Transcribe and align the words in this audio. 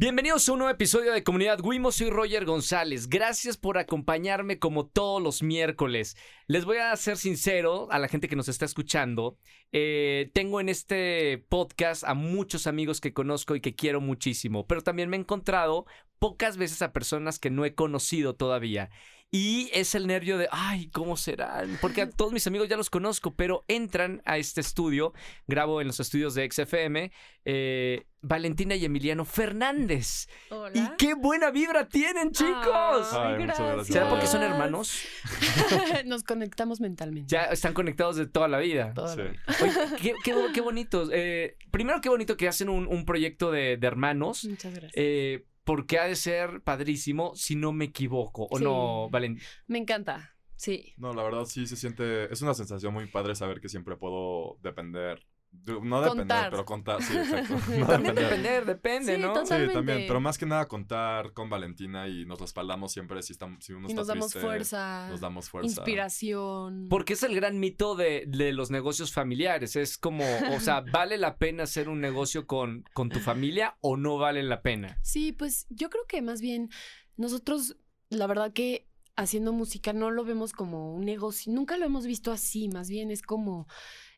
Bienvenidos 0.00 0.48
a 0.48 0.52
un 0.52 0.60
nuevo 0.60 0.72
episodio 0.72 1.12
de 1.12 1.22
Comunidad 1.22 1.60
Wimo, 1.62 1.92
soy 1.92 2.08
Roger 2.08 2.46
González. 2.46 3.06
Gracias 3.06 3.58
por 3.58 3.76
acompañarme 3.76 4.58
como 4.58 4.86
todos 4.86 5.22
los 5.22 5.42
miércoles. 5.42 6.16
Les 6.46 6.64
voy 6.64 6.78
a 6.78 6.96
ser 6.96 7.18
sincero 7.18 7.86
a 7.90 7.98
la 7.98 8.08
gente 8.08 8.26
que 8.26 8.34
nos 8.34 8.48
está 8.48 8.64
escuchando. 8.64 9.36
Eh, 9.72 10.30
tengo 10.32 10.58
en 10.58 10.70
este 10.70 11.44
podcast 11.50 12.04
a 12.04 12.14
muchos 12.14 12.66
amigos 12.66 13.02
que 13.02 13.12
conozco 13.12 13.56
y 13.56 13.60
que 13.60 13.74
quiero 13.74 14.00
muchísimo, 14.00 14.66
pero 14.66 14.80
también 14.80 15.10
me 15.10 15.18
he 15.18 15.20
encontrado 15.20 15.84
pocas 16.18 16.56
veces 16.56 16.80
a 16.80 16.94
personas 16.94 17.38
que 17.38 17.50
no 17.50 17.66
he 17.66 17.74
conocido 17.74 18.34
todavía. 18.36 18.88
Y 19.32 19.70
es 19.72 19.94
el 19.94 20.08
nervio 20.08 20.38
de, 20.38 20.48
ay, 20.50 20.88
¿cómo 20.90 21.16
serán? 21.16 21.78
Porque 21.80 22.02
a 22.02 22.10
todos 22.10 22.32
mis 22.32 22.48
amigos 22.48 22.68
ya 22.68 22.76
los 22.76 22.90
conozco, 22.90 23.32
pero 23.36 23.64
entran 23.68 24.22
a 24.24 24.38
este 24.38 24.60
estudio, 24.60 25.12
grabo 25.46 25.80
en 25.80 25.86
los 25.86 26.00
estudios 26.00 26.34
de 26.34 26.50
XFM, 26.50 27.12
eh, 27.44 28.06
Valentina 28.22 28.74
y 28.74 28.84
Emiliano 28.84 29.24
Fernández. 29.24 30.26
Hola. 30.50 30.72
Y 30.74 30.96
qué 30.98 31.14
buena 31.14 31.52
vibra 31.52 31.86
tienen, 31.88 32.32
chicos. 32.32 33.12
Ay, 33.12 33.34
Ay, 33.38 33.38
muchas 33.46 33.58
gracias. 33.60 33.86
¿Será 33.86 34.08
porque 34.08 34.26
son 34.26 34.42
hermanos? 34.42 35.00
Nos 36.06 36.24
conectamos 36.24 36.80
mentalmente. 36.80 37.28
Ya 37.30 37.44
están 37.44 37.72
conectados 37.72 38.16
de 38.16 38.26
toda 38.26 38.48
la 38.48 38.58
vida. 38.58 38.92
Toda 38.94 39.14
la 39.14 39.22
Sí. 39.26 39.30
vida. 39.30 39.42
Oye, 39.62 39.96
qué, 40.02 40.14
qué, 40.24 40.34
bo- 40.34 40.52
qué 40.52 40.60
bonitos. 40.60 41.08
Eh, 41.12 41.56
primero, 41.70 42.00
qué 42.00 42.08
bonito 42.08 42.36
que 42.36 42.48
hacen 42.48 42.68
un, 42.68 42.88
un 42.88 43.04
proyecto 43.04 43.52
de, 43.52 43.76
de 43.76 43.86
hermanos. 43.86 44.44
Muchas 44.44 44.72
gracias. 44.72 44.92
eh, 44.96 45.44
porque 45.70 45.98
ha 46.00 46.04
de 46.04 46.16
ser 46.16 46.62
padrísimo, 46.62 47.32
si 47.36 47.54
no 47.54 47.72
me 47.72 47.84
equivoco. 47.86 48.48
¿O 48.50 48.58
Sí. 48.58 48.64
no, 48.64 49.08
Valentina? 49.08 49.46
Me 49.68 49.78
encanta. 49.78 50.36
Sí. 50.56 50.92
No, 50.96 51.14
la 51.14 51.22
verdad 51.22 51.44
sí 51.44 51.66
se 51.66 51.76
siente, 51.76 52.30
es 52.32 52.42
una 52.42 52.54
sensación 52.54 52.92
muy 52.92 53.06
padre 53.06 53.34
saber 53.36 53.60
que 53.60 53.68
siempre 53.68 53.96
puedo 53.96 54.58
depender, 54.62 55.18
de- 55.18 55.29
no 55.52 56.00
depender, 56.00 56.16
Contar. 56.16 56.50
pero 56.50 56.64
contar, 56.64 57.02
sí, 57.02 57.16
exacto. 57.16 57.54
No 57.78 57.86
También 57.86 58.14
depender. 58.14 58.64
depender, 58.64 58.66
depende, 58.66 59.16
Sí, 59.16 59.20
¿no? 59.20 59.44
Sí, 59.44 59.54
también, 59.72 60.04
pero 60.06 60.20
más 60.20 60.38
que 60.38 60.46
nada 60.46 60.66
contar 60.68 61.32
con 61.32 61.50
Valentina 61.50 62.08
y 62.08 62.24
nos 62.24 62.40
respaldamos 62.40 62.92
siempre 62.92 63.22
si, 63.22 63.32
estamos, 63.32 63.64
si 63.64 63.72
uno 63.72 63.88
Y 63.88 63.90
está 63.90 64.00
nos 64.00 64.06
damos 64.06 64.30
triste, 64.30 64.46
fuerza. 64.46 65.08
Nos 65.10 65.20
damos 65.20 65.50
fuerza. 65.50 65.66
Inspiración. 65.68 66.86
Porque 66.88 67.14
es 67.14 67.22
el 67.22 67.34
gran 67.34 67.58
mito 67.58 67.94
de, 67.96 68.24
de 68.26 68.52
los 68.52 68.70
negocios 68.70 69.12
familiares. 69.12 69.76
Es 69.76 69.98
como, 69.98 70.24
o 70.52 70.60
sea, 70.60 70.80
¿vale 70.92 71.18
la 71.18 71.36
pena 71.36 71.64
hacer 71.64 71.88
un 71.88 72.00
negocio 72.00 72.46
con, 72.46 72.84
con 72.94 73.08
tu 73.08 73.18
familia 73.20 73.76
o 73.80 73.96
no 73.96 74.18
vale 74.18 74.42
la 74.42 74.62
pena? 74.62 74.98
Sí, 75.02 75.32
pues 75.32 75.66
yo 75.68 75.90
creo 75.90 76.06
que 76.06 76.22
más 76.22 76.40
bien 76.40 76.70
nosotros, 77.16 77.76
la 78.08 78.26
verdad 78.26 78.52
que 78.52 78.86
haciendo 79.16 79.52
música 79.52 79.92
no 79.92 80.10
lo 80.10 80.24
vemos 80.24 80.52
como 80.52 80.94
un 80.94 81.04
negocio, 81.04 81.52
nunca 81.52 81.76
lo 81.76 81.84
hemos 81.84 82.06
visto 82.06 82.32
así, 82.32 82.68
más 82.68 82.88
bien 82.88 83.10
es 83.10 83.20
como, 83.22 83.66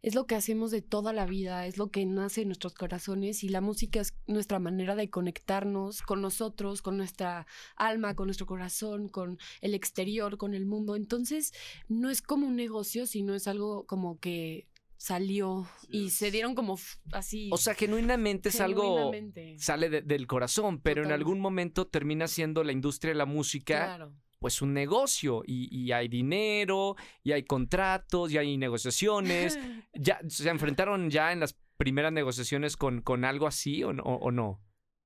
es 0.02 0.14
lo 0.14 0.26
que 0.26 0.34
hacemos 0.34 0.70
de 0.72 0.82
toda 0.82 1.12
la 1.12 1.26
vida, 1.26 1.66
es 1.66 1.78
lo 1.78 1.90
que 1.90 2.04
nace 2.04 2.42
en 2.42 2.48
nuestros 2.48 2.74
corazones 2.74 3.44
y 3.44 3.48
la 3.48 3.60
música 3.60 4.00
es 4.00 4.14
nuestra 4.26 4.58
manera 4.58 4.96
de 4.96 5.08
conectarnos 5.10 6.02
con 6.02 6.20
nosotros, 6.20 6.82
con 6.82 6.96
nuestra 6.96 7.46
alma, 7.76 8.14
con 8.16 8.26
nuestro 8.26 8.46
corazón, 8.46 9.08
con 9.08 9.38
el 9.60 9.74
exterior, 9.74 10.36
con 10.38 10.54
el 10.54 10.66
mundo. 10.66 10.96
Entonces, 10.96 11.52
no 11.88 12.10
es 12.10 12.20
como 12.20 12.46
un 12.48 12.56
negocio, 12.56 13.06
sino 13.06 13.34
es 13.34 13.46
algo 13.46 13.86
como 13.86 14.18
que 14.18 14.66
salió 14.96 15.66
y 15.88 16.10
se 16.10 16.30
dieron 16.30 16.54
como 16.54 16.78
así. 17.12 17.50
O 17.52 17.56
sea, 17.56 17.74
genuinamente 17.74 18.50
es 18.50 18.60
algo... 18.60 19.10
Sale 19.58 19.88
de- 19.90 20.02
del 20.02 20.26
corazón, 20.28 20.80
pero 20.80 21.02
en 21.02 21.10
algún 21.12 21.40
momento 21.40 21.86
termina 21.88 22.28
siendo 22.28 22.62
la 22.62 22.70
industria 22.72 23.10
de 23.12 23.18
la 23.18 23.26
música 23.26 23.84
Claro. 23.84 24.14
Pues 24.42 24.60
un 24.60 24.74
negocio 24.74 25.42
y, 25.46 25.74
y 25.74 25.92
hay 25.92 26.08
dinero 26.08 26.96
y 27.22 27.32
hay 27.32 27.44
contratos 27.44 28.30
y 28.30 28.36
hay 28.36 28.58
negociaciones. 28.58 29.58
¿Ya 29.94 30.20
se 30.28 30.50
enfrentaron 30.50 31.08
ya 31.08 31.32
en 31.32 31.40
las 31.40 31.56
primeras 31.78 32.12
negociaciones 32.12 32.76
con, 32.76 33.00
con 33.00 33.24
algo 33.24 33.46
así 33.46 33.82
o 33.82 33.94
no? 33.94 34.02
o 34.02 34.30
no? 34.30 34.60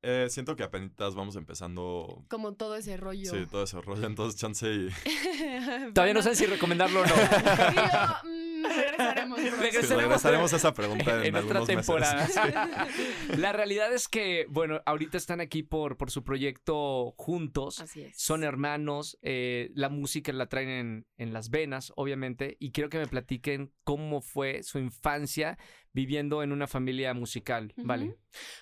Eh, 0.09 0.29
siento 0.31 0.55
que 0.55 0.63
apenas 0.63 1.17
vamos 1.17 1.35
empezando, 1.35 2.25
como 2.29 2.55
todo 2.55 2.77
ese 2.77 2.97
rollo. 2.97 3.29
sí, 3.29 3.45
todo 3.51 3.65
ese 3.65 3.81
rollo, 3.81 4.07
entonces 4.07 4.41
chance 4.41 4.65
y... 4.73 4.89
Todavía 5.93 6.15
no 6.15 6.23
sé 6.23 6.37
si 6.37 6.47
recomendarlo 6.47 7.01
o 7.01 7.05
no. 7.07 7.15
Yo, 7.17 8.29
mm, 8.29 8.65
regresaremos. 8.65 9.41
Sí, 9.47 9.51
Regresaremos. 9.51 10.03
regresaremos 10.03 10.53
a 10.53 10.57
esa 10.57 10.75
pregunta 10.75 11.19
en, 11.25 11.37
en 11.37 11.45
otra 11.45 11.61
meses. 11.61 11.77
temporada. 11.77 12.89
La 13.37 13.53
realidad 13.53 13.93
es 13.93 14.09
que, 14.09 14.47
bueno, 14.49 14.81
ahorita 14.87 15.17
están 15.19 15.41
aquí 15.41 15.63
por, 15.63 15.97
por 15.97 16.11
su 16.11 16.23
proyecto 16.25 17.13
juntos. 17.17 17.81
Así 17.81 18.03
es. 18.03 18.17
Son 18.17 18.45
hermanos, 18.45 19.19
eh, 19.23 19.71
la 19.75 19.89
música 19.89 20.33
la 20.33 20.47
traen 20.49 20.69
en, 20.69 21.07
en 21.19 21.33
las 21.33 21.51
venas, 21.51 21.93
obviamente, 21.97 22.57
y 22.61 22.71
quiero 22.73 22.89
que 22.89 22.99
me 22.99 23.07
platiquen 23.07 23.73
cómo 23.85 24.21
fue 24.21 24.63
su 24.63 24.79
infancia 24.79 25.59
viviendo 25.97 26.43
en 26.43 26.53
una 26.53 26.67
familia 26.67 27.15
musical, 27.15 27.73
¿vale? 27.79 28.19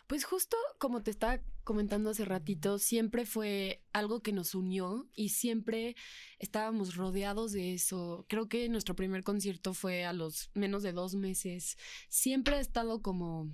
Pues 0.06 0.24
justo 0.24 0.56
como 0.78 1.02
te 1.02 1.10
estaba 1.10 1.40
comentando 1.64 2.10
hace 2.10 2.24
ratito, 2.24 2.78
siempre 2.78 3.26
fue 3.26 3.82
algo 3.92 4.22
que 4.22 4.32
nos 4.32 4.54
unió 4.54 5.08
y 5.16 5.30
siempre 5.30 5.96
estábamos 6.38 6.94
rodeados 6.94 7.50
de 7.50 7.74
eso. 7.74 8.24
Creo 8.28 8.48
que 8.48 8.68
nuestro 8.68 8.94
primer 8.94 9.24
concierto 9.24 9.74
fue 9.74 10.04
a 10.04 10.12
los 10.12 10.52
menos 10.54 10.84
de 10.84 10.92
dos 10.92 11.16
meses. 11.16 11.76
Siempre 12.08 12.54
ha 12.54 12.60
estado 12.60 13.02
como... 13.02 13.50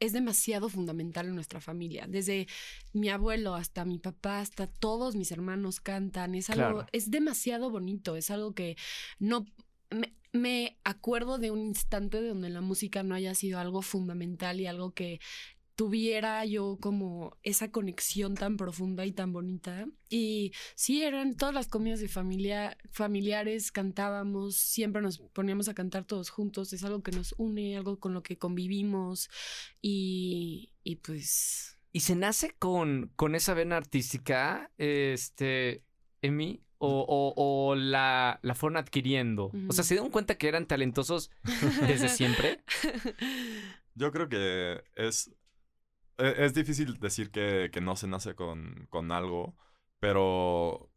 Es 0.00 0.12
demasiado 0.14 0.68
fundamental 0.70 1.26
en 1.26 1.34
nuestra 1.34 1.60
familia. 1.60 2.06
Desde 2.08 2.48
mi 2.94 3.10
abuelo 3.10 3.54
hasta 3.54 3.84
mi 3.84 3.98
papá, 3.98 4.40
hasta 4.40 4.66
todos 4.66 5.14
mis 5.14 5.30
hermanos 5.30 5.78
cantan. 5.80 6.34
Es 6.34 6.48
algo, 6.50 6.62
Claro. 6.62 6.86
es 6.92 7.10
demasiado 7.10 7.70
bonito. 7.70 8.16
Es 8.16 8.30
algo 8.30 8.54
que 8.54 8.76
no 9.18 9.44
me, 9.90 10.14
me 10.32 10.78
acuerdo 10.84 11.38
de 11.38 11.50
un 11.50 11.60
instante 11.60 12.22
donde 12.22 12.50
la 12.50 12.60
música 12.60 13.02
no 13.02 13.14
haya 13.14 13.34
sido 13.34 13.58
algo 13.58 13.82
fundamental 13.82 14.60
y 14.60 14.66
algo 14.66 14.92
que 14.92 15.20
tuviera 15.80 16.44
yo 16.44 16.76
como 16.78 17.38
esa 17.42 17.70
conexión 17.70 18.34
tan 18.34 18.58
profunda 18.58 19.06
y 19.06 19.12
tan 19.12 19.32
bonita. 19.32 19.86
Y 20.10 20.52
sí, 20.74 21.02
eran 21.02 21.36
todas 21.36 21.54
las 21.54 21.68
comidas 21.68 22.00
de 22.00 22.08
familia, 22.08 22.76
familiares, 22.90 23.72
cantábamos, 23.72 24.56
siempre 24.56 25.00
nos 25.00 25.20
poníamos 25.32 25.70
a 25.70 25.74
cantar 25.74 26.04
todos 26.04 26.28
juntos, 26.28 26.74
es 26.74 26.84
algo 26.84 27.02
que 27.02 27.12
nos 27.12 27.34
une, 27.38 27.78
algo 27.78 27.98
con 27.98 28.12
lo 28.12 28.22
que 28.22 28.36
convivimos 28.36 29.30
y, 29.80 30.74
y 30.84 30.96
pues... 30.96 31.78
¿Y 31.92 32.00
se 32.00 32.14
nace 32.14 32.50
con, 32.58 33.10
con 33.16 33.34
esa 33.34 33.54
vena 33.54 33.78
artística, 33.78 34.70
este, 34.76 35.82
Emi? 36.20 36.62
¿O, 36.82 37.04
o- 37.06 37.34
o 37.70 37.74
la, 37.74 38.38
la 38.42 38.54
fueron 38.54 38.78
adquiriendo? 38.78 39.52
O 39.68 39.72
sea. 39.74 39.84
¿se 39.84 39.94
dieron 39.94 40.10
cuenta 40.10 40.36
que 40.38 40.48
eran 40.48 40.64
talentosos 40.66 41.30
desde 41.86 42.08
siempre? 42.08 42.64
Yo 43.94 44.10
creo 44.12 44.28
que 44.30 44.82
es, 44.94 45.30
e- 46.18 46.34
es 46.38 46.54
difícil 46.54 46.98
decir 46.98 47.30
que, 47.30 47.68
que 47.72 47.80
no 47.82 47.96
se 47.96 48.06
nace 48.08 48.34
con, 48.34 48.86
con 48.88 49.12
algo, 49.12 49.54
pero 49.98 50.90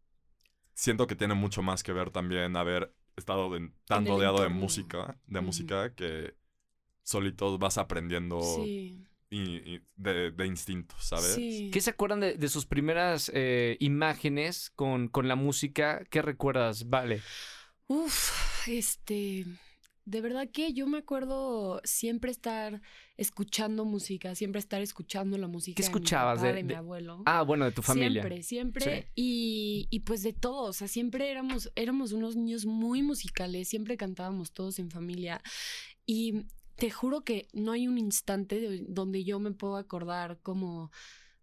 siento 0.74 1.06
que 1.06 1.16
tiene 1.16 1.34
mucho 1.34 1.62
más 1.62 1.84
que 1.84 1.92
ver 1.94 2.12
también 2.12 2.56
haber 2.56 2.94
estado 3.18 3.54
en- 3.58 3.76
tan 3.86 4.06
rodeado 4.06 4.42
de 4.42 4.50
música, 4.50 5.18
de 5.28 5.42
música 5.42 5.94
que 5.94 6.36
solitos 7.04 7.60
vas 7.60 7.78
aprendiendo 7.78 8.40
Sí, 8.42 9.06
de, 9.96 10.32
de 10.32 10.46
instinto, 10.48 10.96
¿sabes? 11.00 11.34
sí. 11.36 11.70
¿Qué 11.74 11.82
se 11.82 11.90
acuerdan 11.92 12.20
de, 12.20 12.36
de 12.36 12.50
sus 12.50 12.66
primeras 12.66 13.32
eh, 13.34 13.78
imágenes 13.80 14.70
con, 14.76 15.08
con 15.08 15.28
la 15.28 15.36
música? 15.36 16.04
¿Qué 16.10 16.22
recuerdas? 16.22 16.90
Vale. 16.90 17.22
Uf, 17.88 18.68
este, 18.68 19.46
de 20.06 20.22
verdad 20.22 20.50
que 20.52 20.74
yo 20.74 20.88
me 20.88 20.98
acuerdo 21.00 21.82
siempre 21.84 22.32
estar 22.32 22.82
escuchando 23.18 23.86
música, 23.86 24.36
siempre 24.36 24.60
estar 24.60 24.82
escuchando 24.82 25.38
la 25.38 25.48
música. 25.48 25.76
de 25.82 25.82
mi 25.82 25.86
escuchabas 25.86 26.40
papá, 26.40 26.48
de- 26.48 26.54
de, 26.56 26.64
mi 26.64 26.70
de- 26.70 26.76
abuelo? 26.76 27.24
Ah, 27.26 27.42
bueno, 27.44 27.66
de 27.66 27.72
tu 27.72 27.82
familia. 27.82 28.22
Siempre, 28.24 28.44
siempre. 28.44 29.12
Y, 29.16 29.88
y 29.90 30.00
pues 30.02 30.24
de 30.24 30.34
todo, 30.34 30.70
o 30.70 30.74
sea, 30.74 30.88
siempre 30.88 31.30
éramos, 31.30 31.72
éramos 31.76 32.12
unos 32.14 32.36
niños 32.36 32.66
muy 32.66 33.04
musicales, 33.04 33.68
siempre 33.68 33.98
cantábamos 33.98 34.52
todos 34.54 34.80
en 34.80 34.90
familia. 34.90 35.42
Y 36.06 36.46
te 36.76 36.90
juro 36.90 37.24
que 37.24 37.48
no 37.54 37.72
hay 37.72 37.88
un 37.88 37.98
instante 37.98 38.60
de- 38.60 38.86
donde 38.88 39.24
yo 39.24 39.40
me 39.40 39.52
puedo 39.52 39.78
acordar 39.78 40.40
como 40.42 40.92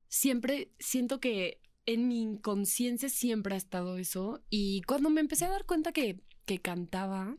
siempre 0.09 0.73
siento 0.79 1.21
que 1.21 1.61
en 1.87 2.09
mi 2.09 2.21
inconsciencia 2.21 3.09
siempre 3.09 3.55
ha 3.55 3.59
estado 3.59 3.97
eso. 3.97 4.43
Y 4.51 4.83
cuando 4.83 5.11
me 5.11 5.21
empecé 5.21 5.47
a 5.47 5.51
dar 5.51 5.65
cuenta 5.67 5.93
que, 5.93 6.21
que 6.47 6.61
cantaba, 6.61 7.37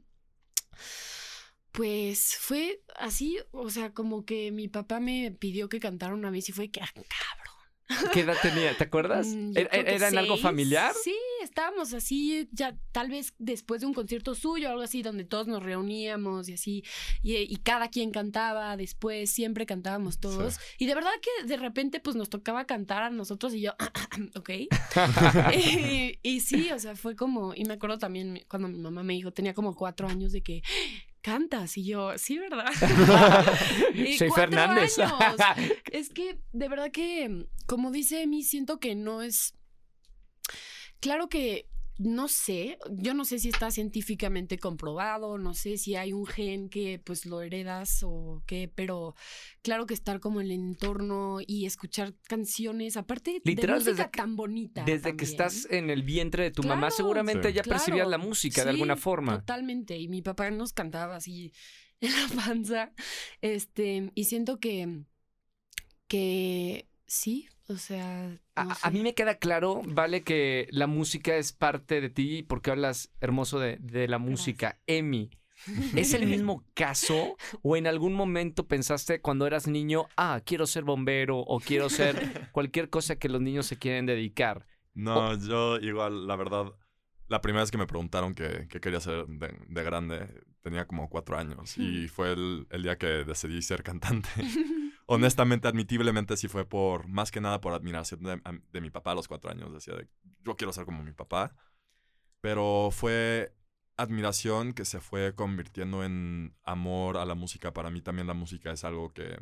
pues 1.71 2.35
fue 2.39 2.81
así, 2.95 3.37
o 3.51 3.69
sea, 3.69 3.93
como 3.93 4.25
que 4.25 4.51
mi 4.51 4.67
papá 4.67 4.99
me 4.99 5.31
pidió 5.31 5.69
que 5.69 5.79
cantara 5.79 6.13
una 6.13 6.29
vez 6.31 6.49
y 6.49 6.51
fue 6.51 6.69
que, 6.69 6.81
ah, 6.81 6.91
cabrón. 6.93 8.11
¿Qué 8.13 8.21
edad 8.21 8.37
tenía? 8.41 8.75
¿Te 8.77 8.85
acuerdas? 8.85 9.27
Mm, 9.27 9.51
yo 9.53 9.59
¿Era, 9.61 9.69
creo 9.69 9.85
que 9.85 9.95
era 9.95 10.07
en 10.09 10.17
algo 10.17 10.37
familiar? 10.37 10.93
Sí, 11.01 11.15
estábamos 11.43 11.93
así, 11.93 12.47
ya 12.51 12.77
tal 12.91 13.09
vez 13.09 13.33
después 13.37 13.81
de 13.81 13.87
un 13.87 13.93
concierto 13.93 14.35
suyo, 14.35 14.69
algo 14.69 14.81
así, 14.81 15.01
donde 15.01 15.23
todos 15.23 15.47
nos 15.47 15.61
reuníamos 15.61 16.49
y 16.49 16.53
así, 16.53 16.83
y, 17.21 17.35
y 17.37 17.55
cada 17.57 17.89
quien 17.89 18.11
cantaba 18.11 18.75
después, 18.77 19.31
siempre 19.31 19.65
cantábamos 19.65 20.19
todos. 20.19 20.59
Y 20.77 20.85
de 20.85 20.95
verdad 20.95 21.11
que 21.21 21.47
de 21.47 21.57
repente 21.57 21.99
pues 21.99 22.15
nos 22.15 22.29
tocaba 22.29 22.65
cantar 22.65 23.03
a 23.03 23.09
nosotros 23.09 23.53
y 23.53 23.61
yo, 23.61 23.73
ok. 24.35 24.49
y, 25.55 26.19
y 26.21 26.39
sí, 26.41 26.71
o 26.71 26.79
sea, 26.79 26.95
fue 26.95 27.15
como, 27.15 27.53
y 27.55 27.65
me 27.65 27.73
acuerdo 27.73 27.97
también 27.97 28.43
cuando 28.47 28.67
mi 28.67 28.77
mamá 28.77 29.03
me 29.03 29.13
dijo, 29.13 29.31
tenía 29.31 29.53
como 29.53 29.75
cuatro 29.75 30.07
años 30.07 30.31
de 30.31 30.41
que 30.41 30.63
cantas. 31.21 31.77
Y 31.77 31.85
yo, 31.85 32.17
sí, 32.17 32.37
¿verdad? 32.37 32.71
Soy 34.17 34.29
Fernández. 34.31 34.99
años. 34.99 35.41
Es 35.91 36.09
que, 36.09 36.39
de 36.51 36.69
verdad 36.69 36.91
que, 36.91 37.47
como 37.67 37.91
dice 37.91 38.23
Emi, 38.23 38.43
siento 38.43 38.79
que 38.79 38.95
no 38.95 39.21
es. 39.21 39.55
Claro 41.01 41.27
que 41.27 41.67
no 41.97 42.27
sé, 42.29 42.79
yo 42.89 43.13
no 43.13 43.25
sé 43.25 43.37
si 43.37 43.49
está 43.49 43.69
científicamente 43.69 44.57
comprobado, 44.57 45.37
no 45.37 45.53
sé 45.53 45.77
si 45.77 45.95
hay 45.95 46.13
un 46.13 46.25
gen 46.25 46.67
que 46.69 46.97
pues 46.97 47.27
lo 47.27 47.41
heredas 47.43 47.99
o 48.03 48.41
qué, 48.47 48.71
pero 48.73 49.13
claro 49.61 49.85
que 49.85 49.93
estar 49.93 50.19
como 50.19 50.41
en 50.41 50.47
el 50.47 50.53
entorno 50.53 51.39
y 51.45 51.67
escuchar 51.67 52.15
canciones, 52.27 52.97
aparte 52.97 53.39
Literal, 53.43 53.83
de 53.83 53.91
música 53.91 53.91
desde 54.03 54.11
que- 54.11 54.17
tan 54.17 54.35
bonita. 54.35 54.83
Desde 54.83 55.15
que 55.15 55.25
estás 55.25 55.67
en 55.69 55.91
el 55.91 56.01
vientre 56.01 56.43
de 56.45 56.51
tu 56.51 56.63
mamá, 56.63 56.89
seguramente 56.89 57.49
Sí. 57.49 57.55
ya 57.55 57.63
percibías 57.63 58.07
la 58.07 58.17
música 58.17 58.63
de 58.63 58.71
alguna 58.71 58.95
forma. 58.95 59.37
Totalmente. 59.39 59.99
Y 59.99 60.07
mi 60.07 60.23
papá 60.23 60.49
nos 60.49 60.73
cantaba 60.73 61.17
así 61.17 61.51
en 62.01 62.11
la 62.13 62.27
panza. 62.43 62.93
Este, 63.41 64.11
y 64.15 64.23
siento 64.23 64.59
que, 64.59 65.03
que 66.07 66.87
sí, 67.11 67.49
o 67.67 67.75
sea. 67.75 68.37
A, 68.55 68.63
no 68.63 68.71
a 68.71 68.75
sé. 68.75 68.91
mí 68.91 69.01
me 69.01 69.13
queda 69.13 69.35
claro, 69.35 69.81
vale, 69.85 70.23
que 70.23 70.67
la 70.71 70.87
música 70.87 71.35
es 71.35 71.51
parte 71.51 71.99
de 72.01 72.09
ti 72.09 72.43
porque 72.43 72.71
hablas 72.71 73.11
hermoso 73.19 73.59
de, 73.59 73.77
de 73.81 74.07
la 74.07 74.17
música. 74.17 74.79
Emi, 74.87 75.29
¿es 75.95 76.13
el 76.13 76.25
mismo 76.25 76.65
caso 76.73 77.37
o 77.61 77.75
en 77.77 77.87
algún 77.87 78.13
momento 78.13 78.67
pensaste 78.67 79.21
cuando 79.21 79.45
eras 79.45 79.67
niño, 79.67 80.07
ah, 80.17 80.41
quiero 80.45 80.65
ser 80.67 80.83
bombero 80.83 81.39
o 81.39 81.59
quiero 81.59 81.89
ser 81.89 82.15
cualquier 82.51 82.89
cosa 82.89 83.17
que 83.17 83.29
los 83.29 83.41
niños 83.41 83.65
se 83.67 83.77
quieren 83.77 84.05
dedicar? 84.05 84.65
No, 84.93 85.35
yo 85.37 85.77
igual, 85.79 86.27
la 86.27 86.35
verdad, 86.35 86.73
la 87.27 87.41
primera 87.41 87.63
vez 87.63 87.71
que 87.71 87.77
me 87.77 87.87
preguntaron 87.87 88.33
qué, 88.35 88.67
qué 88.69 88.79
quería 88.79 88.99
ser 88.99 89.25
de, 89.27 89.53
de 89.67 89.83
grande, 89.83 90.27
tenía 90.61 90.85
como 90.87 91.09
cuatro 91.09 91.37
años 91.37 91.77
y 91.77 92.07
fue 92.07 92.33
el, 92.33 92.67
el 92.69 92.83
día 92.83 92.97
que 92.97 93.07
decidí 93.07 93.61
ser 93.61 93.83
cantante. 93.83 94.29
Honestamente, 95.13 95.67
admitiblemente, 95.67 96.37
sí 96.37 96.47
fue 96.47 96.65
por, 96.65 97.07
más 97.09 97.31
que 97.31 97.41
nada 97.41 97.59
por 97.59 97.73
admiración 97.73 98.21
de, 98.23 98.81
mi 98.81 98.89
papá 98.89 99.11
a 99.11 99.15
los 99.15 99.27
cuatro 99.27 99.51
años. 99.51 99.73
Decía, 99.73 99.93
de, 99.93 100.07
yo 100.45 100.55
quiero 100.55 100.71
ser 100.71 100.85
como 100.85 101.03
mi 101.03 101.11
papá. 101.11 101.53
Pero 102.39 102.89
fue 102.91 103.53
admiración 103.97 104.71
que 104.71 104.85
se 104.85 105.01
fue 105.01 105.35
convirtiendo 105.35 106.05
en 106.05 106.55
amor 106.63 107.17
a 107.17 107.25
la 107.25 107.35
música. 107.35 107.73
Para 107.73 107.89
mí 107.89 108.01
también 108.01 108.25
la 108.25 108.33
música 108.33 108.71
es 108.71 108.85
algo 108.85 109.13
que... 109.13 109.37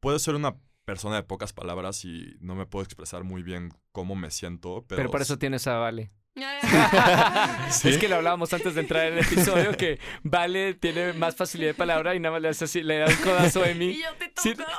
Puedo 0.00 0.18
ser 0.18 0.34
una 0.34 0.56
persona 0.86 1.16
de 1.16 1.22
pocas 1.22 1.52
palabras 1.52 2.02
y 2.06 2.38
no 2.40 2.54
me 2.54 2.64
puedo 2.64 2.84
expresar 2.84 3.22
muy 3.22 3.42
bien 3.42 3.68
cómo 3.92 4.16
me 4.16 4.30
siento, 4.30 4.86
pero... 4.88 4.96
Pero, 4.96 5.10
por 5.10 5.20
eso 5.20 5.38
tienes 5.38 5.66
a 5.66 5.76
Vale. 5.76 6.10
¿Sí? 7.70 7.88
Es 7.88 7.98
que 7.98 8.08
lo 8.08 8.16
hablábamos 8.16 8.52
antes 8.52 8.74
de 8.74 8.82
entrar 8.82 9.06
en 9.06 9.14
el 9.14 9.24
episodio 9.24 9.72
que 9.76 9.98
Vale 10.22 10.74
tiene 10.74 11.14
más 11.14 11.34
facilidad 11.34 11.70
de 11.70 11.74
palabra 11.74 12.14
y 12.14 12.20
nada 12.20 12.34
más 12.34 12.42
le 12.42 12.48
hace 12.48 12.66
así, 12.66 12.82
le 12.82 12.98
da 12.98 13.06
un 13.06 13.16
codazo 13.16 13.62
a 13.64 13.70
Emi. 13.70 13.98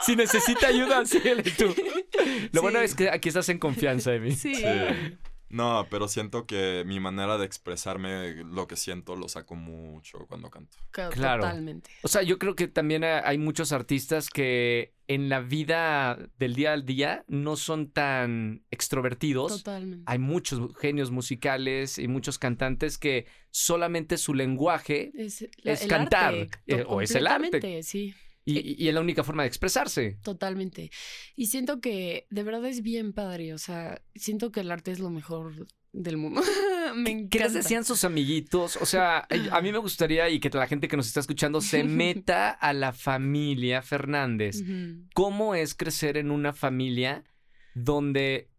Si, 0.04 0.16
necesita 0.16 0.68
ayuda, 0.68 1.06
síguele 1.06 1.44
tú. 1.44 1.74
Lo 2.52 2.62
bueno 2.62 2.80
es 2.80 2.94
que 2.94 3.10
aquí 3.10 3.30
estás 3.30 3.50
en 3.50 3.58
confianza, 3.58 4.14
Emi. 4.14 4.32
Sí. 4.32 4.54
Sí. 4.56 4.64
No, 5.50 5.88
pero 5.90 6.08
siento 6.08 6.46
que 6.46 6.84
mi 6.86 7.00
manera 7.00 7.38
de 7.38 7.46
expresarme 7.46 8.36
lo 8.44 8.68
que 8.68 8.76
siento 8.76 9.16
lo 9.16 9.30
saco 9.30 9.56
mucho 9.56 10.26
cuando 10.28 10.50
canto. 10.50 10.78
Claro. 10.92 11.42
Totalmente. 11.44 11.90
O 12.04 12.08
sea, 12.08 12.22
yo 12.24 12.38
creo 12.38 12.56
que 12.56 12.68
también 12.68 13.04
ha- 13.04 13.26
hay 13.28 13.38
muchos 13.38 13.72
artistas 13.72 14.30
que 14.30 14.94
en 15.08 15.30
la 15.30 15.40
vida 15.40 16.18
del 16.38 16.54
día 16.54 16.74
al 16.74 16.86
día 16.86 17.24
no 17.28 17.56
son 17.56 17.92
tan 17.92 18.66
extrovertidos. 18.72 19.64
Totalmente. 19.64 20.04
Hay 20.06 20.20
muchos 20.20 20.76
genios 20.78 21.12
musicales 21.12 21.98
y 21.98 22.08
muchos 22.10 22.38
cantantes 22.40 22.98
que 22.98 23.26
solamente 23.52 24.18
su 24.18 24.34
lenguaje 24.34 25.12
Es, 25.16 25.48
cantar, 25.88 26.34
arte, 26.34 26.50
eh, 26.68 26.84
o 26.86 27.00
es 27.02 27.16
el 27.16 27.26
arte. 27.28 27.84
Sí, 27.84 28.14
y, 28.48 28.84
y 28.84 28.88
es 28.88 28.94
la 28.94 29.02
única 29.02 29.24
forma 29.24 29.44
de 29.44 29.48
expresarse. 29.50 30.18
totalmente. 30.24 30.92
Y 31.36 31.48
siento 31.48 31.82
que 31.82 32.28
de 32.30 32.44
verdad 32.44 32.66
es 32.66 32.82
bien 32.82 33.14
padre. 33.14 33.54
O 33.54 33.58
sea, 33.58 34.02
siento 34.16 34.52
que 34.52 34.62
el 34.62 34.72
arte 34.72 34.92
es 34.92 35.00
lo 35.00 35.10
mejor 35.10 35.68
del 35.94 36.18
mundo. 36.18 36.42
Me 36.96 37.12
encanta. 37.12 37.30
¿Qué 37.30 37.40
les 37.40 37.54
decían 37.54 37.84
sus 37.84 38.04
amiguitos? 38.04 38.78
O 38.78 38.86
sea, 38.86 39.28
a 39.52 39.62
mí 39.62 39.72
me 39.72 39.78
gustaría 39.78 40.30
y 40.30 40.40
que 40.40 40.50
la 40.50 40.68
gente 40.68 40.88
que 40.88 40.96
nos 40.96 41.08
está 41.08 41.20
escuchando 41.20 41.60
se 41.60 41.84
meta 41.84 42.52
a 42.52 42.74
la 42.74 42.94
familia 42.94 43.82
Fernández. 43.82 44.64
¿Cómo 45.14 45.54
es 45.54 45.76
crecer 45.76 46.18
en 46.18 46.32
una 46.32 46.54
familia 46.54 47.24
donde 47.76 48.50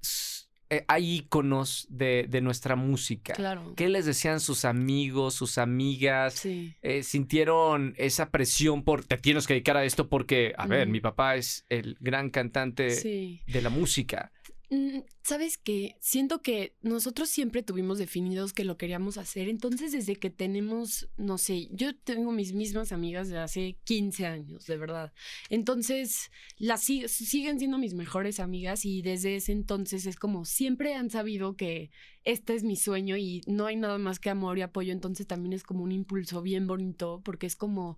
eh, 0.70 0.84
hay 0.88 1.16
íconos 1.16 1.86
de, 1.90 2.26
de 2.28 2.40
nuestra 2.40 2.76
música? 2.76 3.32
Claro. 3.34 3.72
¿Qué 3.76 3.88
les 3.88 4.04
decían 4.06 4.40
sus 4.40 4.64
amigos, 4.64 5.34
sus 5.34 5.58
amigas? 5.58 6.34
Sí. 6.34 6.74
Eh, 6.82 7.02
¿Sintieron 7.02 7.94
esa 7.96 8.30
presión 8.30 8.82
por 8.82 9.04
te 9.04 9.16
tienes 9.16 9.46
que 9.46 9.54
dedicar 9.54 9.76
a 9.76 9.84
esto 9.84 10.08
porque, 10.08 10.52
a 10.58 10.66
ver, 10.66 10.88
mi 10.88 11.00
papá 11.00 11.36
es 11.36 11.64
el 11.68 11.96
gran 12.00 12.30
cantante 12.30 12.90
Sí. 12.90 13.40
de 13.46 13.62
la 13.62 13.70
música? 13.70 14.30
Mm, 14.70 14.98
¿Sabes 15.22 15.56
qué? 15.56 15.96
Siento 16.00 16.42
que 16.42 16.74
nosotros 16.82 17.30
siempre 17.30 17.62
tuvimos 17.62 17.96
definidos 17.98 18.52
que 18.52 18.64
lo 18.64 18.76
queríamos 18.76 19.16
hacer. 19.16 19.48
Entonces, 19.48 19.92
desde 19.92 20.16
que 20.16 20.28
tenemos, 20.30 21.08
no 21.16 21.38
sé, 21.38 21.68
yo 21.72 21.96
tengo 21.96 22.32
mis 22.32 22.52
mismas 22.52 22.92
amigas 22.92 23.28
de 23.30 23.38
hace 23.38 23.78
15 23.84 24.26
años, 24.26 24.66
de 24.66 24.76
verdad. 24.76 25.12
Entonces, 25.48 26.30
las 26.58 26.82
si- 26.82 27.08
siguen 27.08 27.58
siendo 27.58 27.78
mis 27.78 27.94
mejores 27.94 28.40
amigas 28.40 28.84
y 28.84 29.00
desde 29.00 29.36
ese 29.36 29.52
entonces 29.52 30.04
es 30.06 30.16
como 30.16 30.44
siempre 30.44 30.94
han 30.94 31.08
sabido 31.10 31.56
que 31.56 31.90
este 32.24 32.54
es 32.54 32.62
mi 32.62 32.76
sueño 32.76 33.16
y 33.16 33.40
no 33.46 33.64
hay 33.66 33.76
nada 33.76 33.96
más 33.98 34.18
que 34.20 34.28
amor 34.30 34.58
y 34.58 34.62
apoyo. 34.62 34.92
Entonces, 34.92 35.26
también 35.26 35.54
es 35.54 35.62
como 35.62 35.82
un 35.82 35.92
impulso 35.92 36.42
bien 36.42 36.66
bonito 36.66 37.22
porque 37.24 37.46
es 37.46 37.56
como 37.56 37.96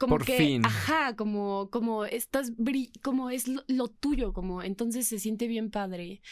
como 0.00 0.16
Por 0.16 0.24
que, 0.24 0.36
fin. 0.38 0.64
ajá, 0.66 1.14
como, 1.14 1.68
como 1.70 2.06
estás, 2.06 2.56
bri- 2.56 2.90
como 3.02 3.28
es 3.30 3.46
lo, 3.46 3.62
lo 3.68 3.88
tuyo, 3.88 4.32
como, 4.32 4.62
entonces 4.62 5.06
se 5.06 5.18
siente 5.18 5.46
bien 5.46 5.70
padre. 5.70 6.22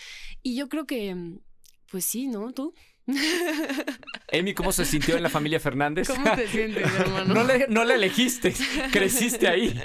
Y 0.43 0.56
yo 0.56 0.69
creo 0.70 0.87
que, 0.87 1.15
mm, 1.15 1.38
pues 1.91 2.05
sí, 2.06 2.26
¿no? 2.26 2.53
¿Tú? 2.53 2.75
Emi, 4.32 4.55
¿cómo 4.55 4.73
se 4.73 4.85
sintió 4.85 5.17
en 5.17 5.23
la 5.23 5.29
familia 5.29 5.61
Fernández? 5.61 6.09
¿Cómo 6.09 6.35
te 6.35 6.49
sientes, 6.56 6.85
hermano? 6.94 7.35
no, 7.35 7.44
le, 7.44 7.67
no 7.69 7.85
la 7.85 7.94
elegiste, 7.94 8.55
creciste 8.91 9.49
ahí. 9.49 9.79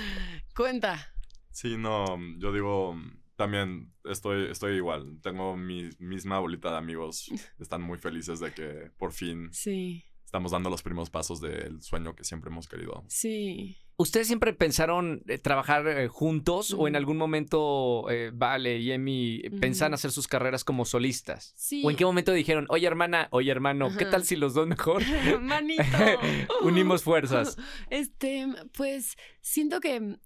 Cuenta. 0.54 1.12
Sí, 1.50 1.76
no, 1.78 2.18
yo 2.38 2.52
digo, 2.52 2.94
también 3.36 3.92
estoy, 4.04 4.50
estoy 4.50 4.76
igual. 4.76 5.18
Tengo 5.22 5.56
mi 5.56 5.88
misma 5.98 6.38
bolita 6.38 6.70
de 6.70 6.76
amigos. 6.78 7.30
Están 7.58 7.82
muy 7.82 7.98
felices 7.98 8.40
de 8.40 8.52
que 8.52 8.90
por 8.98 9.12
fin 9.12 9.48
Sí, 9.52 10.04
estamos 10.30 10.52
dando 10.52 10.70
los 10.70 10.80
primeros 10.84 11.10
pasos 11.10 11.40
del 11.40 11.82
sueño 11.82 12.14
que 12.14 12.22
siempre 12.22 12.50
hemos 12.50 12.68
querido. 12.68 13.04
sí. 13.08 13.76
¿Ustedes 13.96 14.28
siempre 14.28 14.54
pensaron 14.54 15.22
eh, 15.28 15.36
trabajar 15.36 15.86
eh, 15.86 16.08
juntos 16.08 16.72
o 16.72 16.88
en 16.88 16.96
algún 16.96 17.18
momento 17.18 18.06
eh, 18.10 18.30
Vale 18.32 18.78
y 18.78 18.92
Emi 18.92 19.42
pensaban 19.60 19.92
Ujú. 19.92 19.96
hacer 19.96 20.10
sus 20.10 20.26
carreras 20.26 20.64
como 20.64 20.86
solistas? 20.86 21.52
Sí. 21.54 21.82
¿O 21.84 21.90
en 21.90 21.96
qué 21.98 22.06
momento 22.06 22.32
dijeron, 22.32 22.64
oye 22.70 22.86
hermana, 22.86 23.28
oye 23.30 23.50
hermano, 23.50 23.90
qué 23.98 24.06
tal 24.06 24.24
si 24.24 24.36
los 24.36 24.54
dos 24.54 24.66
mejor 24.66 25.02
Manito. 25.42 25.82
unimos 26.62 27.02
fuerzas? 27.02 27.58
Este, 27.90 28.46
pues 28.74 29.16
siento 29.42 29.80
que 29.80 30.16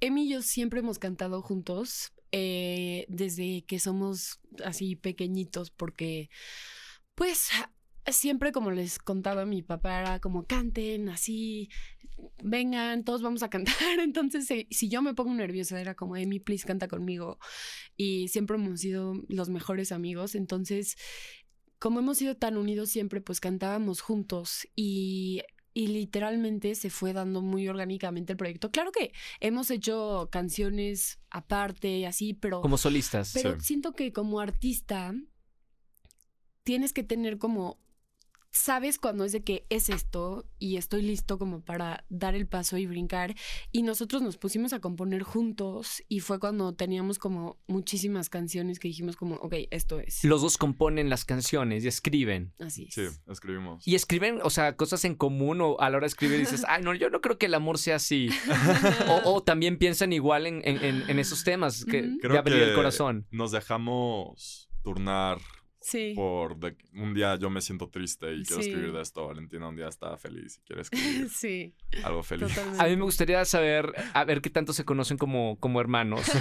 Emi 0.00 0.24
y 0.24 0.30
yo 0.30 0.40
siempre 0.40 0.80
hemos 0.80 0.98
cantado 0.98 1.42
juntos 1.42 2.14
eh, 2.32 3.04
desde 3.10 3.62
que 3.66 3.78
somos 3.78 4.40
así 4.64 4.96
pequeñitos, 4.96 5.70
porque 5.70 6.30
pues 7.14 7.50
siempre 8.12 8.52
como 8.52 8.70
les 8.70 8.98
contaba 8.98 9.44
mi 9.44 9.62
papá 9.62 10.00
era 10.00 10.20
como 10.20 10.44
canten 10.46 11.08
así, 11.08 11.68
vengan, 12.42 13.04
todos 13.04 13.22
vamos 13.22 13.42
a 13.42 13.50
cantar. 13.50 13.74
Entonces, 14.00 14.46
si, 14.46 14.66
si 14.70 14.88
yo 14.88 15.02
me 15.02 15.14
pongo 15.14 15.34
nerviosa, 15.34 15.80
era 15.80 15.94
como 15.94 16.16
Emi, 16.16 16.40
please 16.40 16.66
canta 16.66 16.88
conmigo. 16.88 17.38
Y 17.96 18.28
siempre 18.28 18.56
hemos 18.56 18.80
sido 18.80 19.14
los 19.28 19.48
mejores 19.48 19.92
amigos. 19.92 20.34
Entonces, 20.34 20.96
como 21.78 22.00
hemos 22.00 22.18
sido 22.18 22.36
tan 22.36 22.56
unidos 22.56 22.90
siempre, 22.90 23.20
pues 23.20 23.38
cantábamos 23.40 24.00
juntos 24.00 24.66
y, 24.74 25.42
y 25.74 25.86
literalmente 25.88 26.74
se 26.74 26.90
fue 26.90 27.12
dando 27.12 27.40
muy 27.40 27.68
orgánicamente 27.68 28.32
el 28.32 28.36
proyecto. 28.36 28.72
Claro 28.72 28.90
que 28.90 29.12
hemos 29.38 29.70
hecho 29.70 30.28
canciones 30.32 31.20
aparte 31.30 31.98
y 31.98 32.04
así, 32.04 32.34
pero, 32.34 32.60
Como 32.62 32.78
solistas. 32.78 33.30
pero 33.32 33.54
Sí. 33.54 33.66
siento 33.66 33.92
que 33.92 34.12
como 34.12 34.40
artista 34.40 35.14
tienes 36.64 36.92
que 36.92 37.02
tener 37.02 37.38
como 37.38 37.78
sabes 38.50 38.98
cuando 38.98 39.24
es 39.24 39.32
de 39.32 39.42
que 39.44 39.66
es 39.68 39.88
esto 39.90 40.46
y 40.58 40.76
estoy 40.76 41.02
listo 41.02 41.38
como 41.38 41.60
para 41.60 42.04
dar 42.08 42.34
el 42.34 42.46
paso 42.46 42.76
y 42.78 42.86
brincar. 42.86 43.34
Y 43.72 43.82
nosotros 43.82 44.22
nos 44.22 44.36
pusimos 44.36 44.72
a 44.72 44.80
componer 44.80 45.22
juntos 45.22 46.02
y 46.08 46.20
fue 46.20 46.38
cuando 46.40 46.74
teníamos 46.74 47.18
como 47.18 47.58
muchísimas 47.66 48.30
canciones 48.30 48.78
que 48.78 48.88
dijimos 48.88 49.16
como, 49.16 49.36
ok, 49.36 49.54
esto 49.70 50.00
es. 50.00 50.24
Los 50.24 50.42
dos 50.42 50.56
componen 50.58 51.08
las 51.10 51.24
canciones 51.24 51.84
y 51.84 51.88
escriben. 51.88 52.52
Así 52.58 52.84
es. 52.88 52.94
Sí, 52.94 53.06
escribimos. 53.28 53.86
Y 53.86 53.94
escriben, 53.94 54.40
o 54.42 54.50
sea, 54.50 54.76
cosas 54.76 55.04
en 55.04 55.14
común 55.14 55.60
o 55.60 55.78
a 55.80 55.90
la 55.90 55.98
hora 55.98 56.04
de 56.04 56.08
escribir 56.08 56.38
dices, 56.40 56.64
ay, 56.68 56.82
no, 56.82 56.94
yo 56.94 57.10
no 57.10 57.20
creo 57.20 57.38
que 57.38 57.46
el 57.46 57.54
amor 57.54 57.78
sea 57.78 57.96
así. 57.96 58.28
O, 59.08 59.34
o 59.34 59.42
también 59.42 59.78
piensan 59.78 60.12
igual 60.12 60.46
en, 60.46 60.62
en- 60.64 61.18
esos 61.18 61.44
temas 61.44 61.84
que 61.84 62.00
Ujú. 62.02 62.10
de 62.12 62.18
Creo 62.20 62.38
abrir 62.38 62.58
el 62.62 62.74
corazón. 62.74 63.26
Nos 63.30 63.52
dejamos 63.52 64.68
turnar 64.82 65.38
Sí. 65.90 66.12
por 66.14 66.56
de- 66.58 66.76
un 66.94 67.14
día 67.14 67.36
yo 67.36 67.48
me 67.50 67.60
siento 67.60 67.88
triste 67.88 68.32
y 68.34 68.42
quiero 68.44 68.62
Sí. 68.62 68.68
escribir 68.68 68.92
de 68.92 69.00
esto, 69.02 69.26
Valentina 69.26 69.68
un 69.68 69.76
día 69.76 69.88
está 69.88 70.16
feliz 70.18 70.58
y 70.58 70.62
quiere 70.66 70.82
escribir 71.22 71.28
Sí, 71.30 71.74
algo 72.04 72.22
feliz. 72.22 72.48
totalmente. 72.48 72.84
A 72.84 72.88
mí 72.88 72.96
me 72.96 73.02
gustaría 73.04 73.44
saber, 73.44 73.92
a 74.12 74.24
ver 74.24 74.40
qué 74.40 74.50
tanto 74.50 74.72
se 74.72 74.84
conocen 74.84 75.16
como, 75.18 75.56
como 75.60 75.80
hermanos. 75.80 76.22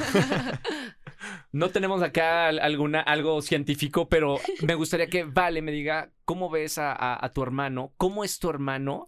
No 1.51 1.69
tenemos 1.69 2.03
acá 2.03 2.47
al- 2.49 2.59
alguna, 2.59 2.99
algo 3.01 3.41
científico, 3.41 4.07
pero 4.07 4.39
me 4.61 4.75
gustaría 4.75 5.07
que 5.07 5.23
Vale 5.23 5.61
me 5.61 5.71
diga 5.71 6.11
cómo 6.25 6.49
ves 6.49 6.77
a, 6.77 6.91
a- 6.91 7.25
a 7.25 7.33
tu 7.33 7.41
hermano, 7.41 7.93
cómo 7.97 8.23
es 8.23 8.37
tu 8.37 8.49
hermano, 8.49 9.05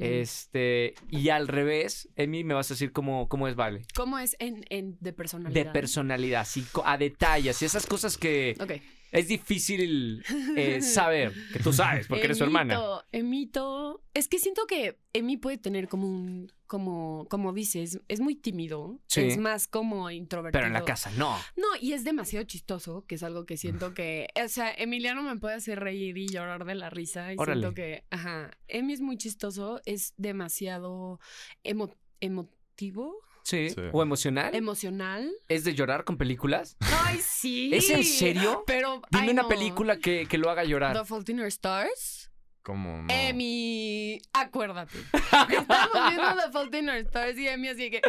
este, 0.00 0.94
y 1.10 1.28
al 1.28 1.48
revés, 1.48 2.08
Emi, 2.16 2.44
me 2.44 2.54
vas 2.54 2.70
a 2.70 2.74
decir 2.74 2.92
cómo, 2.92 3.28
cómo 3.28 3.46
es 3.46 3.54
Vale. 3.54 3.82
¿Cómo 3.94 4.18
es 4.18 4.34
en, 4.40 4.64
en 4.70 4.96
de 5.00 5.12
personalidad? 5.12 5.64
De 5.64 5.70
personalidad, 5.70 6.40
así, 6.40 6.62
co- 6.72 6.82
a 6.84 6.96
detalles, 6.98 7.60
y 7.62 7.66
esas 7.66 7.86
cosas 7.86 8.16
que 8.16 8.56
Ok. 8.58 8.72
Es 9.12 9.28
difícil 9.28 10.24
eh, 10.56 10.80
saber, 10.82 11.32
que 11.52 11.60
tú 11.60 11.72
sabes, 11.72 12.08
porque 12.08 12.24
eres 12.24 12.38
su 12.38 12.44
hermana. 12.44 12.74
Emito, 12.74 13.04
Emito. 13.12 14.02
Es 14.14 14.26
que 14.28 14.38
siento 14.38 14.66
que 14.66 14.98
Emi 15.12 15.36
puede 15.36 15.58
tener 15.58 15.88
como 15.88 16.06
un. 16.08 16.50
Como, 16.66 17.26
como 17.28 17.52
dices, 17.52 18.00
es 18.08 18.20
muy 18.20 18.34
tímido. 18.34 18.98
Sí. 19.06 19.20
Es 19.20 19.36
más 19.36 19.68
como 19.68 20.10
introvertido. 20.10 20.58
Pero 20.58 20.66
en 20.68 20.72
la 20.72 20.84
casa, 20.86 21.10
no. 21.18 21.36
No, 21.54 21.66
y 21.80 21.92
es 21.92 22.02
demasiado 22.02 22.46
chistoso, 22.46 23.04
que 23.06 23.16
es 23.16 23.22
algo 23.22 23.44
que 23.44 23.58
siento 23.58 23.92
que. 23.92 24.28
O 24.42 24.48
sea, 24.48 24.72
Emiliano 24.72 25.22
me 25.22 25.36
puede 25.38 25.54
hacer 25.56 25.78
reír 25.80 26.16
y 26.16 26.28
llorar 26.28 26.64
de 26.64 26.74
la 26.74 26.88
risa. 26.88 27.32
Y 27.32 27.36
Órale. 27.38 27.60
siento 27.60 27.74
que. 27.74 28.04
Ajá. 28.10 28.50
Emi 28.68 28.94
es 28.94 29.02
muy 29.02 29.18
chistoso, 29.18 29.82
es 29.84 30.14
demasiado 30.16 31.20
emo- 31.62 31.94
emotivo, 32.20 33.16
Sí. 33.42 33.70
Sí. 33.70 33.80
¿O 33.92 34.02
emocional? 34.02 34.54
emocional. 34.54 35.30
¿Es 35.48 35.64
de 35.64 35.74
llorar 35.74 36.04
con 36.04 36.16
películas? 36.16 36.76
Ay, 37.04 37.18
sí. 37.18 37.70
¿Es 37.74 37.90
en 37.90 38.04
serio? 38.04 38.64
Pero. 38.66 39.02
Dime 39.10 39.24
ay, 39.24 39.30
una 39.30 39.42
no. 39.42 39.48
película 39.48 39.98
que, 39.98 40.26
que 40.26 40.38
lo 40.38 40.50
haga 40.50 40.64
llorar. 40.64 40.96
The 40.96 41.04
Fault 41.04 41.28
in 41.28 41.40
Our 41.40 41.46
Stars. 41.48 42.30
¿Cómo 42.62 43.02
no? 43.02 43.12
Emi, 43.12 44.22
acuérdate. 44.32 44.96
Estábamos 45.12 46.10
viendo 46.10 46.42
The 46.44 46.52
Fault 46.52 46.74
in 46.76 46.88
Our 46.88 46.96
Stars 46.98 47.36
y 47.36 47.48
Emi 47.48 47.68
así 47.68 47.90
que. 47.90 48.00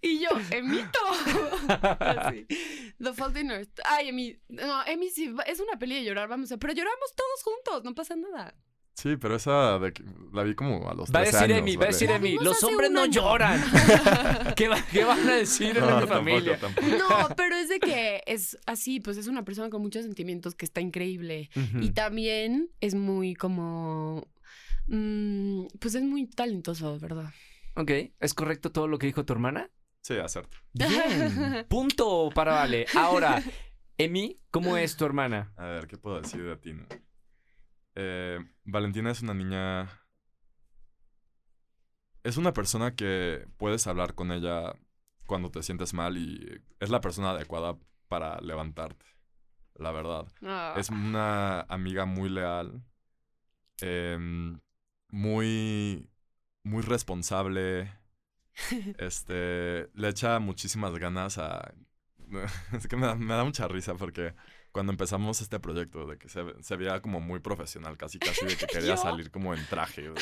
Y 0.00 0.20
yo, 0.20 0.30
Emito. 0.50 0.98
Así. 2.00 2.46
The 2.98 3.12
Fault 3.12 3.36
in 3.36 3.50
Our 3.50 3.60
Stars. 3.60 3.86
Ay, 3.90 4.08
Emi. 4.08 4.38
No, 4.48 4.82
Emi 4.86 5.10
sí, 5.10 5.34
es 5.46 5.60
una 5.60 5.78
peli 5.78 5.96
de 5.96 6.04
llorar, 6.04 6.28
vamos 6.28 6.50
a. 6.50 6.56
Pero 6.56 6.72
lloramos 6.72 7.14
todos 7.14 7.42
juntos, 7.42 7.84
no 7.84 7.94
pasa 7.94 8.16
nada. 8.16 8.54
Sí, 9.00 9.16
pero 9.16 9.36
esa 9.36 9.78
de 9.78 9.92
que- 9.92 10.02
la 10.32 10.42
vi 10.42 10.56
como 10.56 10.90
a 10.90 10.94
los 10.94 11.08
Va 11.14 11.20
a 11.20 11.22
13 11.22 11.36
decir 11.38 11.52
años, 11.54 11.58
Emi, 11.60 11.76
va 11.76 11.84
a 11.84 11.86
decir 11.86 12.10
Emi, 12.10 12.30
vimos 12.30 12.44
los 12.44 12.64
hombres 12.64 12.90
no 12.90 13.02
año. 13.02 13.12
lloran. 13.12 13.62
¿Qué, 14.56 14.66
va- 14.66 14.82
qué 14.90 15.04
van 15.04 15.28
a 15.28 15.34
decir 15.36 15.68
en 15.76 15.84
mi 15.84 15.88
tampoco, 15.88 16.14
familia? 16.14 16.58
tampoco. 16.58 16.86
No, 16.88 17.28
pero 17.36 17.54
es 17.54 17.68
de 17.68 17.78
que 17.78 18.22
es 18.26 18.58
así, 18.66 18.98
pues 18.98 19.16
es 19.16 19.28
una 19.28 19.44
persona 19.44 19.70
con 19.70 19.82
muchos 19.82 20.02
sentimientos 20.02 20.56
que 20.56 20.64
está 20.64 20.80
increíble. 20.80 21.48
Y 21.80 21.90
también 21.90 22.70
es 22.80 22.96
muy 22.96 23.36
como. 23.36 24.26
mm, 24.88 25.66
pues 25.78 25.94
es 25.94 26.02
muy 26.02 26.26
talentoso, 26.26 26.98
¿verdad? 26.98 27.30
Ok, 27.76 27.92
¿es 28.18 28.34
correcto 28.34 28.72
todo 28.72 28.88
lo 28.88 28.98
que 28.98 29.06
dijo 29.06 29.24
tu 29.24 29.32
hermana? 29.32 29.70
Sí, 30.02 30.14
acerto. 30.16 30.56
Bien, 30.72 31.64
punto 31.68 32.30
para 32.34 32.54
Vale. 32.54 32.86
Ahora, 32.96 33.40
Emi, 33.96 34.40
¿cómo 34.50 34.76
es 34.76 34.96
tu 34.96 35.04
hermana? 35.04 35.52
A 35.56 35.66
ver, 35.66 35.86
¿qué 35.86 35.96
puedo 35.98 36.20
decir 36.20 36.42
de 36.42 36.56
ti? 36.56 36.72
no? 36.72 36.86
Eh, 38.00 38.38
Valentina 38.64 39.10
es 39.10 39.22
una 39.22 39.34
niña... 39.34 39.88
Es 42.22 42.36
una 42.36 42.52
persona 42.52 42.94
que 42.94 43.48
puedes 43.56 43.88
hablar 43.88 44.14
con 44.14 44.30
ella 44.30 44.74
cuando 45.26 45.50
te 45.50 45.64
sientes 45.64 45.94
mal 45.94 46.16
y 46.16 46.62
es 46.78 46.90
la 46.90 47.00
persona 47.00 47.30
adecuada 47.30 47.76
para 48.06 48.40
levantarte, 48.40 49.04
la 49.74 49.90
verdad. 49.90 50.28
Ah. 50.42 50.74
Es 50.76 50.90
una 50.90 51.62
amiga 51.62 52.04
muy 52.04 52.28
leal, 52.28 52.84
em, 53.80 54.60
muy, 55.08 56.08
muy 56.62 56.82
responsable. 56.82 57.92
Este, 58.98 59.88
le 59.94 60.08
echa 60.08 60.38
muchísimas 60.38 60.96
ganas 60.98 61.38
a... 61.38 61.74
Es 62.72 62.86
que 62.86 62.96
me 62.96 63.06
da, 63.06 63.14
me 63.16 63.34
da 63.34 63.44
mucha 63.44 63.66
risa 63.66 63.94
porque 63.94 64.34
cuando 64.72 64.92
empezamos 64.92 65.40
este 65.40 65.58
proyecto, 65.58 66.06
de 66.06 66.18
que 66.18 66.28
se, 66.28 66.42
se 66.60 66.76
veía 66.76 67.00
como 67.00 67.20
muy 67.20 67.40
profesional, 67.40 67.96
casi 67.96 68.18
casi 68.18 68.44
de 68.46 68.56
que 68.56 68.66
quería 68.72 68.94
¿Yo? 68.94 68.96
salir 68.96 69.30
como 69.30 69.54
en 69.54 69.64
traje. 69.66 70.12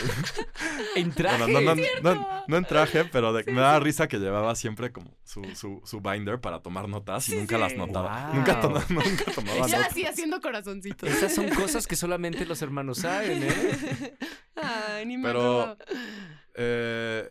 ¿En 0.97 1.13
traje? 1.13 1.39
Bueno, 1.53 1.61
no, 1.61 1.61
no, 1.61 1.75
no, 1.75 1.83
¡Cierto! 1.83 2.45
no 2.49 2.57
en 2.57 2.65
traje, 2.65 3.05
pero 3.07 3.33
de- 3.33 3.45
Sí, 3.45 3.51
me 3.51 3.61
da 3.61 3.77
sí. 3.79 3.85
risa 3.85 4.09
que 4.09 4.19
llevaba 4.19 4.55
siempre 4.55 4.93
como 4.93 5.17
su, 5.25 5.43
su, 5.55 5.83
su 5.85 6.01
binder 6.01 6.41
para 6.41 6.61
tomar 6.61 6.89
notas 6.89 7.29
y 7.29 7.33
Sí, 7.33 7.39
nunca 7.39 7.59
las 7.59 7.75
notaba. 7.77 8.27
Wow. 8.29 8.35
Nunca, 8.37 8.61
to- 8.61 8.71
nunca 8.89 9.25
tomaba 9.35 9.67
Ya 9.67 9.77
notas. 9.79 9.93
así 9.93 10.07
haciendo 10.07 10.41
corazoncitos. 10.41 11.09
Esas 11.09 11.35
son 11.35 11.49
cosas 11.51 11.87
que 11.87 11.97
solamente 11.97 12.47
los 12.47 12.63
hermanos 12.63 12.99
saben, 12.99 13.43
¿eh? 13.43 14.17
Ay, 14.55 15.07
ni 15.07 15.17
me 15.19 15.25
Pero- 15.29 15.61
acuerdo. 15.63 15.85
Eh, 16.55 17.31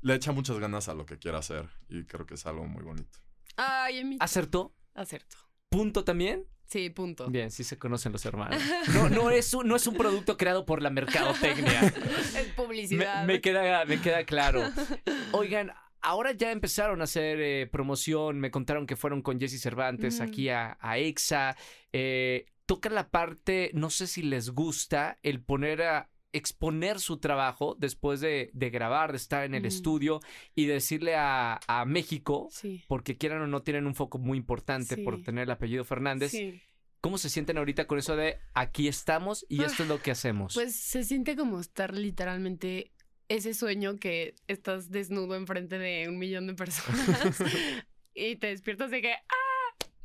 le 0.00 0.14
echa 0.14 0.32
muchas 0.32 0.58
ganas 0.58 0.88
a 0.88 0.94
lo 0.94 1.06
que 1.06 1.18
quiera 1.18 1.38
hacer 1.38 1.68
y 1.88 2.04
creo 2.04 2.26
que 2.26 2.34
es 2.34 2.44
algo 2.46 2.66
muy 2.66 2.82
bonito. 2.82 3.18
Ay, 3.56 3.98
Emi. 3.98 4.16
¿Acertó? 4.20 4.74
Acerto. 4.94 5.36
¿Punto 5.74 6.04
también? 6.04 6.46
Sí, 6.66 6.88
punto. 6.90 7.28
Bien, 7.28 7.50
sí 7.50 7.64
se 7.64 7.78
conocen 7.78 8.12
los 8.12 8.24
hermanos. 8.24 8.62
No, 8.94 9.08
no, 9.08 9.30
es 9.30 9.52
un, 9.54 9.66
no 9.66 9.74
es 9.74 9.86
un 9.86 9.96
producto 9.96 10.36
creado 10.36 10.64
por 10.64 10.82
la 10.82 10.90
mercadotecnia. 10.90 11.80
Es 12.38 12.46
publicidad. 12.56 13.24
me 13.26 13.40
queda, 13.40 13.84
me 13.84 14.00
queda 14.00 14.24
claro. 14.24 14.62
Oigan, 15.32 15.72
ahora 16.00 16.32
ya 16.32 16.52
empezaron 16.52 17.00
a 17.00 17.04
hacer 17.04 17.40
eh, 17.40 17.66
promoción. 17.66 18.38
Me 18.38 18.52
contaron 18.52 18.86
que 18.86 18.94
fueron 18.94 19.20
con 19.20 19.40
Jesse 19.40 19.60
Cervantes 19.60 20.20
aquí 20.20 20.48
a, 20.48 20.78
a 20.80 20.98
EXA. 20.98 21.56
Eh, 21.92 22.46
toca 22.66 22.88
la 22.88 23.10
parte, 23.10 23.70
no 23.74 23.90
sé 23.90 24.06
si 24.06 24.22
les 24.22 24.50
gusta, 24.50 25.18
el 25.22 25.42
poner 25.42 25.82
a 25.82 26.08
exponer 26.34 27.00
su 27.00 27.18
trabajo 27.18 27.76
después 27.78 28.20
de, 28.20 28.50
de 28.52 28.70
grabar, 28.70 29.12
de 29.12 29.16
estar 29.16 29.44
en 29.44 29.54
el 29.54 29.64
estudio 29.64 30.20
y 30.54 30.66
decirle 30.66 31.14
a, 31.14 31.60
a 31.66 31.84
México, 31.86 32.48
Sí. 32.50 32.82
porque 32.88 33.16
quieran 33.16 33.40
o 33.42 33.46
no 33.46 33.62
tienen 33.62 33.86
un 33.86 33.94
foco 33.94 34.18
muy 34.18 34.36
importante 34.36 34.96
por 34.98 35.22
tener 35.22 35.44
el 35.44 35.50
apellido 35.50 35.84
Fernández. 35.84 36.32
Sí. 36.32 36.60
¿Cómo 37.00 37.18
se 37.18 37.28
sienten 37.28 37.58
ahorita 37.58 37.86
con 37.86 37.98
eso 37.98 38.16
de 38.16 38.38
aquí 38.54 38.88
estamos 38.88 39.44
y 39.48 39.62
esto 39.62 39.82
es 39.82 39.88
lo 39.88 40.00
que 40.00 40.10
hacemos? 40.10 40.54
Pues 40.54 40.74
se 40.74 41.04
siente 41.04 41.36
como 41.36 41.60
estar 41.60 41.94
literalmente 41.94 42.92
ese 43.28 43.54
sueño 43.54 43.96
que 43.96 44.34
estás 44.48 44.90
desnudo 44.90 45.34
enfrente 45.36 45.78
de 45.78 46.08
un 46.08 46.18
millón 46.18 46.46
de 46.46 46.54
personas 46.54 47.42
y 48.14 48.36
te 48.36 48.48
despiertas 48.48 48.90
de 48.90 49.02
que 49.02 49.12
¡ah! 49.12 49.43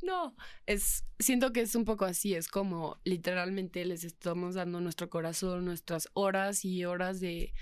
No, 0.02 0.34
es 0.66 1.04
siento 1.18 1.52
que 1.52 1.60
es 1.60 1.74
un 1.74 1.84
poco 1.84 2.04
así, 2.06 2.34
es 2.34 2.48
como 2.48 2.98
literalmente 3.04 3.84
les 3.84 4.04
estamos 4.04 4.54
dando 4.54 4.80
nuestro 4.80 5.10
corazón, 5.10 5.64
nuestras 5.66 6.08
horas 6.14 6.64
y 6.64 6.84
horas 6.84 7.20
de 7.20 7.52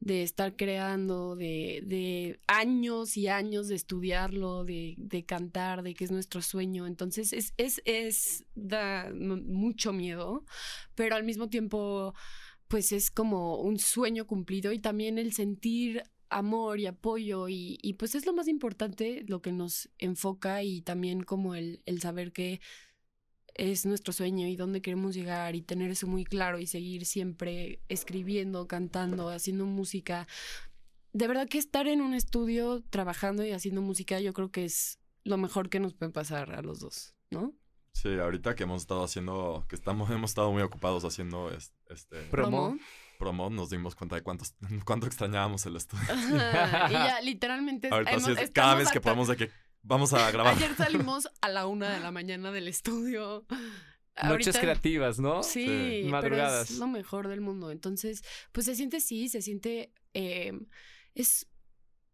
de 0.00 0.22
estar 0.24 0.56
creando, 0.56 1.36
de, 1.36 1.82
de 1.86 2.40
años 2.48 3.16
y 3.16 3.28
años 3.28 3.68
de 3.68 3.76
estudiarlo, 3.76 4.64
de, 4.64 4.94
de 4.98 5.24
cantar, 5.24 5.82
de 5.82 5.94
que 5.94 6.04
es 6.04 6.10
nuestro 6.10 6.42
sueño. 6.42 6.86
Entonces 6.88 7.32
es, 7.32 7.54
es, 7.56 7.80
es, 7.84 8.44
da 8.56 9.12
mu- 9.14 9.36
mucho 9.36 9.92
miedo, 9.92 10.44
pero 10.96 11.16
al 11.16 11.24
mismo 11.24 11.48
tiempo, 11.48 12.14
pues 12.68 12.92
es 12.92 13.10
como 13.10 13.58
un 13.60 13.78
sueño 13.78 14.26
cumplido 14.26 14.72
y 14.72 14.78
también 14.80 15.18
el 15.18 15.32
sentir 15.34 16.02
amor 16.32 16.80
y 16.80 16.86
apoyo 16.86 17.48
y, 17.48 17.78
y 17.82 17.94
pues 17.94 18.14
es 18.14 18.26
lo 18.26 18.32
más 18.32 18.48
importante, 18.48 19.24
lo 19.28 19.40
que 19.42 19.52
nos 19.52 19.88
enfoca 19.98 20.62
y 20.62 20.82
también 20.82 21.22
como 21.22 21.54
el, 21.54 21.82
el 21.86 22.00
saber 22.00 22.32
que 22.32 22.60
es 23.54 23.84
nuestro 23.84 24.12
sueño 24.12 24.46
y 24.48 24.56
dónde 24.56 24.80
queremos 24.80 25.14
llegar 25.14 25.54
y 25.54 25.62
tener 25.62 25.90
eso 25.90 26.06
muy 26.06 26.24
claro 26.24 26.58
y 26.58 26.66
seguir 26.66 27.04
siempre 27.04 27.82
escribiendo, 27.88 28.66
cantando, 28.66 29.28
haciendo 29.28 29.66
música. 29.66 30.26
De 31.12 31.28
verdad 31.28 31.46
que 31.48 31.58
estar 31.58 31.86
en 31.86 32.00
un 32.00 32.14
estudio 32.14 32.82
trabajando 32.88 33.44
y 33.44 33.50
haciendo 33.52 33.82
música 33.82 34.20
yo 34.20 34.32
creo 34.32 34.50
que 34.50 34.64
es 34.64 34.98
lo 35.24 35.36
mejor 35.36 35.68
que 35.68 35.80
nos 35.80 35.92
puede 35.92 36.10
pasar 36.12 36.54
a 36.54 36.62
los 36.62 36.80
dos, 36.80 37.14
¿no? 37.30 37.52
Sí, 37.92 38.08
ahorita 38.08 38.54
que 38.54 38.62
hemos 38.62 38.80
estado 38.80 39.04
haciendo, 39.04 39.66
que 39.68 39.74
estamos, 39.76 40.10
hemos 40.10 40.30
estado 40.30 40.50
muy 40.50 40.62
ocupados 40.62 41.04
haciendo 41.04 41.50
es- 41.52 41.74
este 41.90 42.22
Promo. 42.30 42.78
Promo, 43.22 43.50
nos 43.50 43.70
dimos 43.70 43.94
cuenta 43.94 44.16
de 44.16 44.22
cuántos, 44.22 44.54
cuánto 44.84 45.06
extrañábamos 45.06 45.64
el 45.66 45.76
estudio. 45.76 46.04
Ajá, 46.10 46.86
y 46.90 46.92
ya 46.92 47.20
literalmente 47.20 47.88
Ahorita 47.90 48.12
hemos- 48.12 48.24
sí 48.24 48.32
es 48.38 48.50
cada 48.50 48.74
vez 48.74 48.84
que 48.90 48.98
hasta- 48.98 49.00
podemos 49.02 49.28
de 49.28 49.36
que 49.36 49.50
vamos 49.82 50.12
a 50.12 50.30
grabar. 50.32 50.54
Ayer 50.56 50.74
salimos 50.76 51.28
a 51.40 51.48
la 51.48 51.66
una 51.66 51.90
de 51.90 52.00
la 52.00 52.10
mañana 52.10 52.50
del 52.52 52.68
estudio. 52.68 53.46
Noches 54.22 54.48
Ahorita- 54.48 54.60
creativas, 54.60 55.18
¿no? 55.18 55.42
Sí, 55.42 55.64
Sí. 55.64 55.68
pero 56.02 56.10
Madrugadas. 56.10 56.70
es 56.70 56.78
lo 56.78 56.86
mejor 56.86 57.28
del 57.28 57.40
mundo. 57.40 57.70
Entonces, 57.70 58.22
pues 58.52 58.66
se 58.66 58.74
siente 58.74 59.00
sí, 59.00 59.28
se 59.28 59.40
siente. 59.40 59.92
eh, 60.14 60.52
es 61.14 61.46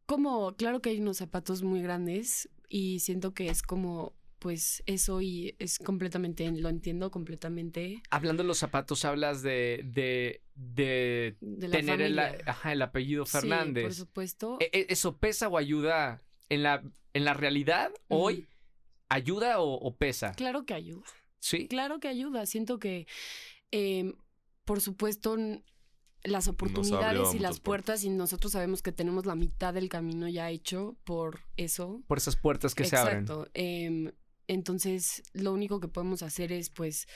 como, 0.06 0.54
claro 0.56 0.80
que 0.80 0.90
hay 0.90 1.00
unos 1.00 1.16
zapatos 1.18 1.62
muy 1.62 1.82
grandes 1.82 2.48
y 2.68 3.00
siento 3.00 3.34
que 3.34 3.48
es 3.48 3.62
como, 3.62 4.14
pues 4.38 4.82
eso 4.86 5.20
y 5.20 5.56
es 5.58 5.78
completamente, 5.78 6.48
lo 6.52 6.68
entiendo 6.68 7.10
completamente 7.10 8.00
Hablando 8.10 8.42
de 8.44 8.46
los 8.46 8.58
zapatos, 8.58 9.04
hablas 9.04 9.42
de, 9.42 9.82
de, 9.84 10.42
de 10.60 11.36
de 11.40 11.68
la 11.68 11.76
tener 11.76 12.00
el, 12.02 12.16
familia. 12.16 12.44
ajá, 12.50 12.72
el 12.72 12.82
apellido 12.82 13.24
Sí, 13.24 13.32
por 13.32 13.40
Fernández. 13.42 13.96
supuesto. 13.96 14.58
¿E- 14.60 14.70
e- 14.72 14.86
¿Eso 14.90 15.16
pesa 15.16 15.48
o 15.48 15.56
ayuda 15.56 16.22
en 16.48 16.62
la, 16.64 16.82
en 17.14 17.24
la 17.24 17.32
realidad 17.34 17.92
hoy? 18.08 18.46
¿Ayuda 19.08 19.60
o, 19.60 19.72
o 19.74 19.96
pesa? 19.96 20.32
Claro 20.32 20.66
que 20.66 20.74
ayuda. 20.74 21.04
Sí. 21.38 21.68
Claro 21.68 22.00
que 22.00 22.08
ayuda. 22.08 22.44
Siento 22.46 22.78
que, 22.78 23.06
eh, 23.70 24.12
por 24.64 24.80
supuesto, 24.80 25.36
las 26.24 26.48
oportunidades 26.48 27.32
y 27.34 27.38
las 27.38 27.60
puertas, 27.60 28.02
y 28.02 28.10
nosotros 28.10 28.52
sabemos 28.52 28.82
que 28.82 28.90
tenemos 28.92 29.24
la 29.24 29.36
mitad 29.36 29.72
del 29.72 29.88
camino 29.88 30.28
ya 30.28 30.50
hecho 30.50 30.96
por 31.04 31.40
eso. 31.56 32.02
Por 32.08 32.18
esas 32.18 32.34
puertas 32.36 32.74
que 32.74 32.84
se 32.84 32.96
abren. 32.96 33.20
Exacto. 33.20 33.48
Em, 33.54 34.10
entonces, 34.48 35.22
lo 35.32 35.52
único 35.52 35.78
que 35.78 35.88
podemos 35.88 36.22
hacer 36.22 36.50
es, 36.52 36.68
pues, 36.70 37.06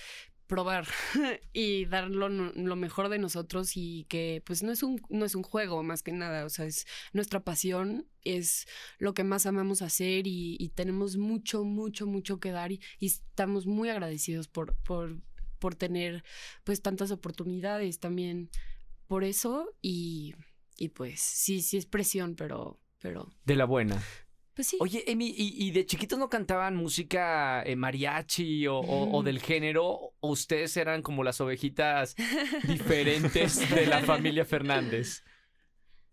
probar 0.52 0.86
y 1.54 1.86
dar 1.86 2.10
lo, 2.10 2.28
mejor 2.76 3.08
de 3.08 3.18
nosotros 3.18 3.72
y 3.74 4.04
que, 4.10 4.42
pues, 4.44 4.62
no 4.62 4.70
es, 4.70 4.82
un, 4.82 5.00
no 5.08 5.24
es 5.24 5.34
un 5.34 5.42
juego 5.42 5.82
más 5.82 6.02
que 6.02 6.12
nada, 6.12 6.44
o 6.44 6.50
sea, 6.50 6.66
es 6.66 6.86
nuestra 7.14 7.40
pasión, 7.40 8.06
es 8.22 8.66
lo 8.98 9.14
que 9.14 9.24
más 9.24 9.46
amamos 9.46 9.80
hacer 9.80 10.26
y, 10.26 10.58
y 10.60 10.68
tenemos 10.68 11.16
mucho, 11.16 11.64
mucho, 11.64 12.04
mucho 12.06 12.38
que 12.38 12.50
dar 12.50 12.70
y, 12.70 12.82
y 12.98 13.06
estamos 13.06 13.64
muy 13.64 13.88
agradecidos 13.88 14.46
por, 14.46 14.76
por, 14.82 15.22
por 15.58 15.74
tener, 15.74 16.22
pues, 16.64 16.82
tantas 16.82 17.12
oportunidades 17.12 17.98
también 17.98 18.50
por 19.06 19.24
eso 19.24 19.74
y, 19.80 20.34
y 20.76 20.88
pues, 20.88 21.18
sí, 21.22 21.62
sí 21.62 21.78
es 21.78 21.86
presión, 21.86 22.34
pero, 22.34 22.78
pero, 22.98 23.32
De 23.46 23.56
la 23.56 23.64
buena. 23.64 24.02
Pues 24.54 24.68
sí. 24.68 24.76
Oye, 24.80 25.04
Emi, 25.10 25.28
¿y, 25.28 25.66
y 25.66 25.70
de 25.70 25.86
chiquitos 25.86 26.18
no 26.18 26.28
cantaban 26.28 26.76
música 26.76 27.62
eh, 27.64 27.76
mariachi 27.76 28.66
o, 28.66 28.76
o- 28.78 29.18
o 29.18 29.22
del 29.22 29.38
género? 29.40 30.12
¿O 30.20 30.30
ustedes 30.30 30.76
eran 30.76 31.02
como 31.02 31.24
las 31.24 31.40
ovejitas 31.40 32.14
diferentes 32.66 33.68
de 33.74 33.86
la 33.86 34.00
familia 34.00 34.44
Fernández? 34.44 35.22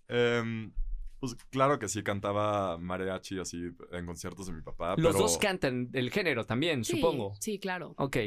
Em, 0.07 0.71
pues 1.19 1.35
claro 1.49 1.77
que 1.79 1.87
sí, 1.87 2.01
cantaba 2.03 2.77
mariachi 2.77 3.39
así 3.39 3.57
en 3.91 4.05
conciertos 4.05 4.47
de 4.47 4.53
mi 4.53 4.61
papá. 4.61 4.95
Los 4.97 5.13
pero, 5.13 5.19
dos 5.19 5.37
cantan 5.37 5.89
el 5.93 6.09
género 6.11 6.45
también, 6.45 6.83
Sí, 6.83 6.93
supongo. 6.93 7.33
Sí, 7.39 7.59
claro. 7.59 7.93
Ok. 7.97 8.17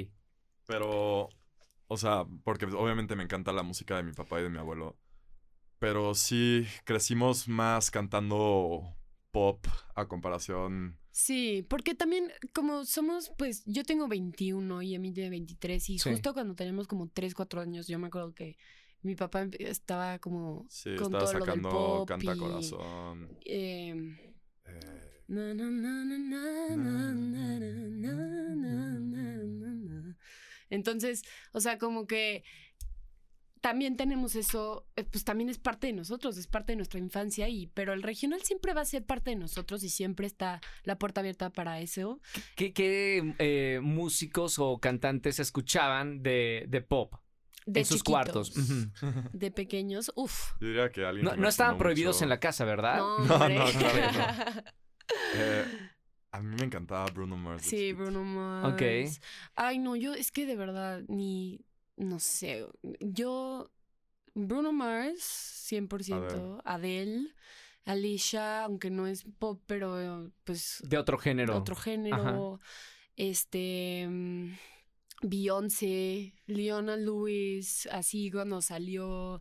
Pero, 0.66 1.28
o 1.88 1.96
sea, 1.96 2.24
porque 2.44 2.66
obviamente 2.66 3.16
me 3.16 3.24
encanta 3.24 3.52
la 3.52 3.62
música 3.62 3.96
de 3.96 4.02
mi 4.04 4.12
papá 4.12 4.40
y 4.40 4.44
de 4.44 4.50
mi 4.50 4.58
abuelo. 4.58 4.96
Pero 5.78 6.14
sí, 6.14 6.64
crecimos 6.84 7.48
más 7.48 7.90
cantando 7.90 8.94
pop 9.32 9.66
a 9.96 10.06
comparación. 10.06 10.98
Sí, 11.10 11.66
porque 11.68 11.94
también 11.94 12.30
como 12.54 12.84
somos, 12.84 13.32
pues 13.36 13.64
yo 13.66 13.82
tengo 13.82 14.06
21 14.06 14.82
y 14.82 14.94
Emi 14.94 15.12
tiene 15.12 15.30
23 15.30 15.90
y 15.90 15.98
justo 15.98 16.32
cuando 16.32 16.54
tenemos 16.54 16.86
como 16.86 17.08
3, 17.08 17.34
4 17.34 17.60
años, 17.60 17.88
yo 17.88 17.98
me 17.98 18.06
acuerdo 18.06 18.34
que 18.34 18.56
mi 19.02 19.16
papá 19.16 19.48
estaba 19.58 20.18
como 20.20 20.64
sí, 20.68 20.94
con 20.94 21.06
estaba 21.14 21.24
todo 21.24 21.32
sacando 21.32 22.04
Canta 22.06 22.36
Corazón. 22.36 23.36
Entonces, 30.70 31.22
o 31.52 31.60
sea, 31.60 31.78
como 31.78 32.06
que 32.06 32.44
también 33.62 33.96
tenemos 33.96 34.34
eso, 34.34 34.84
eh, 34.96 35.04
pues 35.04 35.24
también 35.24 35.48
es 35.48 35.58
parte 35.58 35.86
de 35.86 35.94
nosotros, 35.94 36.36
es 36.36 36.46
parte 36.46 36.72
de 36.72 36.76
nuestra 36.76 36.98
infancia, 36.98 37.48
y 37.48 37.68
pero 37.68 37.94
el 37.94 38.02
regional 38.02 38.42
siempre 38.42 38.74
va 38.74 38.82
a 38.82 38.84
ser 38.84 39.06
parte 39.06 39.30
de 39.30 39.36
nosotros 39.36 39.82
y 39.84 39.88
siempre 39.88 40.26
está 40.26 40.60
la 40.84 40.98
puerta 40.98 41.20
abierta 41.20 41.48
para 41.50 41.80
eso. 41.80 42.20
¿Qué, 42.56 42.74
qué, 42.74 43.34
eh, 43.38 43.80
músicos 43.82 44.58
o 44.58 44.78
cantantes 44.78 45.38
escuchaban 45.38 46.22
de, 46.22 46.66
de 46.68 46.80
pop 46.82 47.14
De 47.64 47.80
en 47.80 47.86
sus 47.86 48.02
cuartos? 48.02 48.52
De 49.32 49.50
pequeños, 49.50 50.12
uff. 50.16 50.50
yo 50.60 50.66
diría 50.66 50.90
que 50.90 51.04
alguien. 51.06 51.28
No, 51.40 51.48
estaban 51.48 51.78
prohibidos 51.78 52.16
mucho- 52.16 52.24
en 52.24 52.28
la 52.30 52.40
casa, 52.40 52.64
¿verdad? 52.64 52.98
No, 52.98 53.18
No, 53.20 53.34
hombre. 53.36 53.54
no, 53.58 53.64
claro 53.66 54.62
Eh, 55.34 55.64
a 56.30 56.40
mí 56.42 56.56
me 56.58 56.64
encantaba 56.64 57.04
Bruno 57.06 57.36
Mars. 57.36 57.64
sí. 57.64 57.92
Bruno 57.92 58.24
Mars. 58.24 58.74
Ok. 58.74 59.22
Ay, 59.54 59.78
no, 59.78 59.94
yo 59.96 60.14
es 60.14 60.32
que 60.32 60.46
de 60.46 60.56
verdad 60.56 61.02
ni, 61.08 61.60
no 62.02 62.18
sé, 62.18 62.66
yo, 63.00 63.70
Bruno 64.34 64.72
Mars, 64.72 65.20
100%, 65.68 66.60
Adele, 66.64 67.28
Alicia, 67.84 68.64
aunque 68.64 68.90
no 68.90 69.06
es 69.06 69.24
pop, 69.38 69.60
pero 69.66 70.30
pues 70.44 70.82
De 70.84 70.96
otro 70.98 71.18
género. 71.18 71.56
otro 71.56 71.74
género, 71.76 72.60
este, 73.16 74.06
mm, 74.08 74.52
Beyoncé, 75.22 76.34
Leona 76.46 76.96
Lewis, 76.96 77.86
así 77.92 78.30
cuando 78.30 78.60
salió, 78.60 79.40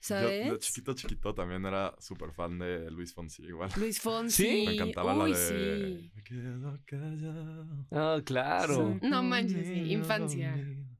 ¿sabes? 0.00 0.50
de 0.52 0.58
chiquito, 0.58 0.94
chiquito 0.94 1.34
también 1.34 1.64
era 1.66 1.94
súper 1.98 2.32
fan 2.32 2.58
de 2.58 2.90
Luis 2.90 3.12
Fonsi, 3.14 3.42
igual. 3.44 3.70
Luis 3.76 4.00
Fonsi. 4.00 4.44
¿Sí? 4.44 4.64
Me 4.66 4.74
encantaba 4.74 5.14
Uy, 5.24 5.32
la 5.32 5.38
de. 5.38 5.98
sí. 6.00 6.12
Me 6.14 6.22
quedo 6.24 6.80
callado. 6.86 7.86
Ah, 7.90 8.20
claro. 8.24 8.98
No 9.02 9.22
manches, 9.22 9.66
sí, 9.66 9.72
Dormido, 9.74 9.98
infancia. 9.98 10.56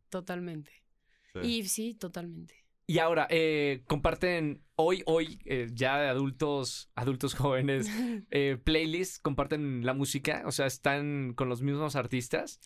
Totalmente. 0.09 0.71
Sí. 1.35 1.41
Y 1.43 1.69
sí, 1.69 1.95
totalmente. 1.95 2.55
Y 2.91 3.01
ahora, 3.01 3.27
eh, 3.29 3.83
comparten 3.87 4.65
hoy, 4.75 5.03
hoy, 5.05 5.39
eh, 5.45 5.69
ya 5.75 5.99
de 5.99 6.09
adultos, 6.09 6.91
adultos 6.95 7.35
jóvenes, 7.35 7.87
eh, 8.31 8.57
playlists, 8.65 9.19
comparten 9.19 9.85
la 9.85 9.93
música, 9.93 10.43
o 10.47 10.53
sea, 10.53 10.65
están 10.65 11.35
con 11.35 11.51
los 11.51 11.61
mismos 11.61 11.97
artistas. 11.97 12.61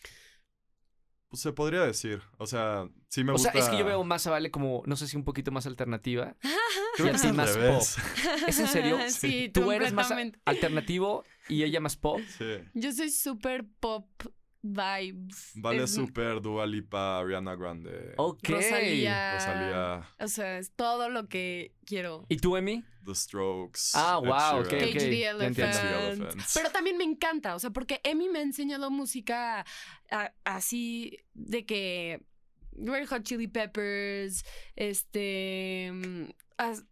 Pues 1.27 1.41
se 1.41 1.51
podría 1.51 1.81
decir. 1.81 2.21
O 2.37 2.45
sea, 2.45 2.87
sí 3.09 3.25
me 3.25 3.31
o 3.31 3.33
gusta. 3.33 3.51
sea, 3.51 3.59
es 3.59 3.67
que 3.67 3.77
yo 3.77 3.83
veo 3.83 4.01
más 4.05 4.25
a 4.27 4.31
Vale 4.31 4.49
como, 4.49 4.83
no 4.85 4.95
sé 4.95 5.07
si 5.07 5.17
un 5.17 5.25
poquito 5.25 5.51
más 5.51 5.65
alternativa. 5.65 6.37
Creo 6.95 7.07
y 7.07 7.11
que 7.11 7.27
es 7.27 7.33
más 7.33 7.55
revés. 7.55 7.97
¿Es 8.47 8.59
en 8.59 8.67
serio? 8.67 8.97
Sí, 9.09 9.49
Tú 9.49 9.71
eres 9.71 9.91
más 9.91 10.13
alternativo 10.45 11.25
y 11.49 11.63
ella 11.63 11.81
más 11.81 11.97
pop. 11.97 12.21
Sí. 12.37 12.59
Yo 12.75 12.93
soy 12.93 13.09
súper 13.09 13.65
pop 13.81 14.07
vibes. 14.63 15.51
Vale 15.55 15.85
súper 15.87 16.39
Dua 16.41 16.65
Lipa, 16.65 17.19
Ariana 17.19 17.55
Grande, 17.55 18.13
Ok. 18.17 18.47
Rosalía. 18.49 19.33
Rosalía, 19.33 20.09
O 20.19 20.27
sea, 20.27 20.57
es 20.57 20.71
todo 20.71 21.09
lo 21.09 21.27
que 21.27 21.75
quiero. 21.85 22.25
¿Y 22.29 22.37
tú, 22.37 22.55
Emi? 22.57 22.83
The 23.05 23.13
Strokes. 23.13 23.91
Ah, 23.93 24.17
wow, 24.19 24.61
ok. 24.61 24.69
Cage. 24.69 24.93
Cage 24.93 25.09
the 25.09 25.25
Elephant. 25.27 25.59
Elephant. 25.59 26.41
Pero 26.53 26.69
también 26.71 26.97
me 26.97 27.03
encanta, 27.03 27.53
o 27.55 27.59
sea, 27.59 27.71
porque 27.71 27.99
Emi 28.05 28.29
me 28.29 28.39
ha 28.39 28.43
enseñado 28.43 28.89
música 28.89 29.65
a- 30.09 30.33
así 30.45 31.19
de 31.33 31.65
que 31.65 32.23
Red 32.71 33.07
Hot 33.09 33.23
Chili 33.23 33.47
Peppers, 33.49 34.45
este, 34.77 35.91
mm, 35.93 36.23
as- 36.57 36.85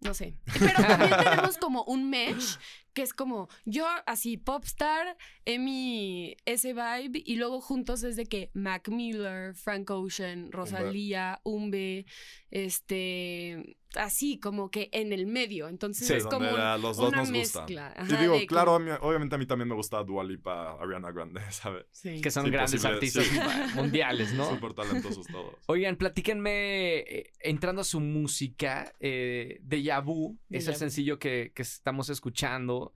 no 0.00 0.14
sé. 0.14 0.36
Pero 0.56 0.74
también 0.74 1.10
tenemos 1.52 1.58
como 1.58 1.82
un 1.84 2.08
mesh 2.08 2.56
que 2.98 3.04
es 3.04 3.14
como 3.14 3.48
yo 3.64 3.86
así 4.06 4.36
popstar, 4.38 5.16
Emi 5.44 6.36
ese 6.46 6.72
vibe 6.72 7.22
y 7.24 7.36
luego 7.36 7.60
juntos 7.60 8.02
es 8.02 8.16
de 8.16 8.26
que 8.26 8.50
Mac 8.54 8.88
Miller, 8.88 9.54
Frank 9.54 9.88
Ocean, 9.88 10.50
Rosalía, 10.50 11.40
Umbe, 11.44 12.06
este, 12.50 13.77
así 13.94 14.38
como 14.38 14.70
que 14.70 14.88
en 14.92 15.12
el 15.12 15.26
medio. 15.26 15.68
Entonces 15.68 16.06
Sí, 16.08 16.14
es 16.14 16.24
donde 16.24 16.50
como 16.50 16.58
los 16.78 16.96
dos 16.96 17.08
una 17.08 17.18
nos 17.18 17.32
gustan. 17.32 17.62
mezcla. 17.64 17.94
Y 17.96 18.00
Ajá, 18.00 18.20
digo, 18.20 18.34
de 18.34 18.46
claro, 18.46 18.72
como- 18.74 18.92
a 18.92 18.94
mí- 18.98 18.98
obviamente 19.02 19.34
a 19.34 19.38
mí 19.38 19.46
también 19.46 19.68
me 19.68 19.74
gusta 19.74 20.02
Dua 20.04 20.22
Lipa, 20.24 20.72
Ariana 20.80 21.10
Grande, 21.10 21.40
¿sabes? 21.50 21.86
Sí. 21.92 22.20
Que 22.20 22.30
son 22.30 22.44
Sí, 22.44 22.50
grandes 22.50 22.84
artistas 22.84 23.24
sí. 23.24 23.36
mundiales, 23.76 24.32
¿no? 24.34 24.48
Súper 24.50 24.74
talentosos 24.74 25.26
todos. 25.26 25.54
Oigan, 25.66 25.96
platíquenme, 25.96 26.98
eh, 26.98 27.32
entrando 27.40 27.80
a 27.80 27.84
su 27.84 28.00
música, 28.00 28.92
eh, 29.00 29.58
Deja 29.62 30.00
Vu 30.00 30.38
es 30.50 30.68
el 30.68 30.76
sencillo 30.76 31.18
que, 31.18 31.52
que 31.54 31.62
estamos 31.62 32.08
escuchando. 32.10 32.92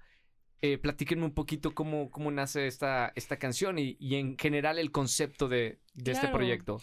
Eh, 0.64 0.78
platíquenme 0.78 1.24
un 1.24 1.34
poquito 1.34 1.74
cómo, 1.74 2.08
cómo 2.10 2.30
nace 2.30 2.68
esta, 2.68 3.12
esta 3.16 3.36
canción 3.36 3.80
y, 3.80 3.96
y 3.98 4.14
en 4.14 4.38
general 4.38 4.78
el 4.78 4.92
concepto 4.92 5.48
de, 5.48 5.80
de 5.94 6.12
este 6.12 6.28
proyecto. 6.28 6.78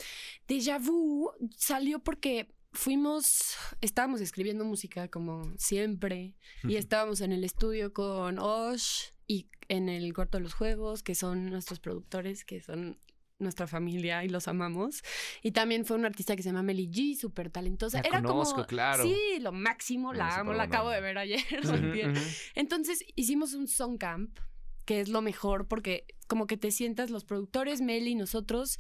Déjà 0.50 0.80
Vu 0.86 1.32
salió 1.56 2.00
porque 2.00 2.50
fuimos, 2.71 3.55
estábamos 3.82 4.21
escribiendo 4.21 4.65
música 4.65 5.08
como 5.08 5.51
siempre 5.58 6.36
y 6.63 6.75
estábamos 6.75 7.21
en 7.21 7.32
el 7.32 7.43
estudio 7.43 7.93
con 7.93 8.39
Osh 8.39 9.12
y 9.27 9.47
en 9.67 9.89
el 9.89 10.13
cuarto 10.13 10.38
de 10.38 10.43
los 10.43 10.53
juegos, 10.53 11.03
que 11.03 11.15
son 11.15 11.49
nuestros 11.49 11.79
productores, 11.79 12.43
que 12.43 12.62
son 12.62 12.99
nuestra 13.39 13.67
familia 13.67 14.23
y 14.23 14.29
los 14.29 14.47
amamos. 14.47 15.01
Y 15.41 15.51
también 15.51 15.86
fue 15.86 15.97
una 15.97 16.08
artista 16.08 16.36
que 16.36 16.43
se 16.43 16.49
llama 16.49 16.63
Melly 16.63 16.89
G, 16.89 17.17
súper 17.17 17.49
talentosa. 17.49 18.01
La 18.01 18.08
Era 18.08 18.21
conozco, 18.21 18.55
como, 18.55 18.67
claro. 18.67 19.03
sí, 19.03 19.39
lo 19.39 19.51
máximo, 19.51 20.13
la 20.13 20.27
No, 20.27 20.34
amo, 20.34 20.53
la 20.53 20.63
acabo 20.63 20.89
de 20.89 21.01
ver 21.01 21.17
ayer. 21.17 21.39
Entonces 22.55 23.03
hicimos 23.15 23.53
un 23.53 23.67
song 23.67 23.97
camp, 23.97 24.38
que 24.86 24.99
es 24.99 25.10
lo 25.10 25.21
mejor 25.21 25.67
porque 25.67 26.05
como 26.27 26.47
que 26.47 26.58
te 26.58 26.71
sientas 26.71 27.10
los 27.10 27.23
productores, 27.23 27.82
Mel 27.82 28.08
y 28.08 28.15
nosotros, 28.15 28.79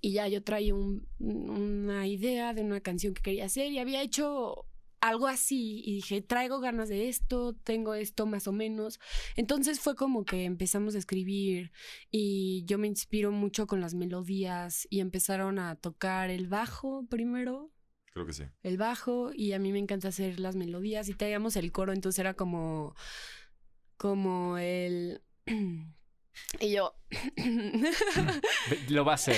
y 0.00 0.12
ya 0.12 0.28
yo 0.28 0.42
traía 0.42 0.74
un- 0.74 1.06
una 1.18 2.06
idea 2.06 2.54
de 2.54 2.62
una 2.62 2.80
canción 2.80 3.14
que 3.14 3.22
quería 3.22 3.46
hacer 3.46 3.70
y 3.72 3.78
había 3.78 4.02
hecho 4.02 4.66
algo 5.00 5.28
así 5.28 5.82
y 5.84 5.94
dije, 5.94 6.20
traigo 6.20 6.60
ganas 6.60 6.90
de 6.90 7.08
esto, 7.08 7.54
tengo 7.64 7.94
esto 7.94 8.26
más 8.26 8.46
o 8.46 8.52
menos. 8.52 9.00
Entonces 9.34 9.80
fue 9.80 9.96
como 9.96 10.24
que 10.26 10.44
empezamos 10.44 10.94
a 10.94 10.98
escribir 10.98 11.72
y 12.10 12.64
yo 12.66 12.76
me 12.76 12.86
inspiro 12.86 13.32
mucho 13.32 13.66
con 13.66 13.80
las 13.80 13.94
melodías 13.94 14.86
y 14.90 15.00
empezaron 15.00 15.58
a 15.58 15.76
tocar 15.76 16.28
el 16.30 16.48
bajo 16.48 17.06
primero 17.08 17.72
Creo 18.12 18.26
que 18.26 18.32
sí. 18.34 18.42
el 18.62 18.76
bajo 18.76 19.30
y 19.32 19.52
a 19.52 19.58
mí 19.58 19.72
me 19.72 19.78
encanta 19.78 20.08
hacer 20.08 20.38
las 20.40 20.54
melodías 20.56 21.08
y 21.08 21.14
traíamos 21.14 21.56
el 21.56 21.72
coro, 21.72 21.92
entonces 21.94 22.18
era 22.18 22.34
como 22.34 22.94
como 23.96 24.58
el 24.58 25.22
Y 26.58 26.72
yo... 26.72 26.94
lo 28.88 29.04
va 29.04 29.12
a 29.12 29.14
hacer. 29.14 29.36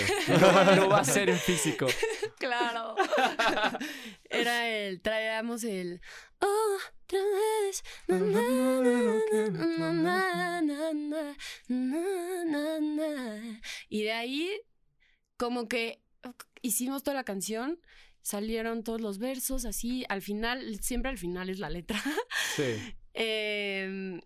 Lo, 0.76 0.88
va 0.88 0.98
a 0.98 1.00
hacer 1.00 1.30
en 1.30 1.38
físico. 1.38 1.86
Claro. 2.38 2.96
Era 4.30 4.68
el... 4.68 5.00
Traíamos 5.00 5.64
el... 5.64 6.00
Otra 6.38 7.20
vez. 7.20 7.84
Y 13.88 14.02
de 14.02 14.12
ahí, 14.12 14.60
como 15.36 15.68
que 15.68 16.02
hicimos 16.62 17.02
toda 17.02 17.16
la 17.16 17.24
canción 17.24 17.78
salieron 18.22 18.84
todos 18.84 19.00
los 19.00 19.18
versos, 19.18 19.64
así, 19.64 20.04
al 20.08 20.22
final, 20.22 20.78
siempre 20.80 21.10
al 21.10 21.18
final 21.18 21.50
es 21.50 21.58
la 21.58 21.70
letra. 21.70 22.00
Sí. 22.56 22.76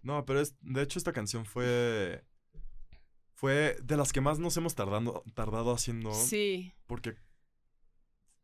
no, 0.02 0.24
pero 0.24 0.42
de 0.61 0.83
hecho 0.83 0.98
esta 0.98 1.12
canción 1.12 1.44
fue 1.44 2.24
fue 3.37 3.77
de 3.83 3.96
las 3.99 4.12
que 4.12 4.22
más 4.22 4.38
nos 4.38 4.57
hemos 4.57 4.75
tardando, 4.75 5.22
tardado 5.35 5.72
haciendo 5.72 6.12
Sí, 6.14 6.72
porque 6.87 7.14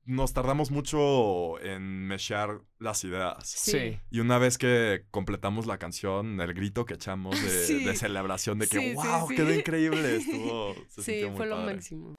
nos 0.04 0.32
tardamos 0.34 0.70
mucho 0.70 1.58
en 1.60 2.06
mechar 2.06 2.60
las 2.78 3.02
ideas. 3.04 3.48
Sí. 3.48 3.98
Y 4.10 4.20
una 4.20 4.36
vez 4.38 4.58
que 4.58 5.06
completamos 5.10 5.66
la 5.66 5.78
canción, 5.78 6.40
el 6.40 6.52
grito 6.54 6.84
que 6.84 6.94
echamos 6.94 7.40
de, 7.42 7.48
Sí. 7.66 7.84
de 7.84 7.96
celebración 7.96 8.58
de 8.58 8.66
que 8.68 8.78
Sí, 8.80 8.94
wow, 8.94 9.28
sí. 9.28 9.34
quedó 9.36 9.54
increíble, 9.54 10.16
estuvo 10.18 10.74
se 10.88 11.02
sí, 11.02 11.24
muy 11.26 11.36
fue 11.36 11.46
lo 11.46 11.56
máximo. 11.56 12.14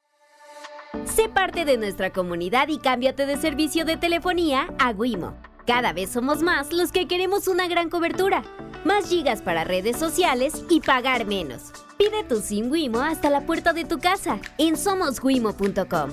Sé 1.05 1.29
parte 1.29 1.65
de 1.65 1.77
nuestra 1.77 2.11
comunidad 2.11 2.69
y 2.69 2.79
cámbiate 2.79 3.25
de 3.25 3.37
servicio 3.37 3.85
de 3.85 3.97
telefonía 3.97 4.73
a 4.79 4.91
Wimo. 4.91 5.35
Cada 5.67 5.93
vez 5.93 6.09
somos 6.11 6.41
más 6.41 6.73
los 6.73 6.91
que 6.91 7.07
queremos 7.07 7.47
una 7.47 7.67
gran 7.67 7.89
cobertura, 7.89 8.43
más 8.85 9.07
gigas 9.09 9.41
para 9.41 9.63
redes 9.63 9.97
sociales 9.97 10.63
y 10.69 10.79
pagar 10.81 11.25
menos. 11.25 11.71
Pide 11.97 12.23
tu 12.23 12.41
SIM 12.41 12.69
Wimo 12.71 13.01
hasta 13.01 13.29
la 13.29 13.45
puerta 13.45 13.73
de 13.73 13.85
tu 13.85 13.99
casa 13.99 14.39
en 14.57 14.75
somoswimo.com. 14.77 16.11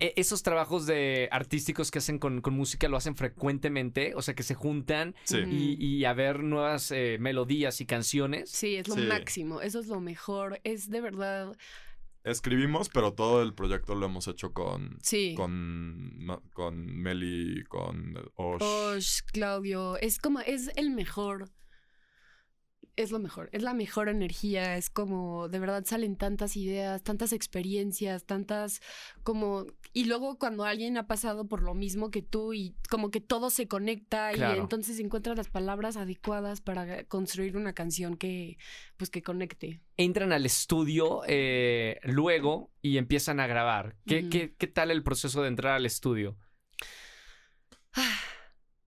E- 0.00 0.12
Esos 0.16 0.42
trabajos 0.42 0.86
de 0.86 1.28
artísticos 1.30 1.90
que 1.92 1.98
hacen 2.00 2.18
con, 2.18 2.40
con 2.40 2.54
música 2.54 2.88
lo 2.88 2.96
hacen 2.96 3.14
frecuentemente, 3.14 4.12
o 4.16 4.22
sea 4.22 4.34
que 4.34 4.42
se 4.42 4.54
juntan 4.54 5.14
Sí. 5.22 5.38
Y, 5.48 5.76
y 5.98 6.04
a 6.04 6.12
ver 6.14 6.40
nuevas 6.42 6.90
eh, 6.90 7.16
melodías 7.20 7.80
y 7.80 7.86
canciones. 7.86 8.50
Sí, 8.50 8.74
es 8.76 8.88
lo 8.88 8.96
Sí. 8.96 9.02
máximo, 9.02 9.60
eso 9.60 9.78
es 9.78 9.86
lo 9.86 10.00
mejor, 10.00 10.60
es 10.64 10.90
de 10.90 11.00
verdad, 11.00 11.56
Escribimos, 12.24 12.88
pero 12.88 13.12
todo 13.12 13.42
el 13.42 13.52
proyecto 13.52 13.94
lo 13.94 14.06
hemos 14.06 14.28
hecho 14.28 14.54
con 14.54 14.98
sí. 15.02 15.34
con 15.36 16.26
con 16.54 16.86
Meli, 16.86 17.62
con 17.64 18.14
Osh. 18.36 18.62
Osh, 18.62 19.20
Claudio, 19.30 19.98
es 19.98 20.18
como, 20.18 20.40
es 20.40 20.70
el 20.76 20.90
mejor, 20.90 21.50
es 22.96 23.10
lo 23.10 23.18
mejor, 23.18 23.48
es 23.52 23.62
la 23.62 23.74
mejor 23.74 24.08
energía, 24.08 24.76
es 24.76 24.88
como, 24.90 25.48
de 25.48 25.58
verdad 25.58 25.84
salen 25.84 26.16
tantas 26.16 26.56
ideas, 26.56 27.02
tantas 27.02 27.32
experiencias, 27.32 28.24
tantas, 28.24 28.80
como, 29.22 29.66
y 29.92 30.04
luego 30.04 30.38
cuando 30.38 30.64
alguien 30.64 30.96
ha 30.96 31.06
pasado 31.06 31.46
por 31.48 31.62
lo 31.62 31.74
mismo 31.74 32.10
que 32.10 32.22
tú 32.22 32.52
y 32.52 32.74
como 32.88 33.10
que 33.10 33.20
todo 33.20 33.50
se 33.50 33.66
conecta 33.66 34.30
Claro. 34.32 34.56
y 34.56 34.60
entonces 34.60 34.98
encuentras 35.00 35.36
las 35.36 35.48
palabras 35.48 35.96
adecuadas 35.96 36.60
para 36.60 37.04
construir 37.04 37.56
una 37.56 37.72
canción 37.72 38.16
que, 38.16 38.58
pues 38.96 39.10
que 39.10 39.22
conecte. 39.22 39.80
Entran 39.96 40.32
al 40.32 40.46
estudio 40.46 41.22
eh, 41.26 41.98
luego 42.04 42.70
y 42.80 42.98
empiezan 42.98 43.40
a 43.40 43.46
grabar. 43.46 43.96
¿Qué, 44.06 44.28
qué, 44.28 44.54
qué 44.56 44.66
tal 44.66 44.90
el 44.90 45.02
proceso 45.02 45.42
de 45.42 45.48
entrar 45.48 45.74
al 45.74 45.86
estudio? 45.86 46.36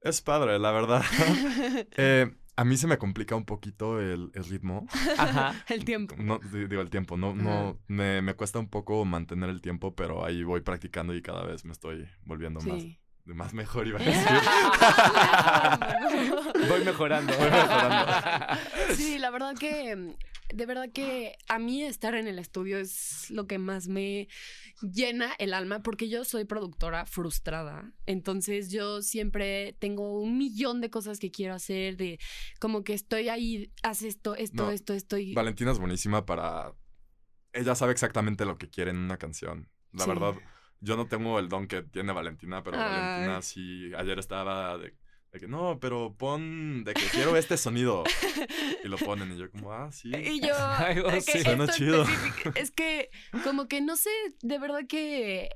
Es 0.02 0.22
padre, 0.22 0.60
la 0.60 0.72
verdad. 0.72 1.04
Eh, 1.98 2.28
a 2.58 2.66
mí 2.66 2.76
se 2.76 2.88
me 2.88 2.98
complica 2.98 3.36
un 3.36 3.46
poquito 3.46 4.02
el, 4.02 4.32
el 4.34 4.44
ritmo. 4.46 4.88
Ajá. 5.18 5.54
el 5.70 5.86
tiempo. 5.86 6.16
No, 6.18 6.40
di- 6.40 6.68
digo, 6.68 6.82
el 6.82 6.90
tiempo. 6.90 7.16
No, 7.16 7.34
no, 7.36 7.78
me, 7.88 8.22
me 8.22 8.34
cuesta 8.34 8.60
un 8.60 8.68
poco 8.68 9.06
mantener 9.06 9.50
el 9.50 9.62
tiempo, 9.62 9.96
pero 9.96 10.26
ahí 10.26 10.44
voy 10.44 10.62
practicando 10.62 11.14
y 11.16 11.22
cada 11.22 11.44
vez 11.44 11.64
me 11.66 11.72
estoy 11.72 12.08
volviendo 12.26 12.60
más, 12.62 12.82
Sí. 12.82 12.98
más 13.26 13.54
mejor, 13.54 13.88
iba 13.88 14.00
a 14.00 14.04
decir. 14.04 14.28
Voy 16.70 16.84
mejorando. 16.84 17.34
Voy 17.38 17.50
mejorando. 17.50 18.14
Sí, 18.96 19.18
la 19.20 19.30
verdad 19.30 19.56
que, 19.58 19.96
mm, 19.96 20.10
de 20.54 20.66
verdad 20.66 20.90
que 20.94 21.36
a 21.48 21.60
mí 21.60 21.84
estar 21.84 22.16
en 22.16 22.28
el 22.28 22.40
estudio 22.40 22.78
es 22.78 23.30
lo 23.32 23.48
que 23.48 23.58
más 23.58 23.88
me 23.88 24.28
llena 24.82 25.34
el 25.40 25.54
alma, 25.54 25.82
porque 25.84 26.10
yo 26.10 26.24
soy 26.26 26.46
productora 26.46 27.06
frustrada. 27.06 27.94
Entonces 28.06 28.70
yo 28.72 29.02
siempre 29.02 29.76
tengo 29.80 30.20
un 30.22 30.38
millón 30.38 30.82
de 30.82 30.90
cosas 30.90 31.20
que 31.20 31.32
quiero 31.32 31.54
hacer, 31.54 31.98
de 31.98 32.20
como 32.60 32.84
que 32.84 32.94
estoy 32.94 33.30
ahí, 33.30 33.72
haz 33.84 34.02
esto, 34.04 34.36
esto, 34.36 34.64
No, 34.66 34.72
esto, 34.72 34.94
esto. 34.94 35.18
Y... 35.18 35.34
Valentina 35.34 35.72
es 35.72 35.80
buenísima 35.80 36.26
para... 36.26 36.74
Ella 37.54 37.76
sabe 37.76 37.92
exactamente 37.92 38.46
lo 38.46 38.58
que 38.58 38.70
quiere 38.70 38.92
en 38.92 38.98
una 38.98 39.18
canción. 39.18 39.70
La 39.94 40.04
Sí. 40.04 40.10
verdad, 40.10 40.36
yo 40.80 40.96
no 40.96 41.08
tengo 41.08 41.40
el 41.40 41.50
don 41.50 41.68
que 41.68 41.82
tiene 41.82 42.14
Valentina, 42.14 42.64
pero 42.64 42.78
Ay. 42.78 42.84
Valentina 42.84 43.42
sí... 43.42 43.92
Ayer 43.98 44.20
estaba 44.20 44.78
de, 44.78 44.94
de 45.38 45.46
que, 45.46 45.48
no, 45.48 45.80
pero 45.80 46.16
pon 46.18 46.84
de 46.84 46.94
que 46.94 47.06
quiero 47.12 47.38
este 47.38 47.58
sonido. 47.58 48.04
Y 48.84 48.88
lo 48.90 48.98
ponen 48.98 49.32
y 49.34 49.38
yo 49.38 49.50
como, 49.50 49.74
ah, 49.74 49.92
sí. 49.92 50.12
Y 50.14 50.40
yo, 50.40 50.54
Ay, 50.58 51.00
oh, 51.00 51.20
sí. 51.20 51.42
Suena 51.42 51.68
chido. 51.68 52.06
es 52.56 52.72
que 52.72 53.10
como 53.44 53.68
que 53.68 53.82
no 53.82 53.96
sé, 53.98 54.10
de 54.42 54.60
verdad 54.60 54.82
que 54.88 55.50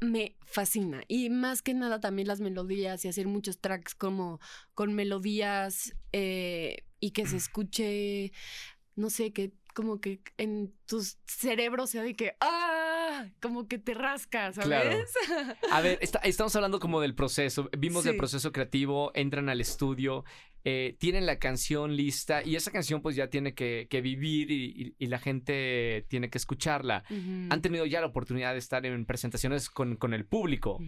me 0.00 0.36
fascina. 0.44 1.02
Y 1.08 1.30
más 1.30 1.62
que 1.62 1.74
nada 1.74 2.00
también 2.00 2.28
las 2.28 2.40
melodías 2.40 3.04
y 3.04 3.08
hacer 3.08 3.26
muchos 3.26 3.60
tracks 3.60 3.94
como 3.94 4.40
con 4.74 4.94
melodías 4.94 5.94
eh, 6.12 6.84
y 7.00 7.10
que 7.10 7.26
se 7.26 7.36
escuche, 7.36 8.32
no 8.96 9.10
sé, 9.10 9.32
que 9.32 9.52
como 9.74 10.00
que 10.00 10.22
en 10.38 10.72
tus 10.86 11.18
cerebros 11.26 11.90
sea 11.90 12.02
de 12.02 12.14
que, 12.14 12.36
ah, 12.40 13.26
como 13.42 13.68
que 13.68 13.78
te 13.78 13.92
rascas, 13.92 14.56
Claro. 14.58 14.90
¿sabes? 14.90 15.14
A 15.70 15.80
ver, 15.82 15.98
está- 16.00 16.20
estamos 16.20 16.54
hablando 16.56 16.80
como 16.80 17.00
del 17.00 17.14
proceso. 17.14 17.68
Vimos 17.76 18.04
Sí. 18.04 18.12
proceso 18.16 18.52
creativo, 18.52 19.10
entran 19.14 19.48
al 19.48 19.60
estudio, 19.60 20.24
eh, 20.64 20.96
tienen 20.98 21.26
la 21.26 21.38
canción 21.38 21.94
lista 21.96 22.42
y 22.42 22.56
esa 22.56 22.70
canción 22.70 23.02
pues 23.02 23.16
ya 23.16 23.28
tiene 23.28 23.52
que, 23.54 23.86
que 23.90 24.00
vivir 24.00 24.50
y, 24.50 24.64
y- 24.64 24.94
y 24.98 25.06
la 25.08 25.18
gente 25.18 26.06
tiene 26.08 26.30
que 26.30 26.38
escucharla. 26.38 27.04
Han 27.10 27.60
tenido 27.60 27.84
ya 27.84 28.00
la 28.00 28.06
oportunidad 28.06 28.52
de 28.52 28.60
estar 28.60 28.86
en 28.86 29.04
presentaciones 29.04 29.68
con, 29.68 29.96
con 29.96 30.14
el 30.14 30.24
público. 30.24 30.78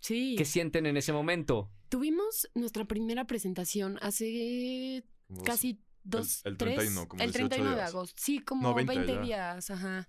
Sí. 0.00 0.36
¿Qué 0.38 0.44
sienten 0.44 0.86
en 0.86 0.96
ese 0.96 1.12
momento? 1.12 1.70
Tuvimos 1.88 2.48
nuestra 2.54 2.84
primera 2.86 3.26
presentación 3.26 3.98
hace 4.00 5.04
casi 5.44 5.80
dos, 6.08 6.44
el 6.44 6.56
tres, 6.56 6.74
31, 6.76 7.08
como 7.08 7.22
el 7.22 7.30
18 7.30 7.48
31 7.48 7.76
de 7.76 7.82
agosto, 7.82 8.22
sí, 8.22 8.38
como 8.40 8.62
No, 8.68 8.74
20, 8.74 8.94
20 8.94 9.14
ya. 9.14 9.20
días, 9.22 9.70
ajá. 9.70 10.08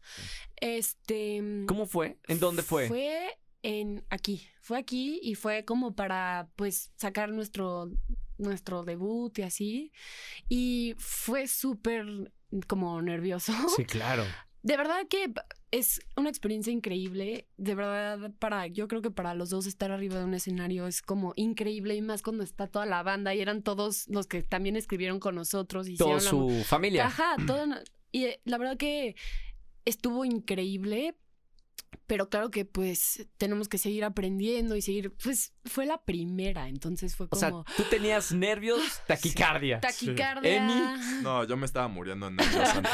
Este, 0.55 1.41
¿Cómo 1.67 1.85
fue? 1.85 2.17
¿En 2.27 2.39
dónde 2.39 2.63
fue? 2.63 2.87
Fue 2.87 3.37
en 3.61 4.05
aquí, 4.09 4.47
fue 4.61 4.77
aquí 4.77 5.19
y 5.21 5.35
fue 5.35 5.65
como 5.65 5.95
para 5.95 6.49
pues 6.55 6.91
sacar 6.95 7.29
nuestro 7.29 7.91
nuestro 8.37 8.83
debut 8.83 9.37
y 9.37 9.41
así 9.41 9.91
y 10.47 10.95
fue 10.97 11.47
súper 11.47 12.05
como 12.67 13.01
nervioso. 13.01 13.53
Sí, 13.75 13.85
claro. 13.85 14.23
De 14.61 14.75
verdad 14.75 15.07
que 15.09 15.33
es 15.71 16.01
una 16.17 16.29
experiencia 16.29 16.73
increíble. 16.73 17.47
De 17.57 17.75
verdad, 17.75 18.31
para, 18.39 18.67
yo 18.67 18.87
creo 18.87 19.01
que 19.01 19.11
para 19.11 19.33
los 19.33 19.49
dos 19.49 19.65
estar 19.65 19.91
arriba 19.91 20.19
de 20.19 20.25
un 20.25 20.33
escenario 20.33 20.87
es 20.87 21.01
como 21.01 21.33
increíble 21.35 21.95
y 21.95 22.01
más 22.01 22.21
cuando 22.21 22.43
está 22.43 22.67
toda 22.67 22.85
la 22.85 23.03
banda 23.03 23.33
y 23.33 23.41
eran 23.41 23.63
todos 23.63 24.07
los 24.07 24.27
que 24.27 24.43
también 24.43 24.75
escribieron 24.75 25.19
con 25.19 25.35
nosotros 25.35 25.87
y 25.87 25.95
Toda 25.95 26.15
la 26.15 26.19
su 26.21 26.63
familia. 26.65 27.05
Ajá, 27.05 27.35
todo. 27.45 27.65
Y 28.11 28.25
eh, 28.25 28.41
la 28.45 28.57
verdad 28.57 28.77
que 28.77 29.15
estuvo 29.85 30.25
increíble. 30.25 31.15
Pero 32.07 32.27
claro 32.29 32.49
que 32.49 32.65
pues 32.65 33.27
tenemos 33.37 33.69
que 33.69 33.77
seguir 33.77 34.03
aprendiendo 34.03 34.75
y 34.75 34.81
seguir, 34.81 35.13
pues 35.23 35.53
fue 35.65 35.85
la 35.85 36.01
primera, 36.03 36.67
entonces 36.67 37.15
fue 37.15 37.27
O 37.27 37.29
como 37.29 37.39
sea, 37.39 37.51
tú 37.77 37.83
tenías 37.89 38.31
nervios, 38.31 38.81
taquicardia. 39.07 39.79
taquicardia. 39.79 40.57
Emi. 40.57 41.21
No, 41.21 41.43
yo 41.43 41.55
me 41.55 41.67
estaba 41.67 41.87
muriendo 41.87 42.27
en 42.27 42.35
nervios 42.37 42.69
antes 42.75 42.91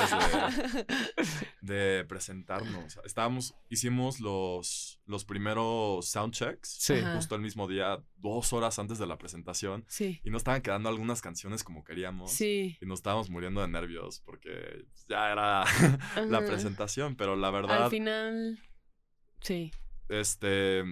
de, 1.63 1.95
de 1.97 2.05
presentarnos. 2.05 2.99
Estábamos, 3.05 3.55
hicimos 3.69 4.19
los, 4.19 4.99
los 5.05 5.23
primeros 5.25 6.07
soundchecks 6.09 6.69
Sí. 6.79 6.95
Justo 7.15 7.35
el 7.35 7.41
mismo 7.41 7.67
día, 7.67 8.03
dos 8.17 8.51
horas 8.53 8.79
antes 8.79 8.97
de 8.99 9.07
la 9.07 9.17
presentación. 9.17 9.85
Sí, 9.87 10.19
Y 10.23 10.29
no 10.29 10.37
estaban 10.37 10.61
quedando 10.61 10.89
algunas 10.89 11.21
canciones 11.21 11.63
como 11.63 11.83
queríamos. 11.83 12.31
sí. 12.33 12.77
Y 12.81 12.85
nos 12.85 12.99
estábamos 12.99 13.29
muriendo 13.29 13.61
de 13.61 13.67
nervios 13.69 14.19
porque 14.25 14.85
ya 15.07 15.31
era 15.31 15.63
la 16.27 16.45
presentación. 16.45 17.15
Pero 17.15 17.35
la 17.35 17.49
verdad, 17.51 17.85
Al 17.85 17.89
final, 17.89 18.59
sí. 19.45 19.71
este, 20.09 20.83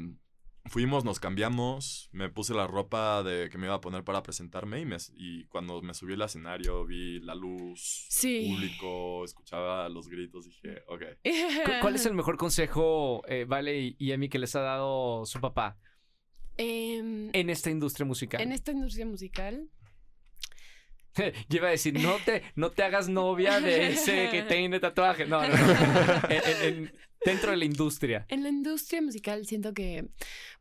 fuimos, 0.65 1.03
nos 1.03 1.19
cambiamos, 1.19 2.09
me 2.13 2.29
puse 2.29 2.53
la 2.53 2.67
ropa 2.67 3.21
de 3.23 3.49
que 3.49 3.57
me 3.57 3.65
iba 3.67 3.75
a 3.75 3.81
poner 3.81 4.03
para 4.03 4.23
presentarme 4.23 4.79
y, 4.79 4.85
me, 4.85 4.97
y 5.15 5.45
cuando 5.45 5.81
me 5.81 5.93
subí 5.93 6.13
al 6.13 6.21
escenario 6.21 6.85
vi 6.85 7.19
la 7.19 7.35
luz, 7.35 8.05
Sí. 8.09 8.47
público, 8.49 9.25
escuchaba 9.25 9.89
los 9.89 10.07
gritos, 10.07 10.45
dije, 10.45 10.83
ok. 10.87 11.01
¿Cu- 11.65 11.71
¿Cuál 11.81 11.95
es 11.95 12.05
el 12.05 12.13
mejor 12.13 12.37
consejo, 12.37 13.21
eh, 13.27 13.45
Vale 13.47 13.77
y- 13.79 13.95
y 13.99 14.11
Emi, 14.13 14.29
que 14.29 14.39
les 14.39 14.55
ha 14.55 14.61
dado 14.61 15.25
su 15.25 15.39
papá 15.41 15.77
Em, 16.57 17.29
en 17.33 17.49
esta 17.49 17.69
industria 17.71 18.05
musical? 18.05 18.39
en 18.41 18.51
esta 18.51 18.71
industria 18.71 19.05
musical, 19.05 19.67
Yo 21.49 21.57
iba 21.57 21.67
a 21.67 21.71
decir, 21.71 21.99
no 22.01 22.15
te, 22.25 22.43
no 22.55 22.71
te 22.71 22.83
hagas 22.83 23.09
novia 23.09 23.59
de 23.59 23.89
ese 23.89 24.29
que 24.31 24.41
tiene 24.47 24.79
tatuaje. 24.79 25.25
No, 25.25 25.41
no, 25.41 25.47
no. 25.47 25.53
En- 26.29 26.41
en- 26.45 26.73
en- 26.85 26.93
dentro 27.25 27.51
de 27.51 27.57
la 27.57 27.65
industria. 27.65 28.25
En 28.29 28.43
la 28.43 28.49
industria 28.49 29.01
musical 29.01 29.45
siento 29.45 29.73
que 29.73 30.09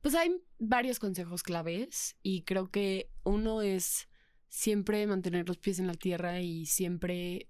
pues 0.00 0.14
hay 0.14 0.30
varios 0.58 0.98
consejos 1.00 1.42
claves 1.42 2.16
y 2.22 2.42
creo 2.42 2.70
que 2.70 3.10
uno 3.24 3.62
es 3.62 4.08
siempre 4.48 5.06
mantener 5.06 5.48
los 5.48 5.58
pies 5.58 5.78
en 5.80 5.86
la 5.88 5.94
tierra 5.94 6.40
y 6.40 6.66
siempre 6.66 7.34
eh, 7.36 7.48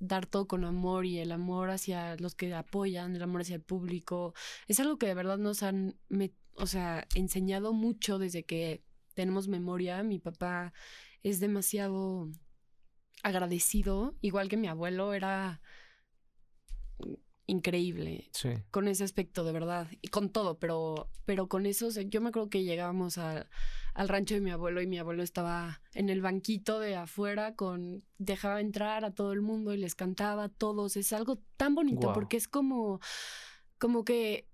dar 0.00 0.26
todo 0.26 0.48
con 0.48 0.64
amor 0.64 1.06
y 1.06 1.18
el 1.18 1.30
amor 1.30 1.70
hacia 1.70 2.16
los 2.16 2.34
que 2.34 2.52
apoyan, 2.54 3.14
el 3.14 3.22
amor 3.22 3.42
hacia 3.42 3.54
el 3.56 3.62
público. 3.62 4.34
Es 4.66 4.80
algo 4.80 4.98
que 4.98 5.06
de 5.06 5.14
verdad 5.14 5.38
nos 5.38 5.62
han, 5.62 5.96
me- 6.08 6.32
o 6.54 6.66
sea, 6.66 7.06
enseñado 7.14 7.72
mucho 7.74 8.18
desde 8.18 8.44
que 8.44 8.82
tenemos 9.14 9.46
memoria. 9.46 10.02
Mi 10.02 10.18
papá 10.18 10.72
es 11.22 11.40
demasiado 11.40 12.28
agradecido, 13.22 14.14
igual 14.20 14.48
que 14.48 14.56
mi 14.56 14.68
abuelo 14.68 15.12
era 15.14 15.60
increíble 17.48 18.28
Sí. 18.32 18.48
con 18.72 18.88
ese 18.88 19.04
aspecto, 19.04 19.44
de 19.44 19.52
verdad. 19.52 19.88
Y 20.02 20.08
con 20.08 20.30
todo, 20.30 20.58
pero, 20.58 21.08
pero 21.24 21.48
con 21.48 21.64
eso, 21.64 21.88
yo 22.00 22.20
me 22.20 22.30
acuerdo 22.30 22.50
que 22.50 22.64
llegábamos 22.64 23.18
a- 23.18 23.48
al 23.94 24.08
rancho 24.08 24.34
de 24.34 24.40
mi 24.40 24.50
abuelo 24.50 24.82
y 24.82 24.86
mi 24.88 24.98
abuelo 24.98 25.22
estaba 25.22 25.80
en 25.94 26.08
el 26.08 26.20
banquito 26.22 26.80
de 26.80 26.96
afuera 26.96 27.54
con, 27.54 28.04
dejaba 28.18 28.60
entrar 28.60 29.04
a 29.04 29.14
todo 29.14 29.32
el 29.32 29.42
mundo 29.42 29.72
y 29.72 29.78
les 29.78 29.94
cantaba 29.94 30.44
a 30.44 30.48
todos. 30.48 30.96
Es 30.96 31.12
algo 31.12 31.40
tan 31.56 31.74
bonito 31.76 32.12
porque 32.12 32.36
es 32.36 32.48
como, 32.48 33.00
como 33.78 34.04
que, 34.04 34.48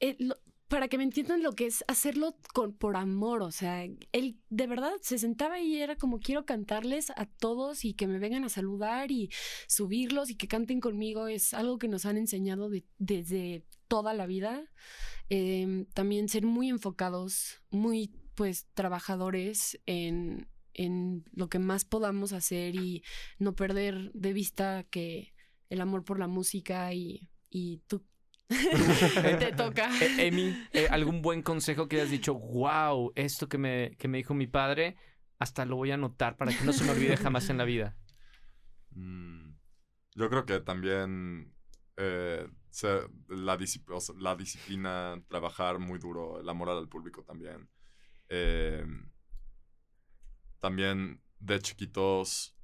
eh, 0.00 0.16
lo- 0.18 0.36
para 0.68 0.88
que 0.88 0.98
me 0.98 1.04
entiendan 1.04 1.42
lo 1.42 1.52
que 1.52 1.66
es 1.66 1.84
hacerlo 1.88 2.36
con, 2.54 2.72
por 2.74 2.96
amor, 2.96 3.42
o 3.42 3.50
sea, 3.50 3.84
él 4.12 4.38
de 4.50 4.66
verdad 4.66 4.92
se 5.00 5.18
sentaba 5.18 5.60
y 5.60 5.78
era 5.80 5.96
como 5.96 6.20
quiero 6.20 6.44
cantarles 6.44 7.10
a 7.16 7.26
todos 7.26 7.84
y 7.84 7.94
que 7.94 8.06
me 8.06 8.18
vengan 8.18 8.44
a 8.44 8.48
saludar 8.50 9.10
y 9.10 9.30
subirlos 9.66 10.30
y 10.30 10.36
que 10.36 10.46
canten 10.48 10.80
conmigo 10.80 11.26
es 11.28 11.54
algo 11.54 11.78
que 11.78 11.88
nos 11.88 12.04
han 12.06 12.18
enseñado 12.18 12.68
de- 12.68 12.84
desde 12.98 13.64
toda 13.88 14.12
la 14.14 14.26
vida. 14.26 14.70
Eh, 15.30 15.86
también 15.94 16.28
ser 16.28 16.44
muy 16.44 16.68
enfocados, 16.68 17.60
muy 17.70 18.10
pues 18.34 18.66
trabajadores 18.74 19.80
en, 19.86 20.48
en 20.74 21.24
lo 21.32 21.48
que 21.48 21.58
más 21.58 21.84
podamos 21.84 22.32
hacer 22.32 22.76
y 22.76 23.02
no 23.38 23.54
perder 23.56 24.12
de 24.12 24.32
vista 24.32 24.84
que 24.84 25.34
el 25.70 25.80
amor 25.80 26.04
por 26.04 26.18
la 26.18 26.28
música 26.28 26.92
y, 26.94 27.28
y 27.50 27.78
tú 27.88 28.04
te 29.38 29.52
toca. 29.52 29.90
Eh, 30.00 30.26
Emi, 30.28 30.54
eh, 30.72 30.88
¿algún 30.90 31.22
buen 31.22 31.42
consejo 31.42 31.88
que 31.88 31.96
hayas 31.96 32.10
dicho, 32.10 32.34
wow, 32.34 33.12
esto 33.14 33.48
que 33.48 33.58
me, 33.58 33.96
que 33.98 34.08
me 34.08 34.18
dijo 34.18 34.34
mi 34.34 34.46
padre, 34.46 34.96
hasta 35.38 35.64
lo 35.64 35.76
voy 35.76 35.90
a 35.90 35.94
anotar 35.94 36.36
para 36.36 36.52
que 36.52 36.64
no 36.64 36.72
se 36.72 36.84
me 36.84 36.92
olvide 36.92 37.16
jamás 37.16 37.50
en 37.50 37.58
la 37.58 37.64
vida? 37.64 37.96
Mm, 38.90 39.50
Yo 40.14 40.28
creo 40.30 40.46
que 40.46 40.60
también 40.60 41.54
eh, 41.96 42.48
la, 43.28 43.58
disci- 43.58 43.84
o 43.90 44.00
sea, 44.00 44.14
la 44.18 44.34
disciplina, 44.36 45.22
trabajar 45.28 45.78
muy 45.78 45.98
duro, 45.98 46.40
el 46.40 46.48
amor 46.48 46.70
al 46.70 46.88
público 46.88 47.22
también. 47.24 47.68
Eh, 48.28 48.84
también 50.60 51.22
de 51.38 51.60
chiquitos 51.60 52.56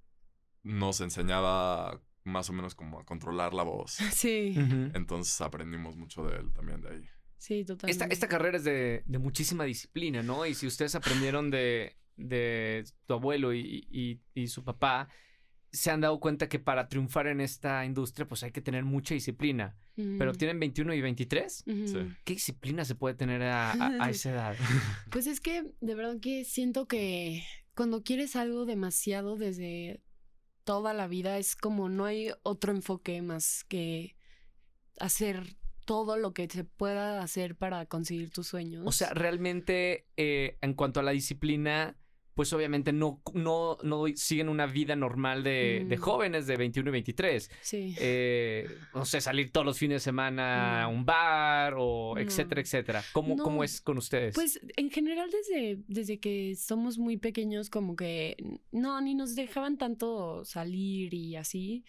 nos 0.62 1.00
enseñaba 1.00 2.00
más 2.24 2.48
o 2.50 2.52
menos 2.52 2.74
como 2.74 2.98
a 3.00 3.04
controlar 3.04 3.54
la 3.54 3.62
voz. 3.62 3.96
Sí. 4.12 4.54
Entonces 4.94 5.40
aprendimos 5.40 5.96
mucho 5.96 6.24
de 6.26 6.38
él 6.38 6.52
también 6.52 6.80
de 6.80 6.88
ahí. 6.88 7.04
sí, 7.38 7.64
totalmente. 7.64 7.90
Esta, 7.90 8.06
esta 8.12 8.28
carrera 8.28 8.56
es 8.56 8.64
de, 8.64 9.02
de 9.06 9.18
muchísima 9.18 9.64
disciplina, 9.64 10.22
¿no? 10.22 10.46
Y 10.46 10.54
si 10.54 10.66
ustedes 10.66 10.94
aprendieron 10.94 11.50
de, 11.50 11.96
de 12.16 12.84
tu 13.06 13.14
abuelo 13.14 13.52
y, 13.54 13.86
y- 13.90 14.20
y 14.34 14.46
su 14.48 14.64
papá, 14.64 15.08
se 15.70 15.90
han 15.90 16.00
dado 16.00 16.20
cuenta 16.20 16.48
que 16.48 16.58
para 16.60 16.86
triunfar 16.88 17.26
en 17.26 17.40
esta 17.40 17.84
industria, 17.84 18.26
pues 18.28 18.42
hay 18.44 18.52
que 18.52 18.60
tener 18.62 18.84
mucha 18.84 19.14
disciplina. 19.14 19.76
Pero 19.96 20.32
Mm. 20.32 20.36
tienen 20.36 20.58
21 20.60 20.92
y 20.94 21.00
23. 21.00 21.64
Ujú. 21.66 21.86
Sí. 21.88 21.98
¿Qué 22.24 22.32
disciplina 22.34 22.84
se 22.84 22.94
puede 22.96 23.14
tener 23.14 23.42
a, 23.42 23.72
a- 23.72 24.04
a 24.04 24.10
esa 24.10 24.30
edad? 24.30 24.56
Pues 25.10 25.26
es 25.26 25.40
que 25.40 25.72
de 25.80 25.94
verdad 25.94 26.18
que 26.20 26.44
siento 26.44 26.86
que 26.88 27.44
cuando 27.76 28.02
quieres 28.02 28.34
algo 28.36 28.64
demasiado 28.66 29.36
desde 29.36 30.00
toda 30.64 30.92
la 30.94 31.06
vida 31.06 31.38
es 31.38 31.56
como 31.56 31.88
no 31.88 32.04
hay 32.04 32.32
otro 32.42 32.72
enfoque 32.72 33.22
más 33.22 33.64
que 33.64 34.16
hacer 34.98 35.56
todo 35.84 36.16
lo 36.16 36.32
que 36.32 36.48
se 36.48 36.64
pueda 36.64 37.22
hacer 37.22 37.56
para 37.56 37.86
conseguir 37.86 38.30
tus 38.30 38.46
sueños. 38.48 38.84
O 38.86 38.92
sea, 38.92 39.10
realmente, 39.10 40.06
eh, 40.16 40.56
en 40.62 40.74
cuanto 40.74 41.00
a 41.00 41.02
la 41.02 41.10
disciplina, 41.12 41.96
pues 42.34 42.52
obviamente 42.52 42.92
no, 42.92 43.20
no, 43.32 43.78
no 43.82 44.04
siguen 44.14 44.48
una 44.48 44.66
vida 44.66 44.96
normal 44.96 45.42
de, 45.42 45.84
de 45.88 45.96
Mm. 45.96 46.00
jóvenes 46.00 46.46
de 46.46 46.56
21 46.56 46.88
y 46.90 46.92
23. 46.92 47.50
sí. 47.62 47.94
Eh, 47.98 48.68
no 48.94 49.04
sé, 49.04 49.20
salir 49.20 49.50
todos 49.52 49.64
los 49.64 49.78
fines 49.78 49.96
de 49.96 50.00
semana 50.00 50.80
a 50.80 50.82
No. 50.82 50.90
un 50.90 51.04
bar 51.06 51.74
o 51.78 52.18
etcétera, 52.18 52.60
etcétera. 52.60 53.02
¿Cómo. 53.12 53.36
¿Cómo 53.36 53.62
es 53.64 53.80
con 53.80 53.98
ustedes? 53.98 54.34
Pues 54.34 54.60
en 54.76 54.90
general 54.90 55.30
desde, 55.30 55.78
desde 55.88 56.18
que 56.18 56.54
somos 56.56 56.98
muy 56.98 57.16
pequeños 57.16 57.70
como 57.70 57.96
que 57.96 58.36
no, 58.72 59.00
ni 59.00 59.14
nos 59.14 59.34
dejaban 59.34 59.78
tanto 59.78 60.44
salir 60.44 61.14
y 61.14 61.36
así. 61.36 61.84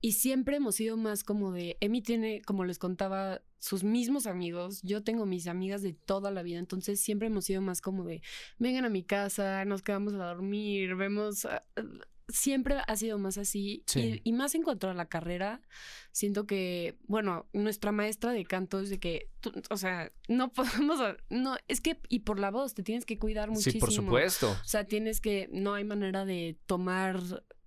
Y 0.00 0.12
siempre 0.12 0.56
hemos 0.56 0.74
sido 0.76 0.96
más 0.96 1.24
como 1.24 1.52
de, 1.52 1.76
Emi 1.80 2.02
tiene, 2.02 2.42
como 2.42 2.64
les 2.64 2.78
contaba, 2.78 3.42
sus 3.58 3.82
mismos 3.82 4.26
amigos, 4.26 4.80
yo 4.82 5.02
tengo 5.02 5.26
mis 5.26 5.46
amigas 5.48 5.82
de 5.82 5.92
toda 5.94 6.30
la 6.30 6.42
vida, 6.42 6.58
entonces 6.58 7.00
siempre 7.00 7.28
hemos 7.28 7.46
sido 7.46 7.62
más 7.62 7.80
como 7.80 8.04
de, 8.04 8.22
vengan 8.58 8.84
a 8.84 8.90
mi 8.90 9.02
casa, 9.02 9.64
nos 9.64 9.82
quedamos 9.82 10.14
a 10.14 10.18
dormir, 10.26 10.94
vemos... 10.96 11.44
ah, 11.46 11.64
ah, 11.76 11.82
Siempre 12.28 12.74
ha 12.88 12.96
sido 12.96 13.18
más 13.20 13.38
así 13.38 13.84
Sí. 13.86 14.20
y, 14.24 14.30
y 14.30 14.32
más 14.32 14.56
en 14.56 14.64
cuanto 14.64 14.90
a 14.90 14.94
la 14.94 15.06
carrera, 15.08 15.62
siento 16.10 16.44
que, 16.44 16.98
bueno, 17.06 17.46
nuestra 17.52 17.92
maestra 17.92 18.32
de 18.32 18.44
canto 18.44 18.80
es 18.80 18.90
de 18.90 18.98
que, 18.98 19.30
tú- 19.38 19.52
o 19.70 19.76
sea, 19.76 20.10
no 20.26 20.52
podemos, 20.52 20.98
no, 21.30 21.56
es 21.68 21.80
que, 21.80 22.00
y 22.08 22.20
por 22.20 22.40
la 22.40 22.50
voz, 22.50 22.74
te 22.74 22.82
tienes 22.82 23.06
que 23.06 23.16
cuidar 23.16 23.48
muchísimo. 23.50 23.72
sí, 23.74 23.78
por 23.78 23.92
supuesto. 23.92 24.50
O 24.50 24.64
sea, 24.64 24.82
tienes 24.88 25.20
que, 25.20 25.48
no 25.52 25.74
hay 25.74 25.84
manera 25.84 26.24
de 26.24 26.58
tomar 26.66 27.20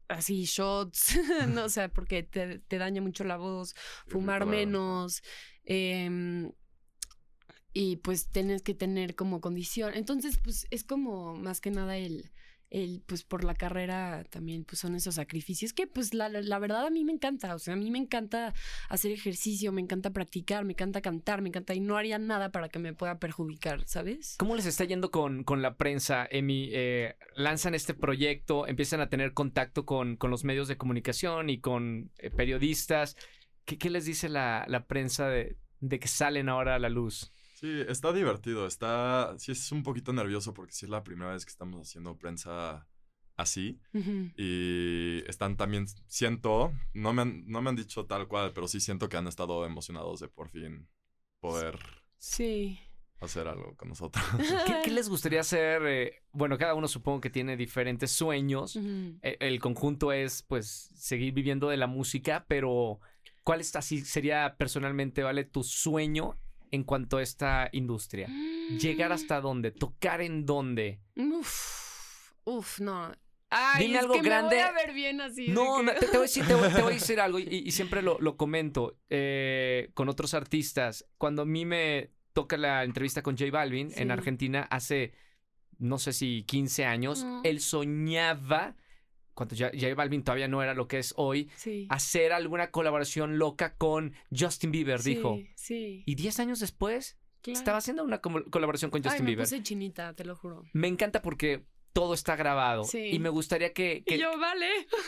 así 0.10 0.44
shots, 0.46 1.16
no, 1.50 1.66
o 1.66 1.70
sea, 1.70 1.90
porque 1.90 2.24
te, 2.24 2.60
te 2.60 2.78
daña 2.78 3.02
mucho 3.02 3.24
la 3.24 3.38
voz, 3.38 3.76
fumar 4.08 4.46
Claro. 4.46 4.52
menos, 4.52 5.22
em, 5.66 6.52
y 7.74 7.98
pues 7.98 8.30
tienes 8.30 8.62
que 8.64 8.74
tener 8.74 9.16
como 9.16 9.42
condición. 9.42 9.94
Entonces, 9.96 10.40
pues 10.44 10.68
es 10.72 10.84
como 10.84 11.36
más 11.36 11.62
que 11.62 11.72
nada 11.72 11.98
el, 11.98 12.32
el 12.72 13.02
pues 13.06 13.24
por 13.24 13.44
la 13.44 13.56
carrera 13.56 14.24
también 14.30 14.64
pues 14.64 14.80
son 14.80 14.94
esos 14.96 15.16
sacrificios 15.16 15.74
que 15.74 15.88
pues 15.88 16.14
la, 16.14 16.30
la- 16.30 16.60
verdad 16.60 16.86
a 16.86 16.90
mí 16.90 17.04
me 17.04 17.12
encanta, 17.14 17.56
o 17.56 17.60
sea, 17.60 17.74
a 17.74 17.78
mí 17.78 17.90
me 17.90 17.98
encanta 18.00 18.54
hacer 18.90 19.12
ejercicio, 19.12 19.72
me 19.72 19.82
encanta 19.82 20.12
practicar, 20.12 20.66
me 20.66 20.74
encanta 20.74 21.02
cantar, 21.02 21.42
me 21.42 21.50
encanta 21.50 21.74
y 21.74 21.80
no 21.80 21.98
haría 21.98 22.20
nada 22.20 22.52
para 22.52 22.70
que 22.70 22.78
me 22.80 22.94
pueda 22.94 23.18
perjudicar, 23.18 23.86
¿sabes? 23.88 24.36
¿Cómo 24.38 24.56
les 24.56 24.66
está 24.66 24.84
yendo 24.84 25.10
con, 25.10 25.44
con 25.44 25.62
la 25.62 25.78
prensa, 25.78 26.28
Emi? 26.30 26.70
Eh, 26.72 27.16
lanzan 27.36 27.76
este 27.76 27.94
proyecto, 27.94 28.68
empiezan 28.68 29.02
a 29.02 29.10
tener 29.10 29.34
contacto 29.34 29.86
con, 29.86 30.16
con 30.18 30.30
los 30.30 30.44
medios 30.44 30.68
de 30.68 30.78
comunicación 30.78 31.50
y 31.50 31.60
con 31.60 32.12
eh, 32.18 32.30
periodistas. 32.30 33.16
¿Qué, 33.66 33.78
qué 33.78 33.90
les 33.90 34.06
dice 34.06 34.30
la, 34.30 34.66
la 34.68 34.86
prensa 34.86 35.28
de, 35.30 35.58
de 35.80 36.00
que 36.00 36.08
salen 36.08 36.50
ahora 36.50 36.76
a 36.76 36.80
la 36.80 36.90
luz? 36.90 37.32
Sí, 37.60 37.82
está 37.90 38.14
divertido, 38.14 38.66
está, 38.66 39.36
sí 39.38 39.52
es 39.52 39.72
un 39.74 39.84
poquito 39.84 40.14
nervioso 40.14 40.54
porque 40.54 40.72
sí 40.72 40.86
es 40.86 40.90
la 40.90 41.04
primera 41.04 41.34
vez 41.34 41.44
que 41.44 41.50
estamos 41.52 41.88
haciendo 41.88 42.18
prensa 42.18 42.88
así 43.36 43.82
y 44.38 45.24
están 45.28 45.58
también, 45.58 45.86
siento, 46.08 46.72
no 46.94 47.12
me 47.12 47.22
han, 47.24 47.44
no 47.48 47.62
me 47.62 47.70
han 47.70 47.76
dicho 47.76 48.06
tal 48.06 48.28
cual, 48.30 48.54
pero 48.54 48.68
sí 48.70 48.80
siento 48.80 49.10
que 49.10 49.18
han 49.18 49.28
estado 49.28 49.66
emocionados 49.66 50.22
de 50.22 50.30
por 50.30 50.48
fin 50.50 50.88
poder 51.42 51.78
Sí. 52.18 52.80
hacer 53.20 53.48
algo 53.50 53.76
con 53.76 53.90
nosotros. 53.90 54.24
¿Qué, 54.66 54.76
qué 54.86 54.92
les 54.92 55.10
gustaría 55.10 55.42
hacer? 55.42 55.82
Eh, 55.86 56.24
bueno, 56.32 56.58
cada 56.58 56.76
uno 56.76 56.88
supongo 56.88 57.20
que 57.20 57.30
tiene 57.30 57.58
diferentes 57.58 58.12
sueños. 58.12 58.78
Eh, 58.78 59.36
El 59.42 59.60
conjunto 59.60 60.14
es, 60.14 60.44
pues, 60.44 60.92
seguir 60.96 61.34
viviendo 61.34 61.68
de 61.68 61.76
la 61.78 61.88
música, 61.88 62.46
pero 62.48 63.02
¿cuál 63.44 63.60
es 63.60 63.76
así 63.76 64.00
sería 64.00 64.56
personalmente, 64.58 65.24
vale, 65.24 65.44
tu 65.44 65.64
sueño 65.64 66.40
en 66.72 66.84
cuanto 66.84 67.18
a 67.18 67.22
esta 67.24 67.70
industria? 67.72 68.28
¿Llegar 68.80 69.12
hasta 69.12 69.42
dónde? 69.42 69.72
¿Tocar 69.72 70.22
en 70.22 70.46
dónde? 70.46 71.00
Uf, 71.16 72.32
uf, 72.46 72.80
no. 72.80 73.12
Ay, 73.52 73.86
Dime 73.88 73.96
es 73.98 74.02
algo 74.04 74.14
que 74.14 74.22
grande. 74.22 74.56
Me 74.58 74.62
voy 74.62 74.70
a 74.70 74.74
ver 74.74 74.94
bien 74.94 75.22
así. 75.22 75.48
No, 75.48 75.84
que- 75.84 75.94
te, 75.94 76.00
te 76.06 76.08
voy 76.12 76.18
a 76.18 76.22
decir, 76.22 76.46
te 76.46 76.54
voy- 76.54 76.70
te 76.72 76.82
voy 76.84 76.92
a 76.92 76.96
decir 77.00 77.20
algo 77.20 77.40
y, 77.40 77.48
y 77.66 77.72
siempre 77.72 78.02
lo, 78.04 78.20
lo 78.20 78.38
comento 78.38 79.00
eh, 79.10 79.90
con 79.96 80.08
otros 80.08 80.34
artistas. 80.36 81.06
Cuando 81.18 81.42
a 81.42 81.46
mí 81.46 81.66
me 81.66 82.12
toca 82.34 82.58
la 82.58 82.84
entrevista 82.84 83.24
con 83.24 83.36
J 83.38 83.50
Balvin 83.52 83.92
en. 83.96 84.12
Argentina 84.12 84.68
hace, 84.70 85.14
no 85.80 85.98
sé 85.98 86.14
si 86.14 86.44
15 86.44 86.86
años, 86.86 87.26
él 87.44 87.60
soñaba, 87.60 88.76
cuando 89.40 89.56
ya- 89.56 89.72
J 89.74 89.96
Balvin 89.96 90.22
todavía 90.24 90.48
no 90.50 90.62
era 90.62 90.74
lo 90.74 90.88
que 90.90 91.00
es 91.00 91.14
hoy, 91.16 91.50
Sí. 91.56 91.88
hacer 91.90 92.34
alguna 92.34 92.72
colaboración 92.72 93.38
loca 93.40 93.76
con 93.78 94.14
Justin 94.38 94.72
Bieber, 94.72 95.02
sí, 95.02 95.16
dijo. 95.16 95.40
Sí. 95.56 96.04
Y 96.06 96.16
10 96.16 96.40
años 96.42 96.60
después 96.60 97.18
claro. 97.42 97.58
estaba 97.58 97.78
haciendo 97.78 98.04
una 98.04 98.20
colaboración 98.20 98.92
con 98.92 99.00
Ay, 99.00 99.04
Justin 99.10 99.24
me 99.26 99.30
Bieber. 99.32 99.46
puse 99.46 99.64
chinita, 99.64 100.14
te 100.14 100.26
lo 100.26 100.36
juro. 100.36 100.66
Me 100.74 100.90
encanta 100.90 101.22
porque 101.22 101.64
todo 101.94 102.14
está 102.14 102.36
grabado. 102.36 102.84
Sí. 102.84 103.00
Y 103.14 103.20
me 103.20 103.30
gustaría 103.30 103.72
que, 103.74 104.04
que, 104.06 104.18
yo, 104.20 104.38
vale. 104.38 104.68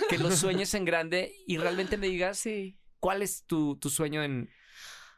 que 0.09 0.17
lo 0.17 0.31
sueñes 0.65 0.73
en 0.73 0.85
grande 0.85 1.33
y 1.45 1.57
realmente 1.57 1.97
me 1.97 2.07
digas 2.07 2.39
Sí. 2.39 2.77
cuál 3.01 3.21
es 3.21 3.43
tu, 3.45 3.75
tu 3.75 3.89
sueño 3.89 4.23
en, 4.23 4.49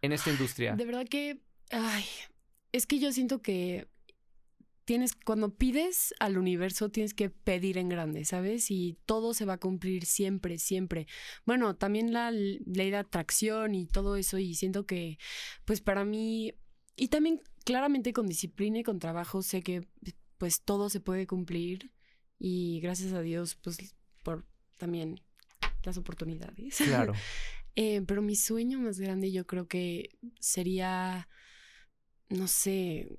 en 0.02 0.12
esta 0.12 0.32
industria. 0.32 0.76
De 0.76 0.86
verdad 0.86 1.08
que, 1.08 1.38
ay, 1.72 2.04
es 2.72 2.88
que 2.88 3.00
yo 3.00 3.12
siento 3.12 3.42
que 3.44 3.88
tienes, 4.86 5.16
cuando 5.16 5.54
pides 5.56 6.14
al 6.20 6.38
universo, 6.38 6.90
tienes 6.90 7.14
que 7.14 7.30
pedir 7.30 7.78
en 7.78 7.90
grande, 7.90 8.26
¿sabes? 8.26 8.70
Y 8.72 8.98
todo 9.06 9.34
se 9.34 9.46
va 9.46 9.54
a 9.54 9.60
cumplir 9.60 10.06
siempre, 10.06 10.58
siempre. 10.58 11.08
Bueno, 11.46 11.76
también 11.76 12.14
la 12.14 12.32
ley 12.32 12.92
de 12.92 12.98
atracción 12.98 13.76
y 13.76 13.86
todo 13.86 14.16
eso, 14.16 14.38
y 14.38 14.56
siento 14.56 14.86
que, 14.86 15.18
pues 15.66 15.82
para 15.82 16.06
mí, 16.06 16.54
y 16.96 17.08
también 17.08 17.42
claramente 17.64 18.14
con 18.14 18.28
disciplina 18.28 18.80
y 18.80 18.84
con 18.84 19.00
trabajo, 19.00 19.42
sé 19.42 19.62
que 19.62 19.88
pues 20.38 20.62
todo 20.62 20.90
se 20.90 21.00
puede 21.00 21.26
cumplir 21.26 21.94
y 22.38 22.82
gracias 22.82 23.14
a 23.14 23.22
Dios, 23.22 23.56
pues 23.56 23.96
por 24.24 24.46
también 24.78 25.22
las 25.84 25.98
oportunidades. 25.98 26.78
Claro. 26.78 27.14
Eh, 27.76 28.04
pero 28.06 28.22
mi 28.22 28.36
sueño 28.36 28.80
más 28.80 29.00
grande 29.00 29.32
yo 29.32 29.48
creo 29.48 29.68
que 29.68 30.12
sería, 30.40 31.28
no 32.30 32.48
sé, 32.48 33.18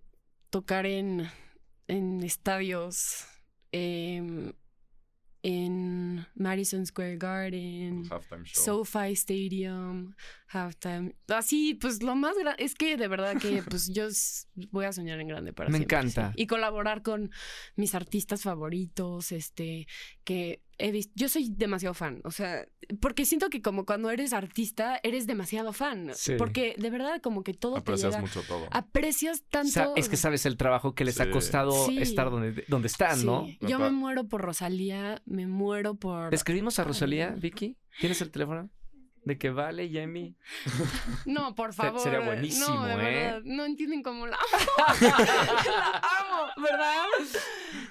tocar 0.49 0.87
en, 0.87 1.29
en 1.89 2.23
estadios, 2.23 3.25
em, 3.73 4.53
en 5.43 6.27
Madison 6.35 6.87
Square 6.87 7.19
Garden, 7.19 8.05
Halftime 8.11 8.45
show. 8.47 8.85
SoFi 8.85 9.13
Stadium, 9.13 10.15
Halftime. 10.49 11.15
Así, 11.29 11.75
pues 11.75 12.03
lo 12.03 12.15
más 12.17 12.35
grande, 12.39 12.65
es 12.65 12.75
que 12.75 12.97
de 12.97 13.09
verdad 13.09 13.37
que 13.37 13.63
pues 13.71 13.89
yo 13.93 14.09
voy 14.71 14.87
a 14.87 14.93
soñar 14.93 15.21
en 15.21 15.29
grande 15.29 15.53
para 15.53 15.69
Me 15.69 15.77
siempre, 15.77 16.01
sí. 16.01 16.07
encanta. 16.07 16.33
Y 16.37 16.47
colaborar 16.47 17.03
con 17.03 17.31
mis 17.77 17.95
artistas 17.95 18.43
favoritos, 18.43 19.33
este, 19.33 19.87
que 20.25 20.64
he 20.79 20.91
visto, 20.91 21.13
yo 21.17 21.29
soy 21.29 21.49
demasiado 21.51 21.95
fan, 21.95 22.21
o 22.25 22.31
sea, 22.31 22.67
porque 23.01 23.25
siento 23.25 23.49
que 23.51 23.63
como 23.63 23.85
cuando 23.87 24.11
eres 24.11 24.33
artista, 24.33 24.99
eres 25.03 25.27
demasiado 25.27 25.73
fan, 25.73 26.11
Sí. 26.15 26.35
porque 26.37 26.75
de 26.79 26.91
verdad 26.91 27.21
como 27.23 27.43
que 27.43 27.55
todo 27.55 27.77
Aprecias 27.77 28.11
te 28.13 28.17
llega, 28.19 28.21
mucho 28.21 28.43
todo. 28.47 28.67
aprecias 28.71 29.43
tanto. 29.51 29.95
Es 29.97 30.09
que 30.09 30.17
sabes 30.17 30.47
el 30.47 30.57
trabajo 30.57 30.95
que 30.95 31.05
les 31.05 31.21
ha 31.21 31.31
costado 31.31 31.87
Sí. 31.87 31.99
estar 31.99 32.31
donde, 32.31 32.65
donde 32.69 32.89
están, 32.89 33.19
Sí, 33.19 33.27
¿no? 33.27 33.47
Yo 33.61 33.79
me 33.79 33.91
muero 33.91 34.25
por 34.29 34.41
Rosalía, 34.43 35.23
me 35.27 35.47
muero 35.47 35.95
por... 35.95 36.31
¿Le 36.31 36.37
escribimos 36.37 36.79
a 36.79 36.85
Rosalía. 36.85 37.31
Vicky? 37.31 37.77
¿Tienes 38.01 38.21
el 38.21 38.31
teléfono? 38.31 38.71
De 39.25 39.39
que 39.39 39.51
vale, 39.51 39.91
Jamie. 39.93 40.35
No, 41.27 41.55
por 41.55 41.73
Se- 41.73 41.83
favor. 41.83 42.01
sería 42.01 42.21
buenísimo, 42.21 42.75
no, 42.75 42.87
de 42.87 42.93
¿eh? 42.93 42.97
verdad, 42.97 43.43
no 43.45 43.65
entienden 43.65 44.03
cómo 44.03 44.27
la 44.27 44.37
amo. 44.37 44.99
la 45.01 46.03
amo, 46.21 46.63
¿verdad? 46.63 47.05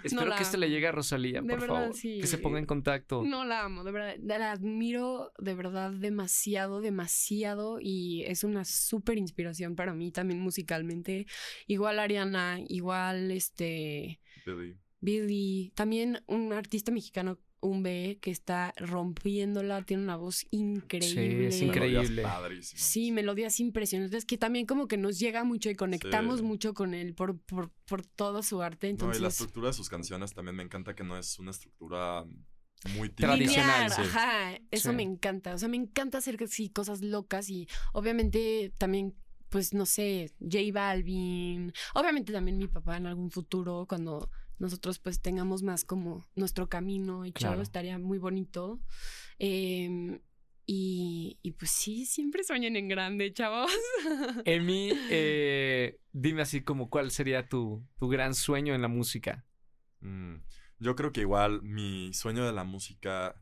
Espero 0.04 0.26
la 0.28 0.36
que 0.36 0.44
esto 0.44 0.58
le 0.58 0.70
llegue 0.70 0.88
a 0.88 0.92
Rosalía, 0.92 1.42
De 1.42 1.48
por 1.50 1.60
verdad, 1.62 1.76
favor. 1.82 1.96
sí. 1.96 2.20
Que 2.20 2.28
se 2.28 2.38
ponga 2.38 2.60
en 2.60 2.66
contacto. 2.66 3.24
No 3.24 3.46
la 3.46 3.64
amo, 3.64 3.84
de 3.84 3.92
verdad. 3.92 4.16
La 4.22 4.52
admiro 4.52 5.32
de 5.40 5.56
verdad 5.56 5.92
demasiado, 5.92 6.82
demasiado. 6.82 7.80
Y 7.82 8.24
es 8.28 8.44
una 8.44 8.66
súper 8.66 9.18
inspiración 9.18 9.76
para 9.76 9.94
mí 9.94 10.12
también 10.12 10.40
musicalmente. 10.40 11.26
Igual 11.68 12.00
Ariana, 12.00 12.60
igual 12.68 13.32
este 13.32 14.20
Billy. 14.46 14.78
Billy. 15.00 15.72
También 15.76 16.24
un 16.28 16.54
artista 16.54 16.92
mexicano, 16.92 17.40
un 17.64 17.82
B, 17.84 18.20
que 18.22 18.30
está 18.32 18.74
rompiéndola, 18.78 19.82
tiene 19.84 20.04
una 20.04 20.16
voz 20.16 20.46
increíble. 20.52 21.48
es 21.48 21.62
increíble. 21.62 22.22
Melodías. 22.24 22.74
Sí, 22.76 23.12
melodías 23.12 23.60
impresionantes 23.60 24.26
que 24.26 24.38
también 24.38 24.66
como 24.66 24.88
que 24.88 24.98
nos 24.98 25.18
llega 25.20 25.44
mucho 25.44 25.70
y 25.70 25.76
conectamos 25.76 26.40
Sí. 26.40 26.46
mucho 26.46 26.74
con 26.74 26.94
él 26.94 27.14
por, 27.16 27.40
por, 27.40 27.72
por 27.86 28.06
todo 28.06 28.44
su 28.44 28.62
arte. 28.62 28.88
No, 28.88 28.92
Entonces, 28.92 29.20
y 29.20 29.22
la 29.24 29.28
estructura 29.30 29.68
de 29.68 29.74
sus 29.74 29.90
canciones 29.90 30.34
también 30.34 30.56
me 30.56 30.64
encanta 30.64 30.94
que 30.96 31.04
no 31.04 31.18
es 31.18 31.40
una 31.40 31.52
estructura 31.52 32.26
muy 32.98 33.10
Tradicional, 33.10 33.90
sí. 33.92 34.02
ajá, 34.02 34.56
eso 34.72 34.90
Sí. 34.90 34.96
me 34.96 35.04
encanta. 35.04 35.54
O 35.54 35.58
sea, 35.58 35.70
me 35.70 35.78
encanta 35.78 36.18
hacer 36.18 36.38
sí, 36.50 36.70
cosas 36.70 37.02
locas 37.02 37.50
y 37.50 37.68
obviamente 37.94 38.74
también, 38.78 39.16
pues 39.50 39.74
no 39.74 39.86
sé, 39.86 40.32
J 40.42 40.58
Balvin, 40.74 41.72
obviamente 41.94 42.34
también 42.34 42.58
mi 42.58 42.68
papá 42.68 42.98
en 42.98 43.06
algún 43.06 43.30
futuro 43.32 43.86
cuando 43.88 44.30
nosotros 44.64 44.98
pues 44.98 45.20
tengamos 45.22 45.62
más 45.62 45.84
como 45.84 46.26
nuestro 46.36 46.70
camino 46.70 47.26
y 47.26 47.34
Claro. 47.34 47.62
estaría 47.62 48.00
muy 48.00 48.18
bonito. 48.18 48.80
Em, 49.38 50.22
y, 50.66 51.38
y 51.42 51.52
pues 51.52 51.70
sí, 51.72 52.06
siempre 52.06 52.44
sueñen 52.46 52.78
en 52.78 52.88
grande, 52.88 53.34
chavos. 53.34 53.70
Emi, 54.46 54.94
eh, 55.10 56.00
dime 56.14 56.42
así 56.44 56.62
como 56.64 56.90
cuál 56.90 57.12
sería 57.12 57.50
tu, 57.50 57.86
tu 58.00 58.08
gran 58.08 58.34
sueño 58.34 58.74
en 58.74 58.82
la 58.82 58.88
música. 58.88 59.44
Mm, 60.00 60.36
Yo 60.80 60.96
creo 60.96 61.12
que 61.12 61.22
igual 61.22 61.62
mi 61.62 62.14
sueño 62.14 62.46
de 62.46 62.54
la 62.54 62.64
música, 62.64 63.36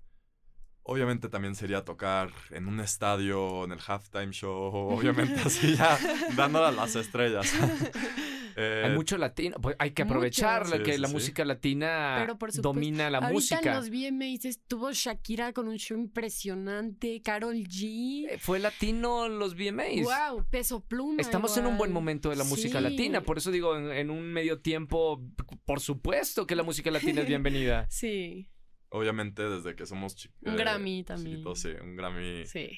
obviamente 0.82 1.30
también 1.30 1.54
sería 1.54 1.86
tocar 1.86 2.32
en 2.50 2.68
un 2.68 2.80
estadio, 2.80 3.64
en 3.66 3.74
el 3.74 3.80
halftime 3.86 4.32
show, 4.32 4.72
obviamente 4.90 5.40
así 5.42 5.76
ya 5.76 6.00
dándole 6.36 6.66
a 6.68 6.72
las 6.72 6.96
estrellas. 6.96 7.54
Eh, 8.64 8.84
Hay 8.86 8.92
mucho 8.94 9.18
latino, 9.18 9.58
pues 9.62 9.76
hay 9.80 9.92
que 9.92 10.04
aprovechar 10.04 10.66
Mucho. 10.68 10.84
que 10.84 10.94
Sí, 10.94 11.00
la 11.00 11.08
sí. 11.08 11.14
música 11.14 11.44
latina 11.46 12.18
Pero 12.20 12.38
por 12.38 12.52
supuesto, 12.52 12.62
domina 12.74 13.10
la 13.10 13.18
Ahorita 13.20 13.34
música. 13.34 13.60
en 13.72 13.76
los 13.78 13.90
VMAs 13.90 14.46
estuvo 14.46 14.92
Shakira 14.92 15.54
con 15.54 15.68
un 15.68 15.78
show 15.78 15.98
impresionante, 15.98 17.22
Carol 17.22 17.56
G. 17.56 18.28
Eh, 18.30 18.38
Fue 18.40 18.60
latino 18.60 19.28
los 19.30 19.56
VMAs. 19.56 20.04
Wow, 20.04 20.46
peso 20.50 20.82
pluma. 20.86 21.16
Estamos 21.22 21.56
en 21.58 21.66
un 21.66 21.78
buen 21.78 21.92
momento 21.92 22.30
de 22.30 22.36
la 22.36 22.44
música 22.44 22.78
Sí. 22.80 22.84
latina, 22.84 23.22
por 23.22 23.38
eso 23.38 23.52
digo, 23.52 23.76
en, 23.78 23.92
en 23.92 24.10
un 24.10 24.32
medio 24.32 24.60
tiempo, 24.60 25.22
por 25.66 25.80
supuesto 25.80 26.46
que 26.48 26.56
la 26.56 26.64
música 26.64 26.92
latina 26.92 27.22
es 27.22 27.28
bienvenida. 27.42 27.88
Sí, 27.90 28.48
obviamente 28.90 29.44
desde 29.48 29.76
que 29.76 29.86
somos 29.86 30.16
chi- 30.16 30.30
Un 30.42 30.56
Grammy 30.58 31.04
también. 31.04 31.44
sí, 31.56 31.70
un 31.82 31.96
Grammy. 31.96 32.46
sí. 32.46 32.70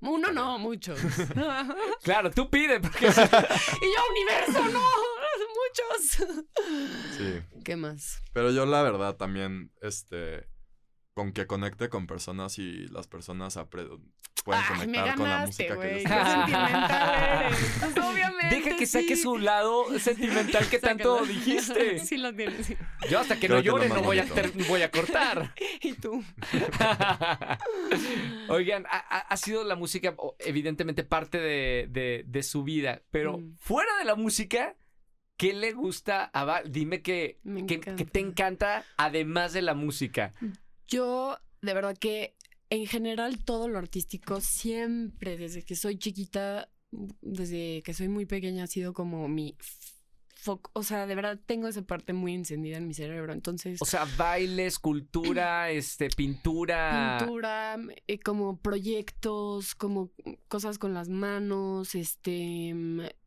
Uno 0.00 0.32
no, 0.32 0.58
muchos. 0.58 0.98
y 1.00 1.04
Claro, 2.04 2.30
tú 2.30 2.50
pide, 2.50 2.80
porque 2.80 3.06
yo, 3.06 4.00
universo, 4.10 4.64
no, 4.72 4.88
muchos. 5.54 6.28
Sí. 7.16 7.42
¿Qué 7.64 7.76
más? 7.76 8.22
Pero 8.32 8.50
yo 8.50 8.66
la 8.66 8.82
verdad 8.82 9.16
también, 9.16 9.72
este, 9.80 10.48
con 11.14 11.32
que 11.32 11.46
conecte 11.46 11.88
con 11.88 12.06
personas 12.06 12.58
y 12.58 12.86
las 12.88 13.06
personas 13.06 13.56
pueden 14.44 14.62
Ay, 14.68 14.86
me 14.86 14.98
conectar 14.98 15.16
con 15.16 15.28
la 15.28 15.38
música 15.46 15.68
que 15.68 15.74
güey. 15.74 15.94
les 15.94 16.02
gusta. 16.04 16.36
sentimental 16.36 17.12
eres. 17.46 17.76
Pues 17.80 18.06
obviamente. 18.06 18.56
deja 18.56 18.76
que 18.76 18.86
sí. 18.86 18.92
saque 19.00 19.16
su 19.16 19.38
lado 19.38 19.98
sentimental 19.98 20.68
que 20.68 20.78
tanto 20.80 21.18
Sácalo. 21.18 21.26
dijiste. 21.32 21.98
Sí, 22.04 22.16
lo 22.18 22.34
tienes. 22.34 22.66
sí. 22.66 22.76
Yo 23.10 23.20
hasta 23.20 23.34
que 23.36 23.46
Creo 23.46 23.58
no 23.58 23.62
llore 23.64 23.88
no 23.88 24.02
voy 24.02 24.18
a, 24.18 24.24
bonito. 24.24 24.34
ter- 24.34 24.66
voy 24.68 24.82
a 24.82 24.90
cortar. 24.90 25.54
¿Y 25.80 25.94
tú? 25.94 26.22
Oigan, 28.48 28.84
ha, 28.90 29.36
sido 29.36 29.64
la 29.64 29.76
música 29.76 30.14
evidentemente 30.38 31.04
parte 31.04 31.38
de, 31.38 31.86
de- 31.90 32.24
de 32.26 32.42
su 32.42 32.62
vida, 32.64 33.02
pero 33.10 33.38
Mm. 33.38 33.56
fuera 33.58 33.90
de 33.98 34.04
la 34.04 34.14
música, 34.14 34.76
¿qué 35.36 35.52
le 35.54 35.72
gusta 35.72 36.24
a 36.32 36.44
Val? 36.44 36.70
Dime 36.70 37.02
que, 37.02 37.38
Me 37.42 37.66
que, 37.66 37.80
que 37.80 38.04
te 38.04 38.20
encanta 38.20 38.84
además 38.96 39.52
de 39.52 39.62
la 39.62 39.74
música. 39.74 40.34
Yo, 40.86 41.38
de 41.62 41.74
verdad 41.74 41.96
que 41.98 42.34
en 42.74 42.86
general 42.86 43.44
todo 43.44 43.68
lo 43.68 43.78
artístico 43.78 44.40
siempre, 44.40 45.36
desde 45.36 45.62
que 45.62 45.76
soy 45.76 45.96
chiquita, 45.98 46.68
desde 47.20 47.82
que 47.82 47.94
soy 47.94 48.08
muy 48.08 48.26
pequeña, 48.26 48.64
ha 48.64 48.66
sido 48.68 48.92
como 48.92 49.28
mi 49.28 49.56
foco. 50.36 50.70
O 50.74 50.82
sea, 50.82 51.06
de 51.06 51.14
verdad 51.14 51.40
tengo 51.46 51.68
esa 51.68 51.82
parte 51.82 52.12
muy 52.12 52.34
encendida 52.34 52.76
en 52.76 52.86
mi 52.86 52.94
cerebro. 52.94 53.32
Entonces, 53.32 53.80
O 53.80 53.84
sea, 53.84 54.06
baile, 54.16 54.66
escultura, 54.66 55.70
este, 55.70 56.08
pintura. 56.10 57.16
pintura, 57.18 57.78
eh, 58.06 58.18
como 58.18 58.60
proyectos, 58.60 59.74
como 59.74 60.10
cosas 60.48 60.78
con 60.78 60.92
las 60.94 61.08
manos, 61.08 61.94
este, 61.94 62.74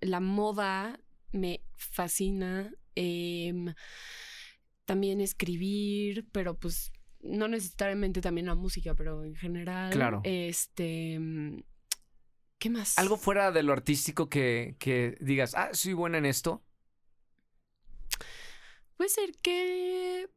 la 0.02 0.20
moda 0.20 1.00
me 1.32 1.62
fascina. 1.76 2.72
em, 3.00 3.74
también 4.86 5.22
escribir, 5.22 6.26
pero 6.32 6.58
pues 6.58 6.92
no 7.22 7.48
necesariamente 7.48 8.22
también 8.22 8.48
la 8.48 8.56
música, 8.56 8.94
pero 8.96 9.24
en 9.24 9.36
general. 9.36 9.92
Claro. 9.92 10.22
Este. 10.24 11.20
¿Qué 12.60 12.70
más? 12.70 12.98
Algo 12.98 13.18
fuera 13.18 13.52
de 13.52 13.62
lo 13.64 13.72
artístico 13.74 14.30
que, 14.30 14.76
que 14.80 15.16
digas, 15.22 15.54
ah, 15.56 15.70
soy 15.74 15.94
buena 15.94 16.18
en 16.18 16.26
esto. 16.26 16.64
Puede 18.96 19.10
ser 19.10 19.32
que. 19.42 20.28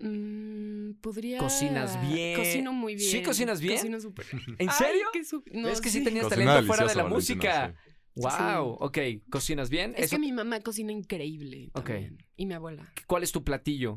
mm, 0.00 0.94
podría. 1.00 1.38
Cocinas 1.38 2.00
bien. 2.08 2.36
Cocino 2.36 2.72
muy 2.72 2.94
bien. 2.96 3.10
¿Sí 3.10 3.22
cocinas 3.22 3.60
bien? 3.60 3.76
Cocino 3.76 4.00
súper 4.00 4.26
¿En 4.58 4.68
Ay, 4.68 4.74
serio? 4.76 5.06
qué 5.12 5.24
su- 5.24 5.44
no, 5.52 5.68
es 5.68 5.80
que 5.80 5.90
sí, 5.90 5.98
sí. 5.98 6.04
tenías 6.04 6.24
Cocina 6.24 6.44
talento 6.46 6.66
fuera 6.66 6.86
de 6.86 6.94
la 6.96 7.04
música. 7.04 7.68
sí. 7.84 7.87
Wow, 8.22 8.76
ok. 8.80 8.98
¿Cocinas 9.30 9.70
bien? 9.70 9.94
Es 9.96 10.04
Eso- 10.06 10.16
que 10.16 10.20
mi 10.20 10.32
mamá 10.32 10.60
cocina 10.60 10.92
increíble. 10.92 11.70
Ok. 11.74 11.84
también, 11.86 12.18
Y 12.36 12.46
mi 12.46 12.54
abuela. 12.54 12.92
¿Cuál 13.06 13.22
es 13.22 13.32
tu 13.32 13.42
platillo? 13.44 13.96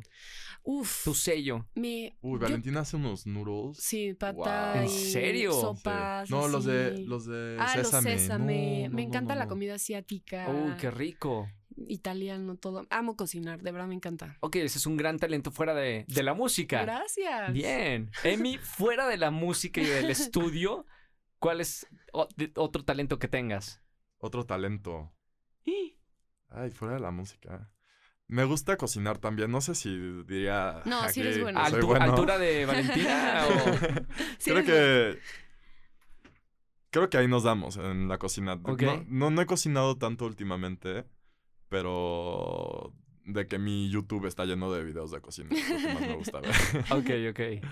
Uf. 0.64 1.04
Tu 1.06 1.14
sello. 1.16 1.68
Me, 1.76 2.18
Uy, 2.22 2.34
yo- 2.34 2.40
Valentina 2.40 2.82
hace 2.82 2.96
unos 2.98 3.26
noodles. 3.26 3.78
sí, 3.78 4.14
pata. 4.14 4.74
Wow. 4.74 4.82
¿En 4.84 4.88
y 4.88 4.90
serio? 4.90 5.54
Sopas. 5.54 6.30
No, 6.30 6.48
los 6.48 6.66
de, 6.66 7.00
los 7.06 7.26
de 7.26 7.58
Ah, 7.60 7.74
sésame. 7.74 8.12
los 8.14 8.22
sésame. 8.22 8.82
No, 8.84 8.90
no, 8.90 8.96
Me 8.96 9.02
no, 9.04 9.08
encanta 9.10 9.34
no, 9.34 9.40
la 9.40 9.48
comida 9.48 9.76
asiática. 9.76 10.48
Uy, 10.50 10.74
qué 10.80 10.92
rico. 10.92 11.48
italiano, 11.88 12.58
todo. 12.58 12.86
Amo 12.92 13.16
cocinar, 13.16 13.62
de 13.64 13.72
verdad 13.72 13.88
me 13.88 13.96
encanta. 13.96 14.38
Ok, 14.42 14.58
ese 14.58 14.78
es 14.78 14.86
un 14.86 14.98
gran 14.98 15.18
talento 15.18 15.50
fuera 15.52 15.74
de, 15.74 16.06
de 16.08 16.22
la 16.24 16.34
música. 16.36 16.82
Gracias. 16.84 17.54
Bien. 17.54 18.12
Emi, 18.24 18.58
fuera 18.60 19.08
de 19.08 19.18
la 19.18 19.32
música 19.32 19.82
y 19.82 19.86
del 19.86 20.10
estudio, 20.12 20.86
¿cuál 21.40 21.60
es 21.62 21.88
otro 22.56 22.84
talento 22.84 23.18
que 23.18 23.28
tengas? 23.28 23.82
Otro 24.22 24.46
talento. 24.46 25.12
Ay, 26.50 26.70
fuera 26.72 26.96
de 26.96 27.00
la 27.00 27.12
música. 27.12 27.70
Me 28.28 28.44
gusta 28.46 28.78
cocinar 28.78 29.18
también. 29.18 29.52
No 29.52 29.62
sé 29.62 29.74
si 29.76 29.90
diría. 30.24 30.82
No, 30.86 31.08
sí 31.10 31.22
eres 31.22 31.42
bueno. 31.42 31.60
Altu-. 31.60 32.00
¿Altura 32.02 32.38
de 32.38 32.66
Valentina? 32.66 33.44
o- 33.48 34.06
Sí 34.40 34.52
creo 34.52 34.64
que. 34.64 35.20
Creo 36.92 37.10
que 37.10 37.18
ahí 37.18 37.28
nos 37.28 37.44
damos 37.44 37.78
en 37.78 38.08
la 38.10 38.18
cocina. 38.18 38.60
No, 39.08 39.30
no 39.32 39.42
he 39.42 39.46
cocinado 39.46 39.98
tanto 39.98 40.26
últimamente, 40.26 41.06
pero 41.70 42.94
de 43.34 43.48
que 43.48 43.58
mi 43.60 43.90
YouTube 43.90 44.26
está 44.26 44.46
lleno 44.46 44.72
de 44.72 44.84
videos 44.84 45.12
de 45.12 45.22
cocina. 45.22 45.50
Es 45.52 45.70
lo 45.70 45.78
que 45.78 45.94
más 45.94 46.02
me 46.02 46.16
gusta 46.16 46.40
ver. 46.42 46.52
Ok, 46.92 47.10
ok. 47.32 47.66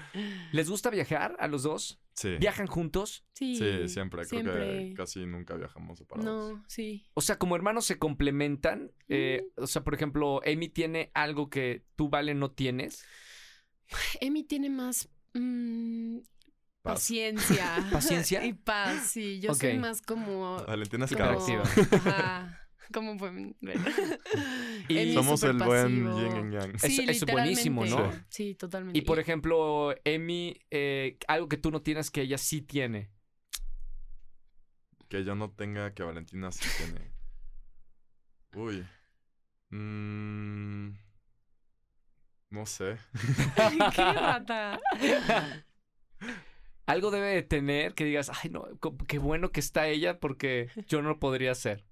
¿Les 0.52 0.70
gusta 0.70 0.90
viajar 0.90 1.36
a 1.40 1.48
los 1.48 1.64
dos? 1.64 2.00
Sí. 2.14 2.36
¿Viajan 2.40 2.68
juntos? 2.68 3.24
Sí, 3.34 3.56
Sí, 3.56 3.88
siempre. 3.88 4.26
Creo 4.26 4.42
siempre. 4.42 4.90
que 4.90 4.94
casi 4.96 5.26
nunca 5.26 5.56
viajamos 5.56 5.98
separados. 6.00 6.54
No, 6.54 6.64
sí. 6.68 7.06
O 7.14 7.22
sea, 7.22 7.38
como 7.38 7.56
hermanos 7.56 7.86
se 7.86 7.98
complementan. 7.98 8.92
eh, 9.08 9.46
o 9.56 9.68
sea, 9.68 9.84
por 9.84 9.94
ejemplo, 9.94 10.42
Amy 10.46 10.70
tiene 10.70 11.12
algo 11.14 11.50
que 11.50 11.84
tú, 11.96 12.10
Vale, 12.10 12.34
no 12.34 12.52
tienes. 12.52 13.06
Emi 14.22 14.44
tiene 14.44 14.70
más 14.70 15.10
mm, 15.34 16.18
Paz. 16.82 16.94
paciencia. 16.96 17.66
¿Paciencia? 17.92 18.46
y 18.46 18.54
paz, 18.54 19.08
sí. 19.12 19.40
Yo 19.40 19.54
soy 19.54 19.78
más 19.78 20.02
como... 20.02 20.64
Valentina 20.66 21.06
es 21.06 21.12
como-. 21.16 21.64
Ajá. 21.92 22.69
¿Cómo 22.92 23.18
pueden 23.18 23.56
ver? 23.62 23.78
Y- 24.88 24.98
Emi 24.98 25.10
es 25.10 25.14
Somos 25.16 25.44
el 25.44 25.58
buen 25.58 25.88
yin 26.16 26.50
y 26.50 26.54
yang. 26.54 26.76
Es- 26.76 26.82
Sí, 26.82 27.06
es 27.08 27.26
buenísimo, 27.26 27.86
¿no? 27.86 28.12
Sí, 28.30 28.56
totalmente. 28.56 28.98
Y 28.98 29.02
por 29.04 29.20
ejemplo, 29.20 29.94
Amy, 30.06 30.58
eh, 30.72 31.18
algo 31.28 31.48
que 31.48 31.58
tú 31.58 31.70
no 31.72 31.82
tienes 31.82 32.10
que 32.12 32.22
ella 32.22 32.38
sí 32.38 32.62
tiene. 32.62 33.12
Que 35.08 35.24
yo 35.24 35.36
no 35.36 35.52
tenga, 35.52 35.94
que 35.94 36.04
Valentina 36.04 36.52
sí 36.52 36.66
tiene. 36.78 37.12
Uy. 38.56 38.86
Mm, 39.70 40.94
no 42.50 42.66
sé. 42.66 42.98
¡Qué 43.96 44.02
rata! 44.14 44.80
Algo 46.86 47.12
debe 47.12 47.28
de 47.28 47.44
tener 47.44 47.94
que 47.94 48.04
digas, 48.06 48.32
ay, 48.44 48.50
no, 48.50 48.66
qué 49.08 49.20
bueno 49.20 49.52
que 49.52 49.60
está 49.60 49.88
ella 49.88 50.20
porque 50.20 50.70
yo 50.88 51.04
no 51.04 51.10
lo 51.10 51.20
podría 51.20 51.52
hacer. 51.52 51.86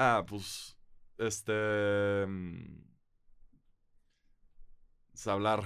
Ah, 0.00 0.24
pues. 0.24 0.76
Este. 1.18 2.24
mm, 2.24 2.84
es 5.12 5.26
hablar. 5.26 5.64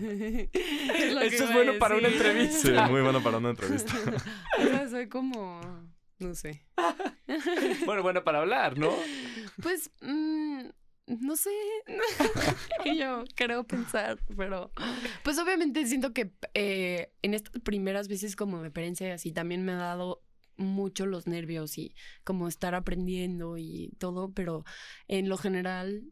Es 0.00 1.32
Esto 1.32 1.44
es 1.44 1.52
bueno 1.52 1.72
para 1.80 1.96
una 1.96 2.06
entrevista. 2.06 2.58
sí, 2.60 2.70
muy 2.92 3.02
bueno 3.02 3.20
para 3.24 3.38
una 3.38 3.50
entrevista. 3.50 3.92
O 4.58 4.62
sea, 4.62 4.88
soy 4.88 5.08
como... 5.08 5.60
No 6.20 6.34
sé. 6.36 6.64
Bueno, 7.84 8.02
bueno, 8.04 8.22
para 8.22 8.38
hablar, 8.38 8.78
¿no? 8.78 8.94
Pues, 9.60 9.90
mm, 10.00 10.68
no 11.06 11.36
sé. 11.36 11.50
y 12.84 12.98
yo 12.98 13.24
creo 13.34 13.64
pensar, 13.64 14.18
pero. 14.36 14.70
Pues 15.24 15.38
obviamente 15.40 15.84
siento 15.86 16.12
que 16.12 16.30
eh, 16.54 17.12
en 17.22 17.34
estas 17.34 17.60
primeras 17.62 18.06
veces 18.06 18.36
como 18.36 18.60
de 18.60 18.68
experiencia 18.68 19.08
y 19.08 19.10
así 19.10 19.32
también 19.32 19.64
me 19.64 19.72
ha 19.72 19.76
dado 19.76 20.22
mucho 20.56 21.06
los 21.06 21.26
nervios 21.26 21.78
y 21.78 21.94
como 22.24 22.48
estar 22.48 22.74
aprendiendo 22.74 23.58
y 23.58 23.92
todo, 23.98 24.32
pero 24.32 24.64
en 25.08 25.28
lo 25.28 25.36
general 25.36 26.04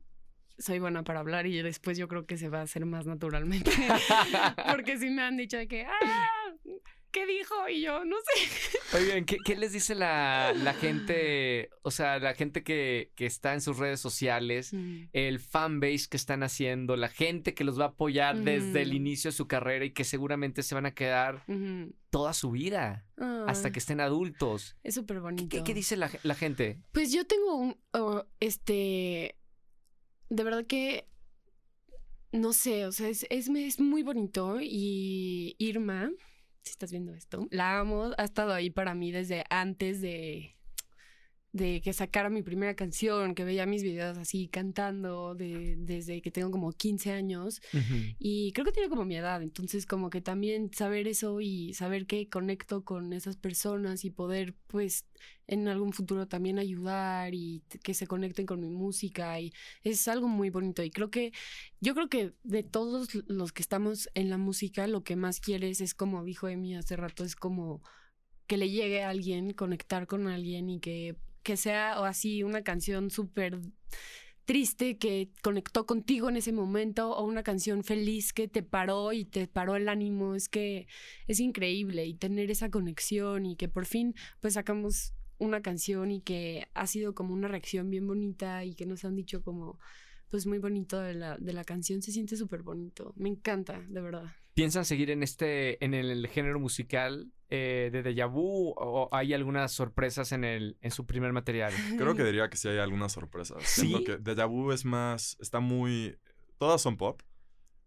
soy 0.59 0.79
buena 0.79 1.03
para 1.03 1.21
hablar 1.21 1.47
y 1.47 1.61
después 1.63 1.99
yo 1.99 2.09
creo 2.09 2.27
que 2.27 2.37
se 2.37 2.49
va 2.49 2.61
a 2.61 2.63
hacer 2.63 2.87
más 2.87 3.07
naturalmente. 3.07 3.71
Porque 4.71 4.99
sí 4.99 5.11
me 5.11 5.23
han 5.23 5.37
dicho 5.37 5.57
de 5.57 5.69
que, 5.69 5.85
ah, 5.85 6.55
¿qué 7.15 7.27
dijo? 7.27 7.55
Y 7.69 7.81
yo, 7.83 8.05
no 8.05 8.17
sé. 8.17 8.97
Oigan, 8.99 9.25
¿qué, 9.25 9.39
qué 9.43 9.57
les 9.57 9.73
dice 9.73 9.95
la, 9.95 10.53
la 10.53 10.75
gente? 10.75 11.71
O 11.83 11.93
sea, 11.93 12.19
la 12.19 12.35
gente 12.35 12.65
que, 12.65 13.13
que 13.15 13.25
está 13.25 13.55
en 13.55 13.61
sus 13.61 13.79
redes 13.79 14.01
sociales, 14.01 14.73
el 15.13 15.39
fanbase 15.39 16.09
que 16.11 16.17
están 16.17 16.43
haciendo, 16.43 16.97
la 16.97 17.09
gente 17.09 17.55
que 17.55 17.63
los 17.63 17.79
va 17.79 17.85
a 17.85 17.89
apoyar 17.89 18.37
desde 18.37 18.83
el 18.83 18.93
inicio 18.93 19.31
de 19.31 19.37
su 19.37 19.47
carrera 19.47 19.85
y 19.85 19.93
que 19.93 20.03
seguramente 20.03 20.63
se 20.65 20.75
van 20.75 20.87
a 20.87 20.95
quedar 20.95 21.45
toda 22.11 22.35
su 22.35 22.51
vida 22.51 23.07
hasta 23.47 23.71
que 23.71 23.79
estén 23.79 24.01
adultos. 24.01 24.77
Es 24.83 24.97
súper 24.97 25.21
bonito. 25.21 25.49
¿Qué, 25.49 25.63
qué 25.63 25.73
dice 25.73 25.97
la, 25.97 26.11
la 26.25 26.35
gente? 26.35 26.81
Pues 26.93 27.13
yo 27.13 27.25
tengo 27.27 27.55
un, 27.55 27.77
oh, 27.93 28.25
este, 28.41 29.39
de 30.31 30.45
verdad 30.45 30.67
que, 30.67 31.09
no 32.33 32.53
sé, 32.53 32.87
o 32.87 32.93
sea, 32.93 33.09
es, 33.09 33.25
es, 33.31 33.49
es 33.49 33.79
muy 33.79 34.03
bonito 34.03 34.59
y 34.61 35.55
Irma, 35.59 36.11
si 36.65 36.73
estás 36.73 36.91
viendo 36.91 37.15
esto, 37.15 37.47
la 37.51 37.79
amo, 37.79 38.13
ha 38.17 38.25
estado 38.25 38.53
ahí 38.53 38.71
para 38.71 38.95
mí 38.95 39.13
desde 39.13 39.45
antes 39.51 40.01
de, 40.01 40.57
de 41.55 41.81
que 41.81 41.93
sacara 41.93 42.31
mi 42.31 42.43
primera 42.43 42.75
canción, 42.75 43.37
que 43.37 43.45
veía 43.45 43.65
mis 43.65 43.85
videos 43.85 44.19
así 44.19 44.49
cantando 44.49 45.37
de, 45.37 45.77
desde 45.79 46.21
que 46.21 46.33
tengo 46.33 46.51
como 46.51 46.73
15 46.73 47.13
años 47.13 47.61
y 48.19 48.51
creo 48.53 48.65
que 48.65 48.73
tiene 48.73 48.89
como 48.89 49.05
mi 49.05 49.15
edad, 49.15 49.41
entonces 49.41 49.87
como 49.87 50.11
que 50.11 50.21
también 50.21 50.73
saber 50.75 51.07
eso 51.07 51.41
y 51.41 51.73
saber 51.73 52.07
que 52.07 52.29
conecto 52.29 52.83
con 52.83 53.13
esas 53.13 53.37
personas 53.37 54.05
y 54.05 54.11
poder 54.11 54.57
pues 54.67 55.07
en 55.47 55.69
algún 55.69 55.93
futuro 55.93 56.27
también 56.27 56.59
ayudar 56.59 57.35
y 57.35 57.63
que 57.85 57.95
se 57.95 58.09
conecten 58.09 58.47
con 58.47 58.61
mi 58.61 58.69
música 58.69 59.39
y 59.39 59.53
es 59.85 60.09
algo 60.09 60.27
muy 60.27 60.51
bonito 60.51 60.83
y 60.83 60.91
creo 60.91 61.13
que 61.13 61.33
yo 61.81 61.95
creo 61.95 62.09
que 62.09 62.33
de 62.43 62.65
todos 62.65 63.15
los 63.29 63.53
que 63.53 63.63
estamos 63.63 64.09
en 64.15 64.29
la 64.29 64.39
música 64.39 64.89
lo 64.89 65.05
que 65.05 65.15
más 65.15 65.39
quieres 65.39 65.81
es 65.81 65.95
como 65.95 66.25
dijo 66.25 66.49
Emi 66.49 66.75
hace 66.75 66.97
rato 66.97 67.23
es 67.23 67.37
como 67.37 67.81
que 68.49 68.57
le 68.57 68.69
llegue 68.69 69.03
a 69.05 69.11
alguien, 69.11 69.53
conectar 69.55 70.07
con 70.07 70.27
alguien 70.27 70.69
y 70.69 70.81
que, 70.81 71.17
que 71.45 71.57
sea 71.57 72.01
o 72.01 72.05
así 72.05 72.43
una 72.43 72.63
canción 72.63 73.11
súper 73.11 73.61
triste 74.45 74.99
que 74.99 75.31
conectó 75.43 75.87
contigo 75.87 76.29
en 76.29 76.37
ese 76.37 76.53
momento 76.53 77.17
o 77.17 77.25
una 77.25 77.43
canción 77.43 77.85
feliz 77.85 78.33
que 78.33 78.49
te 78.49 78.63
paró 78.63 79.13
y 79.13 79.25
te 79.25 79.47
paró 79.47 79.77
el 79.77 79.89
ánimo. 79.89 80.35
Es 80.35 80.49
que 80.49 80.87
es 81.27 81.41
increíble 81.41 82.05
y 82.07 82.15
tener 82.15 82.51
esa 82.51 82.71
conexión 82.71 83.47
y 83.47 83.57
que 83.57 83.69
por 83.69 83.87
fin 83.87 84.15
pues 84.41 84.55
sacamos 84.55 85.15
una 85.39 85.63
canción 85.63 86.11
y 86.11 86.21
que 86.21 86.69
ha 86.75 86.87
sido 86.87 87.15
como 87.15 87.33
una 87.33 87.49
reacción 87.49 87.91
bien 87.91 88.07
bonita 88.07 88.65
y 88.65 88.75
que 88.75 88.87
nos 88.87 89.05
han 89.05 89.17
dicho 89.17 89.43
como 89.43 89.79
pues 90.31 90.47
muy 90.47 90.59
bonito 90.59 91.01
de 91.01 91.15
la, 91.15 91.37
de 91.39 91.53
la 91.53 91.65
canción. 91.65 92.03
Se 92.03 92.13
siente 92.13 92.37
súper 92.37 92.63
bonito. 92.63 93.13
Me 93.17 93.29
encanta, 93.29 93.81
de 93.89 94.01
verdad. 94.01 94.35
¿Piensan 94.55 94.85
seguir 94.85 95.11
en 95.11 95.23
este, 95.23 95.85
en 95.85 95.95
el 95.95 96.27
género 96.29 96.61
musical 96.61 97.33
eh, 97.55 97.91
de 97.91 98.03
Deja 98.03 98.27
Vu 98.27 98.75
o 98.77 99.09
hay 99.13 99.33
algunas 99.33 99.73
sorpresas 99.73 100.33
en 100.33 100.45
el, 100.45 100.77
en 100.81 100.91
su 100.91 101.07
primer 101.07 101.33
material? 101.33 101.73
Creo 101.97 102.15
que 102.15 102.25
diría 102.25 102.49
que 102.51 102.57
sí 102.57 102.69
hay 102.69 102.79
algunas 102.79 103.13
sorpresas. 103.13 103.63
Siento 103.65 103.99
¿Sí? 103.99 104.05
que 104.05 104.17
Deja 104.17 104.47
Vu 104.47 104.73
es 104.73 104.85
más. 104.85 105.37
Está 105.41 105.61
muy. 105.61 106.19
Todas 106.59 106.81
son 106.81 106.97
pop. 106.97 107.21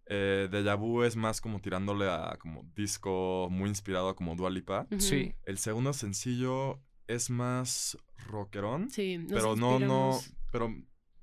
Eh, 0.06 0.48
Deja 0.50 0.76
Vu 0.76 1.04
es 1.04 1.16
más 1.16 1.42
como 1.42 1.60
tirándole 1.60 2.10
a 2.10 2.38
como 2.40 2.64
disco 2.76 3.48
muy 3.52 3.70
inspirado 3.70 4.16
como 4.16 4.36
Dua 4.36 4.50
Lipa. 4.50 4.88
Sí. 5.00 5.34
El 5.46 5.58
segundo 5.58 5.92
sencillo 5.94 6.82
es 7.08 7.30
más 7.30 7.98
rockerón. 8.28 8.90
Sí, 8.90 9.18
nos 9.18 9.32
pero 9.34 9.56
no, 9.56 9.80
no. 9.80 10.20
Pero 10.52 10.74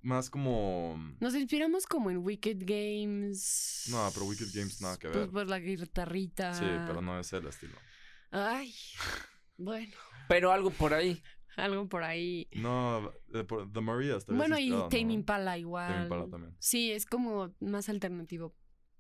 más 0.02 0.28
como. 0.28 0.98
Nos 1.20 1.34
inspiramos 1.34 1.86
como 1.86 2.10
en 2.10 2.18
Wicked 2.18 2.58
Games. 2.60 3.86
No, 3.90 4.06
pero 4.12 4.26
Wicked 4.26 4.48
Games 4.54 4.80
nada 4.82 4.98
que 4.98 5.08
Pues 5.08 5.18
ver. 5.20 5.30
por 5.30 5.46
la 5.48 5.58
guitarrita. 5.58 6.52
Sí, 6.54 6.66
pero 6.86 7.00
no 7.00 7.18
es 7.18 7.32
el 7.32 7.46
estilo. 7.46 7.74
Ay, 8.36 8.74
bueno, 9.56 9.94
Pero 10.28 10.50
algo 10.50 10.70
por 10.70 10.92
ahí. 10.92 11.22
algo 11.56 11.88
por 11.88 12.02
ahí. 12.02 12.48
No, 12.52 13.12
eh, 13.32 13.44
por- 13.44 13.72
The 13.72 13.80
Maria 13.80 14.16
está 14.16 14.34
Bueno, 14.34 14.58
y 14.58 14.62
inspirado, 14.64 14.88
Tame 14.88 15.04
¿no? 15.04 15.12
Impala 15.12 15.56
igual. 15.58 15.88
Tame 15.92 16.02
Impala 16.02 16.26
también. 16.28 16.56
Sí, 16.58 16.90
es 16.90 17.06
como 17.06 17.54
más 17.60 17.88
alternativo, 17.88 18.52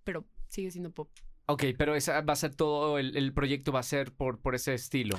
pero 0.04 0.24
sigue 0.46 0.70
siendo 0.70 0.92
pop. 0.92 1.10
Ok, 1.46 1.64
pero 1.76 1.96
esa 1.96 2.20
va 2.20 2.32
a 2.34 2.36
ser 2.36 2.54
todo, 2.54 2.96
el, 2.98 3.16
el 3.16 3.32
proyecto 3.34 3.72
va 3.72 3.80
a 3.80 3.82
ser 3.82 4.12
por, 4.12 4.40
por 4.40 4.54
ese 4.54 4.72
estilo. 4.74 5.18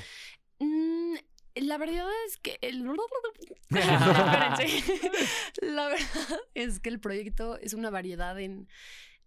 Mm, 0.60 1.16
la 1.56 1.78
verdad 1.78 2.08
es 2.28 2.38
que 2.38 2.58
el... 2.62 2.86
La 5.62 5.88
verdad 5.90 6.40
es 6.54 6.80
que 6.80 6.90
el 6.90 7.00
proyecto 7.00 7.58
es 7.60 7.74
una 7.74 7.90
variedad 7.90 8.40
en, 8.40 8.68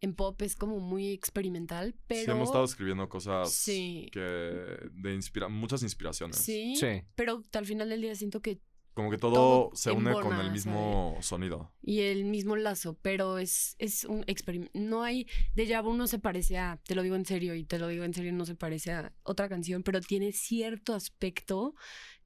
en 0.00 0.14
pop, 0.14 0.40
es 0.42 0.54
como 0.56 0.78
muy 0.80 1.10
experimental, 1.12 1.94
pero... 2.06 2.24
Sí, 2.24 2.30
hemos 2.30 2.48
estado 2.48 2.64
escribiendo 2.64 3.08
cosas 3.08 3.52
Sí. 3.52 4.08
que 4.12 4.20
de 4.20 5.14
inspira 5.14 5.48
muchas 5.48 5.82
inspiraciones. 5.82 6.36
Sí, 6.38 6.74
Sí. 6.76 7.02
pero 7.14 7.42
al 7.52 7.66
final 7.66 7.88
del 7.88 8.00
día 8.02 8.14
siento 8.14 8.40
que 8.40 8.60
Como 8.94 9.10
que 9.12 9.16
todo, 9.18 9.34
Todo 9.34 9.70
se 9.74 9.92
une 9.92 10.12
con 10.12 10.40
el 10.40 10.50
mismo 10.50 11.16
sonido. 11.20 11.72
y 11.82 12.00
el 12.00 12.24
mismo 12.24 12.56
lazo, 12.56 12.98
pero 13.00 13.38
es, 13.38 13.76
es 13.78 14.02
un 14.02 14.24
experimento. 14.26 14.72
No 14.76 15.04
hay. 15.04 15.28
Deja 15.54 15.80
vu 15.82 15.94
no 15.94 16.08
se 16.08 16.18
parece 16.18 16.58
a. 16.58 16.80
Te 16.84 16.96
lo 16.96 17.02
digo 17.04 17.14
en 17.14 17.24
serio 17.24 17.54
y 17.54 17.62
te 17.64 17.78
lo 17.78 17.86
digo 17.86 18.02
en 18.02 18.12
serio, 18.12 18.32
no 18.32 18.44
se 18.44 18.56
parece 18.56 18.90
a 18.90 19.14
otra 19.22 19.48
canción, 19.48 19.84
pero 19.84 20.00
tiene 20.00 20.32
cierto 20.32 20.94
aspecto 20.94 21.76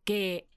que 0.05 0.49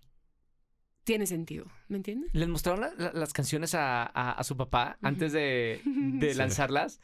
tiene 1.05 1.25
sentido, 1.27 1.65
¿me 1.87 1.97
entiendes? 1.97 2.29
¿Les 2.33 2.47
mostraron 2.49 2.81
la- 2.81 2.93
la- 2.97 3.13
las 3.13 3.31
canciones 3.31 3.73
a, 3.75 4.03
a- 4.03 4.31
a 4.33 4.43
su 4.43 4.57
papá 4.57 4.97
antes 5.01 5.31
de, 5.31 5.79
de 5.85 6.31
Sí. 6.33 6.37
lanzarlas? 6.37 6.99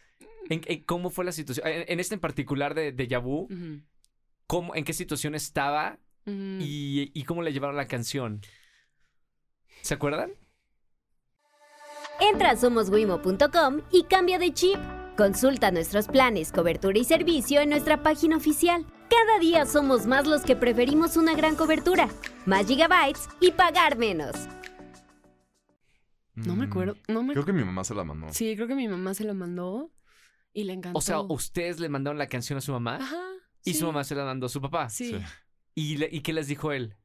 ¿En, 0.50 0.62
en 0.66 0.84
cómo 0.84 1.10
fue 1.10 1.24
la 1.24 1.32
situación? 1.32 1.66
En, 1.68 1.86
en 1.88 2.00
este 2.00 2.16
en 2.16 2.20
particular 2.22 2.74
de, 2.74 2.92
de 2.92 3.08
Yabu, 3.08 3.44
Ujú. 3.44 3.82
¿cómo, 4.48 4.76
¿en 4.76 4.84
qué 4.84 4.92
situación 4.94 5.36
estaba 5.36 6.00
y, 6.26 7.12
y 7.14 7.24
cómo 7.24 7.42
le 7.42 7.52
llevaron 7.54 7.76
la 7.78 7.88
canción? 7.88 8.42
¿Se 9.82 9.94
acuerdan? 9.94 10.32
Entra 12.20 12.52
a 12.52 12.58
somoswimo.com 12.58 13.82
y 13.92 14.04
cambia 14.04 14.38
de 14.38 14.54
chip. 14.54 14.78
Consulta 15.18 15.72
nuestros 15.72 16.08
planes, 16.08 16.52
cobertura 16.52 16.98
y 16.98 17.04
servicio 17.04 17.62
en 17.62 17.70
nuestra 17.70 18.02
página 18.04 18.38
oficial. 18.38 18.86
Cada 19.12 19.40
día 19.40 19.66
somos 19.66 20.06
más 20.08 20.26
los 20.26 20.42
que 20.44 20.56
preferimos 20.56 21.18
una 21.18 21.36
gran 21.36 21.56
cobertura, 21.58 22.08
más 22.46 22.66
gigabytes 22.66 23.28
y 23.42 23.52
pagar 23.52 23.98
menos. 23.98 24.34
No 26.36 26.56
me 26.56 26.66
acuerdo, 26.66 26.96
no 27.10 27.22
me 27.22 27.34
Creo 27.34 27.46
que 27.46 27.52
mi 27.54 27.64
mamá 27.64 27.84
se 27.84 27.94
la 27.94 28.06
mandó. 28.06 28.32
Sí, 28.34 28.56
creo 28.56 28.68
que 28.68 28.74
mi 28.76 28.88
mamá 28.88 29.14
se 29.14 29.26
lo 29.26 29.36
mandó 29.36 29.92
y 30.54 30.64
le 30.64 30.74
encantó. 30.74 30.98
O 30.98 31.02
sea, 31.02 31.20
ustedes 31.20 31.80
le 31.80 31.90
mandaron 31.90 32.18
la 32.18 32.28
canción 32.28 32.58
a 32.58 32.62
su 32.62 32.72
mamá 32.72 32.96
Ajá. 33.02 33.22
y 33.66 33.74
sí, 33.74 33.80
su 33.80 33.86
mamá 33.88 34.04
se 34.06 34.16
la 34.16 34.24
mandó 34.24 34.46
a 34.46 34.50
su 34.50 34.62
papá. 34.62 34.90
Sí. 34.90 35.10
Sí. 35.12 35.20
¿Y, 35.76 35.98
le- 35.98 36.10
¿Y 36.12 36.22
qué 36.22 36.32
les 36.34 36.48
dijo 36.48 36.72
él? 36.72 36.96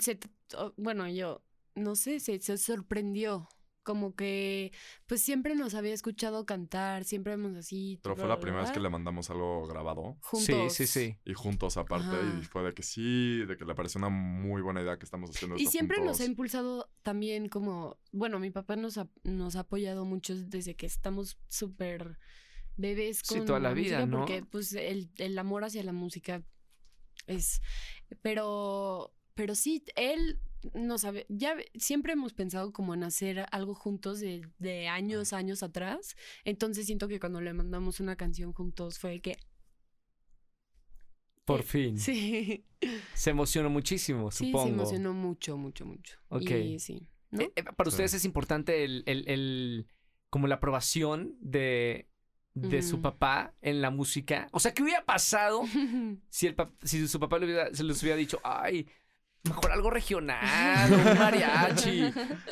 Se- 0.00 0.18
oh, 0.56 0.72
bueno, 0.76 1.08
yo 1.08 1.42
no 1.74 1.96
sé, 1.96 2.20
se, 2.20 2.38
se 2.40 2.56
sorprendió. 2.58 3.48
Como 3.86 4.16
que, 4.16 4.72
pues 5.06 5.22
siempre 5.22 5.54
nos 5.54 5.74
había 5.74 5.94
escuchado 5.94 6.44
cantar, 6.44 7.04
siempre 7.04 7.34
hemos 7.34 7.54
así. 7.54 8.00
Pero 8.02 8.16
fue 8.16 8.24
la 8.24 8.34
bla, 8.34 8.40
primera 8.40 8.62
vez 8.64 8.72
que 8.72 8.80
le 8.80 8.90
mandamos 8.90 9.30
algo 9.30 9.64
grabado. 9.68 10.16
juntos. 10.22 10.72
Sí, 10.74 10.86
sí, 10.86 10.86
sí. 10.88 11.16
Y 11.24 11.34
juntos 11.34 11.76
aparte. 11.76 12.16
Ajá. 12.16 12.38
Y 12.40 12.44
fue 12.44 12.64
de 12.64 12.74
que 12.74 12.82
sí, 12.82 13.44
de 13.46 13.56
que 13.56 13.64
le 13.64 13.76
pareció 13.76 14.00
una 14.00 14.08
muy 14.08 14.60
buena 14.60 14.82
idea 14.82 14.98
que 14.98 15.04
estamos 15.04 15.30
haciendo 15.30 15.56
Y 15.56 15.60
esto 15.60 15.70
siempre 15.70 16.00
nos 16.00 16.20
ha 16.20 16.24
impulsado 16.24 16.90
también 17.04 17.48
como, 17.48 17.96
bueno, 18.10 18.40
mi 18.40 18.50
papá 18.50 18.74
nos 18.74 18.98
ha, 18.98 19.08
nos 19.22 19.54
ha 19.54 19.60
apoyado 19.60 20.04
mucho 20.04 20.34
desde 20.34 20.74
que 20.74 20.86
estamos 20.86 21.38
súper 21.46 22.18
bebés 22.76 23.20
Sí, 23.22 23.36
con 23.36 23.46
toda 23.46 23.60
la 23.60 23.72
vida, 23.72 24.00
música, 24.00 24.06
¿no? 24.06 24.18
Porque 24.18 24.42
pues 24.42 24.72
el, 24.72 25.12
el 25.18 25.38
amor 25.38 25.62
hacia 25.62 25.84
la 25.84 25.92
música 25.92 26.42
es, 27.28 27.62
pero, 28.20 29.14
pero 29.36 29.54
sí, 29.54 29.84
él 29.94 30.40
no 30.74 30.98
sabe, 30.98 31.26
ya 31.28 31.56
siempre 31.74 32.12
hemos 32.14 32.32
pensado 32.34 32.72
como 32.72 32.94
en 32.94 33.04
hacer 33.04 33.46
algo 33.52 33.74
juntos 33.74 34.20
de, 34.20 34.48
de 34.58 34.88
años, 34.88 35.32
años 35.32 35.62
atrás, 35.62 36.16
entonces 36.44 36.86
siento 36.86 37.08
que 37.08 37.20
cuando 37.20 37.40
le 37.40 37.52
mandamos 37.52 38.00
una 38.00 38.16
canción 38.16 38.52
juntos 38.52 38.98
fue 38.98 39.20
que, 39.20 39.36
Por 41.44 41.60
Eh, 41.60 41.62
fin. 41.62 41.98
sí, 41.98 42.64
Se 43.14 43.30
emocionó 43.30 43.70
muchísimo, 43.70 44.30
sí, 44.30 44.46
supongo. 44.46 44.66
se 44.66 44.72
emocionó 44.74 45.12
mucho, 45.14 45.56
mucho, 45.56 45.86
mucho. 45.86 46.16
Ok. 46.28 46.50
Y 46.50 46.78
sí, 46.80 47.08
¿no? 47.30 47.42
Eh, 47.42 47.52
eh, 47.54 47.62
para 47.62 47.90
Sí. 47.90 47.94
ustedes 47.94 48.14
es 48.14 48.24
importante 48.24 48.84
el, 48.84 49.02
el- 49.06 49.28
el- 49.28 49.86
como 50.30 50.48
la 50.48 50.56
aprobación 50.56 51.36
de, 51.40 52.08
de 52.54 52.82
su 52.82 53.00
papá 53.00 53.54
en 53.60 53.80
la 53.80 53.90
música. 53.90 54.48
O 54.52 54.58
sea, 54.60 54.74
¿qué 54.74 54.82
hubiera 54.82 55.04
pasado 55.04 55.62
si, 56.30 56.46
el 56.48 56.56
pap- 56.56 56.74
si 56.82 57.06
su 57.06 57.20
papá 57.20 57.38
le 57.38 57.46
hubiera- 57.46 57.72
se 57.72 57.84
les 57.84 58.02
hubiera 58.02 58.16
dicho, 58.16 58.40
ay, 58.42 58.88
mejor 59.48 59.72
algo 59.72 59.90
regional, 59.90 60.92
un 60.92 61.18
mariachi? 61.18 62.02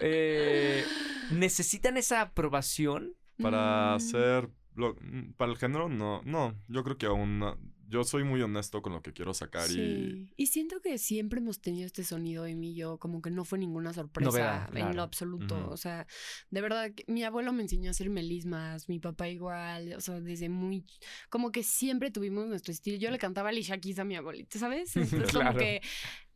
Eh, 0.01 0.85
¿Necesitan 1.33 1.97
esa 1.97 2.21
aprobación? 2.21 3.15
Para 3.41 3.93
Mm. 3.93 3.97
hacer. 3.97 4.51
lo- 4.77 4.97
para 5.37 5.53
el 5.53 5.57
género, 5.59 5.89
no. 5.89 6.21
No. 6.25 6.61
Yo 6.67 6.83
creo 6.83 6.99
que 6.99 7.07
aún. 7.07 7.39
no- 7.39 7.57
Yo 7.87 8.03
soy 8.03 8.25
muy 8.25 8.41
honesto 8.43 8.83
con 8.83 8.93
lo 8.93 9.03
que 9.03 9.13
quiero 9.13 9.33
sacar 9.35 9.71
y. 9.71 9.75
Sí. 9.75 10.33
Y 10.37 10.47
siento 10.47 10.81
que 10.81 10.99
siempre 10.99 11.39
hemos 11.39 11.61
tenido 11.61 11.87
este 11.87 12.03
sonido 12.03 12.45
en 12.47 12.59
mí 12.59 12.73
y 12.73 12.75
yo, 12.75 12.99
como 12.99 13.23
que 13.23 13.31
no 13.31 13.45
fue 13.45 13.59
ninguna 13.59 13.93
sorpresa 13.93 14.31
Novedad, 14.31 14.69
en 14.71 14.75
claro. 14.75 14.95
lo 14.95 15.03
absoluto. 15.03 15.69
O 15.71 15.77
sea, 15.77 16.07
de 16.51 16.61
verdad, 16.61 16.91
que 16.93 17.05
mi 17.07 17.23
abuelo 17.23 17.53
me 17.53 17.63
enseñó 17.63 17.89
a 17.89 17.93
hacer 17.93 18.11
melismas, 18.11 18.89
mi 18.89 18.99
papá 18.99 19.29
igual, 19.29 19.95
o 19.97 20.01
sea, 20.01 20.19
desde 20.21 20.49
muy, 20.49 20.85
como 21.29 21.53
que 21.53 21.63
siempre 21.63 22.11
tuvimos 22.11 22.49
nuestro 22.49 22.73
estilo. 22.73 22.97
Yo 22.99 23.11
le 23.13 23.19
cantaba 23.19 23.51
Alicia 23.51 23.79
Keys 23.79 23.99
a 24.01 24.05
mi 24.05 24.17
abuelita, 24.17 24.59
¿sabes? 24.59 24.97
Entonces, 24.97 25.31
Claro. 25.31 25.51
como 25.53 25.59
que 25.59 25.81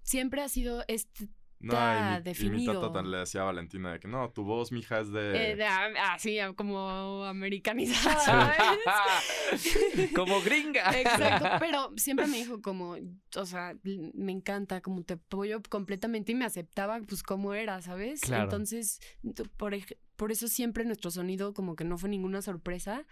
siempre 0.08 0.42
ha 0.42 0.48
sido 0.48 0.84
este, 0.88 1.28
No, 1.60 1.72
y 1.74 1.76
mi, 1.76 2.14
y 2.14 2.16
mi 2.18 2.22
definido. 2.22 2.80
tata 2.80 2.92
tan 2.92 3.10
le 3.10 3.18
decía 3.18 3.40
a 3.42 3.44
Valentina 3.44 3.92
de 3.92 4.00
que 4.00 4.06
no, 4.08 4.30
tu 4.30 4.44
voz, 4.44 4.70
mija, 4.72 5.00
es 5.00 5.10
de. 5.12 5.50
eh, 5.52 5.56
de- 5.56 5.64
ah, 5.66 6.14
así, 6.14 6.38
como 6.56 7.24
americanizada, 7.24 8.18
¿sabes? 8.20 10.12
como 10.14 10.40
gringa. 10.40 10.90
Exacto, 11.00 11.48
pero 11.58 11.90
siempre 11.96 12.26
me 12.26 12.36
dijo 12.38 12.60
como, 12.62 12.96
o 13.36 13.46
sea, 13.46 13.74
me 14.14 14.32
encanta, 14.32 14.80
como 14.80 15.02
te 15.02 15.14
apoyo 15.14 15.60
completamente 15.68 16.32
y 16.32 16.34
me 16.36 16.44
aceptaba 16.44 17.00
pues 17.00 17.22
como 17.22 17.54
era, 17.54 17.82
¿sabes? 17.82 18.20
Claro. 18.20 18.44
Entonces, 18.44 19.00
por, 19.56 19.74
ej- 19.74 19.98
por 20.18 20.32
eso 20.32 20.48
siempre 20.48 20.84
nuestro 20.84 21.12
sonido 21.12 21.54
como 21.54 21.76
que 21.76 21.84
no 21.84 21.96
fue 21.96 22.08
ninguna 22.08 22.42
sorpresa, 22.42 23.06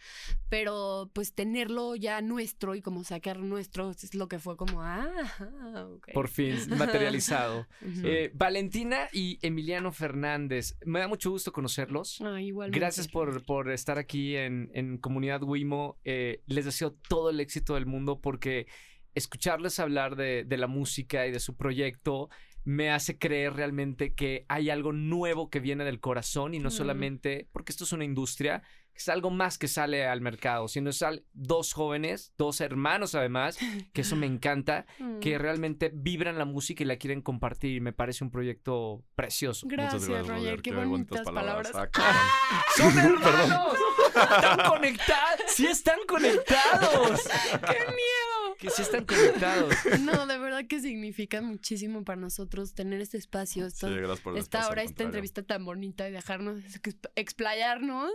pero 0.49 1.09
pues 1.15 1.33
tenerlo 1.33 1.95
ya 1.95 2.21
nuestro 2.21 2.75
y 2.75 2.83
como 2.83 3.05
sacar 3.05 3.39
nuestro 3.39 3.91
es 3.91 4.13
lo 4.17 4.27
que 4.27 4.41
fue 4.41 4.57
como, 4.57 4.83
ah, 4.83 5.09
ajá, 5.23 5.87
ok. 5.87 6.09
Por 6.13 6.27
fin, 6.27 6.57
materializado. 6.77 7.69
Eh, 8.03 8.33
Valentina 8.35 9.09
y 9.13 9.39
Emiliano 9.41 9.93
Fernández, 9.93 10.77
me 10.85 10.99
da 10.99 11.07
mucho 11.07 11.31
gusto 11.31 11.53
conocerlos. 11.53 12.21
Ah, 12.23 12.43
igualmente. 12.43 12.79
Gracias 12.79 13.07
por, 13.07 13.45
por 13.47 13.71
estar 13.71 13.99
aquí 13.99 14.35
en, 14.35 14.69
en 14.75 14.99
Comunidad 14.99 15.45
Wimo. 15.45 15.99
Eh, 16.03 16.43
les 16.47 16.65
deseo 16.65 16.91
todo 17.09 17.31
el 17.31 17.39
éxito 17.39 17.75
del 17.75 17.87
mundo 17.87 18.21
porque 18.21 18.67
escucharles 19.15 19.79
hablar 19.79 20.17
de, 20.17 20.43
de 20.45 20.57
la 20.57 20.67
música 20.67 21.25
y 21.29 21.31
de 21.31 21.39
su 21.39 21.55
proyecto 21.55 22.31
me 22.67 22.91
hace 22.91 23.17
creer 23.17 23.55
realmente 23.55 24.13
que 24.13 24.45
hay 24.49 24.71
algo 24.71 24.93
nuevo 24.93 25.49
que 25.51 25.61
viene 25.61 25.85
del 25.85 26.01
corazón 26.01 26.53
y 26.53 26.59
no 26.59 26.69
Mm. 26.69 26.73
solamente 26.73 27.49
porque 27.53 27.71
esto 27.73 27.85
es 27.85 27.93
una 27.93 28.05
industria, 28.05 28.63
es 28.93 29.09
algo 29.09 29.31
más 29.31 29.57
que 29.59 29.69
sale 29.69 30.07
al 30.07 30.21
mercado, 30.21 30.67
sino 30.69 30.91
es 30.91 31.01
al- 31.03 31.25
dos 31.33 31.75
jóvenes, 31.75 32.33
dos 32.39 32.61
hermanos 32.61 33.15
además, 33.15 33.57
que 33.93 34.01
eso 34.01 34.17
me 34.17 34.27
encanta, 34.27 34.85
Mm. 34.99 35.21
que 35.21 35.39
realmente 35.39 35.93
vibran 35.95 36.39
la 36.39 36.45
música 36.45 36.83
y 36.83 36.87
la 36.87 36.97
quieren 36.97 37.23
compartir. 37.23 37.81
Me 37.83 37.93
parece 37.93 38.25
un 38.25 38.31
proyecto 38.33 39.05
precioso. 39.15 39.67
Gracias, 39.71 40.09
gracias, 40.09 40.27
Roger, 40.27 40.43
Roger, 40.45 40.63
qué 40.63 40.71
qué 40.71 40.77
bonitas, 40.77 40.91
bonitas 40.91 41.25
palabras. 41.25 41.71
palabras. 41.71 41.93
Ah. 41.99 42.65
¡Son 42.77 42.99
hermanos! 42.99 43.75
¡Están 44.17 44.59
conectados! 44.71 45.41
¡Sí 45.49 45.67
están 45.67 45.99
conectados! 46.09 47.21
¡Qué 47.61 47.79
miedo! 47.79 48.26
Que 48.59 48.71
sí 48.71 48.83
están 48.83 49.05
conectados. 49.05 49.75
No, 50.01 50.27
de 50.27 50.39
verdad 50.39 50.67
que 50.69 50.81
significa 50.81 51.43
muchísimo 51.43 52.05
para 52.05 52.21
nosotros 52.21 52.75
tener 52.75 53.01
este 53.01 53.19
espacio, 53.19 53.69
Sí, 53.69 53.75
esta, 53.75 53.89
gracias 53.91 54.21
por 54.21 54.33
el 54.35 54.39
esta 54.39 54.59
espacio, 54.59 54.73
hora, 54.73 54.83
esta 54.83 55.03
entrevista 55.05 55.43
tan 55.43 55.65
bonita 55.65 56.09
y 56.09 56.13
dejarnos 56.13 56.61
exp- 56.63 57.11
explayarnos 57.17 58.11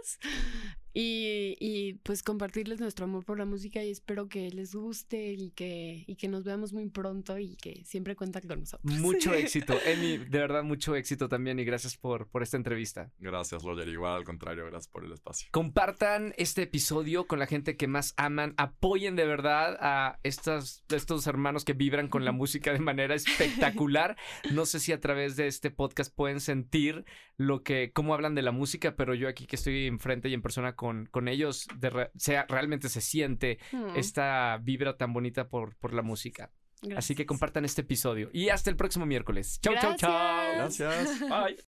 y, 0.94 1.56
y, 1.60 1.94
pues 2.04 2.24
compartirles 2.24 2.80
nuestro 2.80 3.06
amor 3.06 3.24
por 3.24 3.38
la 3.38 3.46
música 3.46 3.84
y 3.84 3.92
espero 3.92 4.28
que 4.28 4.50
les 4.52 4.76
guste 4.76 5.34
y 5.34 5.52
que, 5.52 6.04
y 6.06 6.16
que 6.16 6.28
nos 6.28 6.44
veamos 6.44 6.74
muy 6.74 6.90
pronto 6.90 7.38
y 7.38 7.56
que 7.56 7.84
siempre 7.86 8.16
cuentan 8.16 8.44
con 8.48 8.60
nosotros. 8.60 9.00
Mucho 9.00 9.34
éxito. 9.34 9.78
Emi, 9.86 10.18
de 10.18 10.40
verdad, 10.40 10.64
mucho 10.64 10.96
éxito 10.96 11.30
también 11.30 11.60
y 11.60 11.64
gracias 11.64 11.98
por, 11.98 12.28
por 12.28 12.44
esta 12.44 12.58
entrevista. 12.58 13.12
Gracias, 13.20 13.64
Roger. 13.64 13.88
Igual, 13.88 14.18
al 14.18 14.24
contrario, 14.24 14.66
gracias 14.66 14.88
por 14.88 15.06
el 15.06 15.12
espacio. 15.12 15.48
Compartan 15.52 16.34
este 16.38 16.64
episodio 16.64 17.26
con 17.26 17.40
la 17.40 17.48
gente 17.48 17.78
que 17.78 17.88
más 17.88 18.14
aman. 18.18 18.54
Apoyen 18.58 19.16
de 19.16 19.26
verdad 19.26 19.78
a 19.80 20.20
estas, 20.24 20.84
estos 20.90 21.28
hermanos 21.28 21.66
que 21.66 21.74
vibran 21.74 22.08
con 22.08 22.26
la 22.26 22.32
música 22.32 22.74
de 22.74 22.80
manera 22.80 23.16
espectacular. 23.16 24.18
No 24.52 24.66
sé 24.66 24.80
si 24.80 24.92
a 24.92 25.00
través 25.00 25.36
de 25.36 25.48
este 25.48 25.72
podcast 25.72 26.14
pueden 26.14 26.40
sentir 26.40 27.06
lo 27.38 27.64
que, 27.64 27.92
cómo 27.94 28.14
hablan 28.14 28.36
de 28.36 28.42
la 28.42 28.52
música, 28.52 28.96
pero 28.96 29.16
yo 29.16 29.28
aquí 29.28 29.48
que 29.48 29.56
estoy 29.56 29.88
enfrente 29.88 30.30
y 30.30 30.34
en 30.34 30.42
persona 30.42 30.76
con, 30.82 31.06
con 31.12 31.28
ellos, 31.28 31.68
de 31.78 31.92
re- 31.92 32.12
sea, 32.18 32.48
realmente 32.50 32.90
se 32.90 33.02
siente 33.02 33.60
Mm, 33.72 33.96
esta 33.98 34.58
vibra 34.64 34.98
tan 34.98 35.14
bonita 35.14 35.48
por, 35.48 35.76
por 35.78 35.94
la 35.94 36.02
música. 36.02 36.50
Así 36.98 37.14
que 37.14 37.28
compartan 37.28 37.64
este 37.66 37.82
episodio. 37.82 38.32
Y 38.34 38.50
hasta 38.50 38.72
el 38.72 38.76
próximo 38.76 39.06
miércoles. 39.06 39.60
Chau, 39.62 39.76
chau, 39.80 39.96
chau. 39.96 40.56
Gracias. 40.56 41.20
Bye. 41.20 41.56